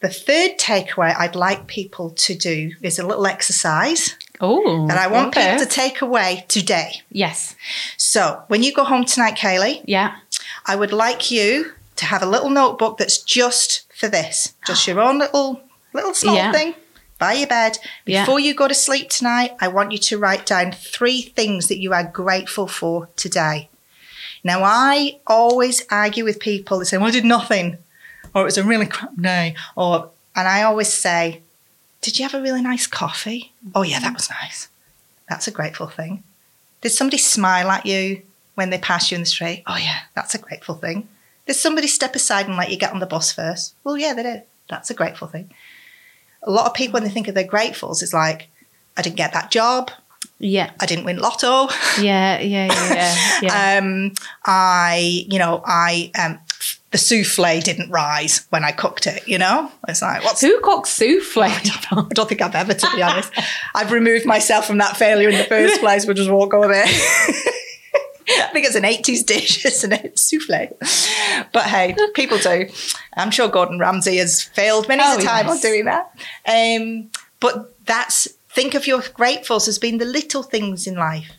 The 0.00 0.08
third 0.08 0.58
takeaway 0.58 1.14
I'd 1.16 1.36
like 1.36 1.66
people 1.66 2.10
to 2.10 2.34
do 2.34 2.72
is 2.82 2.98
a 2.98 3.06
little 3.06 3.26
exercise 3.26 4.16
Oh. 4.40 4.86
that 4.88 4.98
I 4.98 5.06
want 5.06 5.28
okay. 5.28 5.52
people 5.52 5.64
to 5.64 5.70
take 5.70 6.00
away 6.00 6.44
today. 6.48 7.02
Yes. 7.10 7.54
So 7.96 8.42
when 8.48 8.62
you 8.64 8.72
go 8.74 8.82
home 8.84 9.04
tonight, 9.04 9.36
Kaylee, 9.36 9.82
Yeah. 9.84 10.16
I 10.66 10.74
would 10.74 10.92
like 10.92 11.30
you 11.30 11.72
to 11.96 12.06
have 12.06 12.22
a 12.22 12.26
little 12.26 12.50
notebook 12.50 12.98
that's 12.98 13.18
just 13.18 13.83
for 14.04 14.10
this, 14.10 14.52
just 14.66 14.86
your 14.86 15.00
own 15.00 15.18
little 15.18 15.62
little 15.94 16.12
small 16.14 16.34
Yeah. 16.36 16.52
thing 16.52 16.74
by 17.18 17.32
your 17.34 17.46
bed. 17.46 17.78
Yeah. 18.04 18.22
Before 18.22 18.38
you 18.38 18.52
go 18.54 18.68
to 18.68 18.74
sleep 18.74 19.08
tonight, 19.08 19.52
I 19.60 19.68
want 19.68 19.92
you 19.92 19.98
to 19.98 20.18
write 20.18 20.44
down 20.44 20.72
three 20.72 21.22
things 21.22 21.68
that 21.68 21.78
you 21.78 21.94
are 21.94 22.04
grateful 22.04 22.66
for 22.66 23.08
today. 23.16 23.68
Now, 24.42 24.62
I 24.62 25.20
always 25.26 25.82
argue 25.90 26.24
with 26.24 26.38
people 26.38 26.78
that 26.78 26.86
say, 26.86 26.98
"Well, 26.98 27.08
I 27.08 27.12
did 27.12 27.24
nothing," 27.24 27.78
or 28.34 28.42
"It 28.42 28.44
was 28.44 28.58
a 28.58 28.64
really 28.64 28.86
crap 28.86 29.16
day," 29.18 29.54
or 29.74 30.10
and 30.36 30.46
I 30.48 30.62
always 30.62 30.92
say, 30.92 31.40
"Did 32.02 32.18
you 32.18 32.24
have 32.24 32.34
a 32.34 32.42
really 32.42 32.60
nice 32.60 32.86
coffee?" 32.86 33.52
"Oh 33.74 33.82
yeah, 33.82 34.00
that 34.00 34.12
was 34.12 34.28
nice." 34.28 34.68
That's 35.30 35.48
a 35.48 35.50
grateful 35.50 35.88
thing. 35.88 36.22
Did 36.82 36.90
somebody 36.90 37.16
smile 37.16 37.70
at 37.70 37.86
you 37.86 38.20
when 38.54 38.68
they 38.68 38.76
pass 38.76 39.10
you 39.10 39.14
in 39.14 39.22
the 39.22 39.26
street? 39.36 39.62
Oh 39.66 39.76
yeah, 39.76 40.00
that's 40.14 40.34
a 40.34 40.38
grateful 40.38 40.74
thing. 40.74 41.08
Did 41.46 41.54
somebody 41.54 41.86
step 41.86 42.14
aside 42.14 42.46
and 42.46 42.56
let 42.56 42.70
you 42.70 42.76
get 42.76 42.92
on 42.92 43.00
the 43.00 43.06
bus 43.06 43.32
first? 43.32 43.74
Well, 43.84 43.98
yeah, 43.98 44.14
they 44.14 44.22
did. 44.22 44.42
That's 44.68 44.90
a 44.90 44.94
grateful 44.94 45.28
thing. 45.28 45.52
A 46.42 46.50
lot 46.50 46.66
of 46.66 46.74
people, 46.74 46.94
when 46.94 47.04
they 47.04 47.10
think 47.10 47.28
of 47.28 47.34
their 47.34 47.46
gratefuls, 47.46 48.02
it's 48.02 48.14
like, 48.14 48.48
I 48.96 49.02
didn't 49.02 49.16
get 49.16 49.32
that 49.32 49.50
job. 49.50 49.90
Yeah. 50.38 50.70
I 50.80 50.86
didn't 50.86 51.04
win 51.04 51.18
lotto. 51.18 51.68
Yeah. 52.00 52.40
Yeah. 52.40 52.66
Yeah. 52.66 52.94
Yeah. 52.94 53.38
yeah. 53.42 53.78
Um, 53.78 54.12
I, 54.44 55.26
you 55.28 55.38
know, 55.38 55.62
I, 55.64 56.10
um, 56.18 56.38
the 56.90 56.98
souffle 56.98 57.60
didn't 57.60 57.90
rise 57.90 58.46
when 58.50 58.64
I 58.64 58.70
cooked 58.72 59.06
it, 59.06 59.26
you 59.26 59.36
know? 59.38 59.70
It's 59.88 60.00
like, 60.00 60.24
what's 60.24 60.40
Who 60.40 60.60
cooks 60.60 60.90
souffle? 60.90 61.42
I 61.42 62.06
don't 62.14 62.28
think 62.28 62.40
I've 62.40 62.54
ever, 62.54 62.74
to 62.74 62.90
be 62.94 63.02
honest. 63.02 63.32
I've 63.74 63.90
removed 63.90 64.26
myself 64.26 64.66
from 64.66 64.78
that 64.78 64.96
failure 64.96 65.28
in 65.28 65.36
the 65.36 65.44
first 65.44 65.80
place. 65.80 66.06
We'll 66.06 66.14
just 66.14 66.30
walk 66.30 66.54
over 66.54 66.68
there. 66.68 66.86
I 68.28 68.48
think 68.52 68.66
it's 68.66 68.76
an 68.76 68.82
80s 68.84 69.24
dish, 69.26 69.64
isn't 69.66 69.92
it? 69.92 70.16
Souffle. 70.18 70.68
But 71.52 71.64
hey, 71.64 71.94
people 72.14 72.38
do. 72.38 72.68
I'm 73.16 73.30
sure 73.30 73.48
Gordon 73.48 73.78
Ramsay 73.78 74.16
has 74.18 74.42
failed 74.42 74.88
many 74.88 75.02
Oh, 75.04 75.18
a 75.18 75.22
time 75.22 75.48
on 75.48 75.58
doing 75.58 75.84
that. 75.86 76.10
Um, 76.46 77.10
but 77.40 77.74
that's, 77.86 78.28
think 78.50 78.74
of 78.74 78.86
your 78.86 79.00
gratefuls 79.00 79.68
as 79.68 79.78
being 79.78 79.98
the 79.98 80.04
little 80.04 80.42
things 80.42 80.86
in 80.86 80.94
life, 80.96 81.30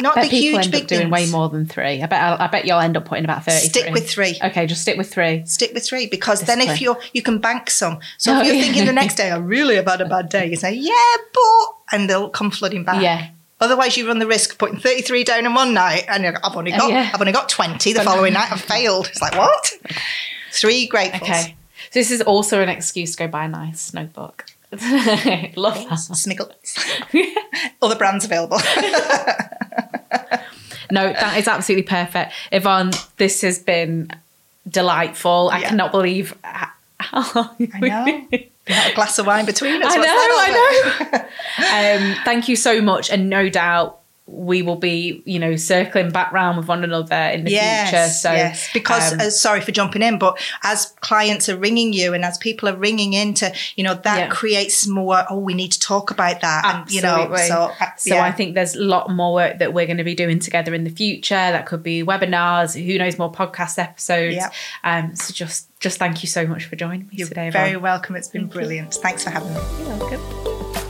not 0.00 0.16
the 0.16 0.24
huge 0.24 0.64
end 0.64 0.72
big 0.72 0.82
up 0.82 0.88
doing 0.88 1.00
things. 1.02 1.12
way 1.12 1.30
more 1.30 1.48
than 1.48 1.66
three. 1.66 2.02
I 2.02 2.06
bet. 2.06 2.20
I'll, 2.20 2.36
I 2.42 2.48
bet 2.48 2.64
you'll 2.64 2.80
end 2.80 2.96
up 2.96 3.04
putting 3.04 3.24
about 3.24 3.44
thirty. 3.44 3.68
Stick 3.68 3.92
with 3.94 4.10
three. 4.10 4.36
Okay, 4.42 4.66
just 4.66 4.82
stick 4.82 4.98
with 4.98 5.08
three. 5.12 5.46
Stick 5.46 5.72
with 5.72 5.86
three 5.86 6.08
because 6.08 6.40
then 6.40 6.60
if 6.60 6.80
you're 6.80 6.98
you 7.12 7.22
can 7.22 7.38
bank 7.38 7.70
some. 7.70 8.00
So 8.18 8.34
Oh, 8.34 8.40
if 8.40 8.46
you're 8.46 8.56
yeah. 8.56 8.62
thinking 8.64 8.86
the 8.86 8.92
next 8.92 9.14
day, 9.14 9.30
I 9.30 9.36
really 9.36 9.76
have 9.76 9.86
had 9.86 10.00
a 10.00 10.08
bad 10.08 10.30
day, 10.30 10.50
you 10.50 10.56
say, 10.56 10.72
Yeah, 10.74 11.16
but 11.32 11.74
and 11.96 12.10
they'll 12.10 12.28
come 12.28 12.50
flooding 12.50 12.82
back. 12.82 13.00
Yeah. 13.00 13.28
Otherwise, 13.60 13.96
you 13.96 14.06
run 14.06 14.18
the 14.18 14.26
risk 14.26 14.52
of 14.52 14.58
putting 14.58 14.78
33 14.78 15.24
down 15.24 15.46
in 15.46 15.54
one 15.54 15.72
night, 15.74 16.04
and 16.08 16.22
you're 16.22 16.32
like, 16.32 16.44
I've 16.44 16.56
only 16.56 16.72
oh, 16.72 16.78
got 16.78 16.90
yeah. 16.90 17.10
I've 17.14 17.20
only 17.20 17.32
got 17.32 17.48
20 17.48 17.92
the 17.92 18.02
following 18.02 18.32
night. 18.34 18.50
I've 18.52 18.60
failed. 18.60 19.06
It's 19.08 19.22
like 19.22 19.36
what? 19.36 19.72
Three 20.52 20.88
gratefuls. 20.88 21.22
Okay. 21.22 21.56
So 21.90 22.00
this 22.00 22.10
is 22.10 22.20
also 22.22 22.60
an 22.60 22.68
excuse 22.68 23.12
to 23.12 23.18
go 23.24 23.28
buy 23.28 23.44
a 23.44 23.48
nice 23.48 23.94
notebook. 23.94 24.44
Love 24.72 24.80
that. 25.88 25.98
Smiggles. 26.10 26.76
Other 27.82 27.94
brands 27.96 28.24
available. 28.24 28.58
No, 30.90 31.12
that 31.12 31.38
is 31.38 31.48
absolutely 31.48 31.84
perfect. 31.84 32.32
Yvonne, 32.52 32.90
this 33.16 33.40
has 33.40 33.58
been 33.58 34.10
delightful. 34.68 35.50
I 35.52 35.60
Yeah. 35.60 35.68
cannot 35.70 35.92
believe 35.92 36.36
how 36.42 37.32
long 37.34 37.56
I 37.72 37.80
know. 37.80 38.38
A 38.66 38.94
glass 38.94 39.18
of 39.18 39.26
wine 39.26 39.44
between 39.44 39.82
us. 39.82 39.92
I 39.92 39.96
know, 39.96 40.02
that 40.02 41.00
all 41.10 41.18
about? 41.18 41.24
I 41.24 41.98
know. 41.98 42.10
um, 42.16 42.24
thank 42.24 42.48
you 42.48 42.56
so 42.56 42.80
much, 42.80 43.10
and 43.10 43.28
no 43.28 43.48
doubt 43.48 44.00
we 44.26 44.62
will 44.62 44.76
be, 44.76 45.22
you 45.26 45.38
know, 45.38 45.54
circling 45.54 46.10
back 46.10 46.32
round 46.32 46.56
with 46.56 46.66
one 46.66 46.82
another 46.82 47.14
in 47.14 47.44
the 47.44 47.50
yes, 47.50 47.90
future. 47.90 48.08
So, 48.08 48.32
yes, 48.32 48.70
because 48.72 49.12
um, 49.12 49.20
uh, 49.20 49.28
sorry 49.28 49.60
for 49.60 49.70
jumping 49.70 50.00
in, 50.00 50.18
but 50.18 50.38
as 50.62 50.86
clients 51.00 51.48
are 51.50 51.58
ringing 51.58 51.92
you 51.92 52.14
and 52.14 52.24
as 52.24 52.38
people 52.38 52.66
are 52.70 52.76
ringing 52.76 53.12
into, 53.12 53.52
you 53.76 53.84
know, 53.84 53.92
that 53.94 54.18
Yeah. 54.18 54.28
creates 54.28 54.86
more. 54.86 55.24
Oh, 55.28 55.38
we 55.38 55.52
need 55.52 55.72
to 55.72 55.78
talk 55.80 56.10
about 56.10 56.40
that, 56.40 56.64
and 56.64 56.90
you 56.90 57.02
know, 57.02 57.08
Absolutely. 57.30 57.46
so 57.48 57.70
uh, 57.80 57.86
So 57.98 58.14
yeah. 58.14 58.24
I 58.24 58.32
think 58.32 58.54
there's 58.54 58.74
a 58.74 58.82
lot 58.82 59.10
more 59.10 59.34
work 59.34 59.58
that 59.58 59.74
we're 59.74 59.86
going 59.86 59.98
to 59.98 60.04
be 60.04 60.14
doing 60.14 60.38
together 60.38 60.72
in 60.74 60.84
the 60.84 60.90
future. 60.90 61.34
That 61.34 61.66
could 61.66 61.82
be 61.82 62.02
webinars, 62.02 62.74
who 62.82 62.96
knows, 62.98 63.18
more 63.18 63.30
podcast 63.30 63.78
episodes. 63.78 64.36
Yeah. 64.36 64.50
Um, 64.84 65.14
so 65.16 65.34
just 65.34 65.68
just 65.80 65.98
thank 65.98 66.22
you 66.22 66.28
so 66.30 66.46
much 66.46 66.64
for 66.64 66.76
joining 66.76 67.00
me 67.08 67.08
you're 67.12 67.28
today. 67.28 67.50
very 67.50 67.70
Yvonne. 67.72 67.82
welcome. 67.82 68.16
It's 68.16 68.28
been 68.28 68.42
Thank 68.44 68.54
you. 68.54 68.60
brilliant. 68.60 68.94
Thanks 68.94 69.22
for 69.22 69.28
having 69.28 69.52
me. 69.52 69.60
You're 69.80 69.98
welcome. 69.98 70.83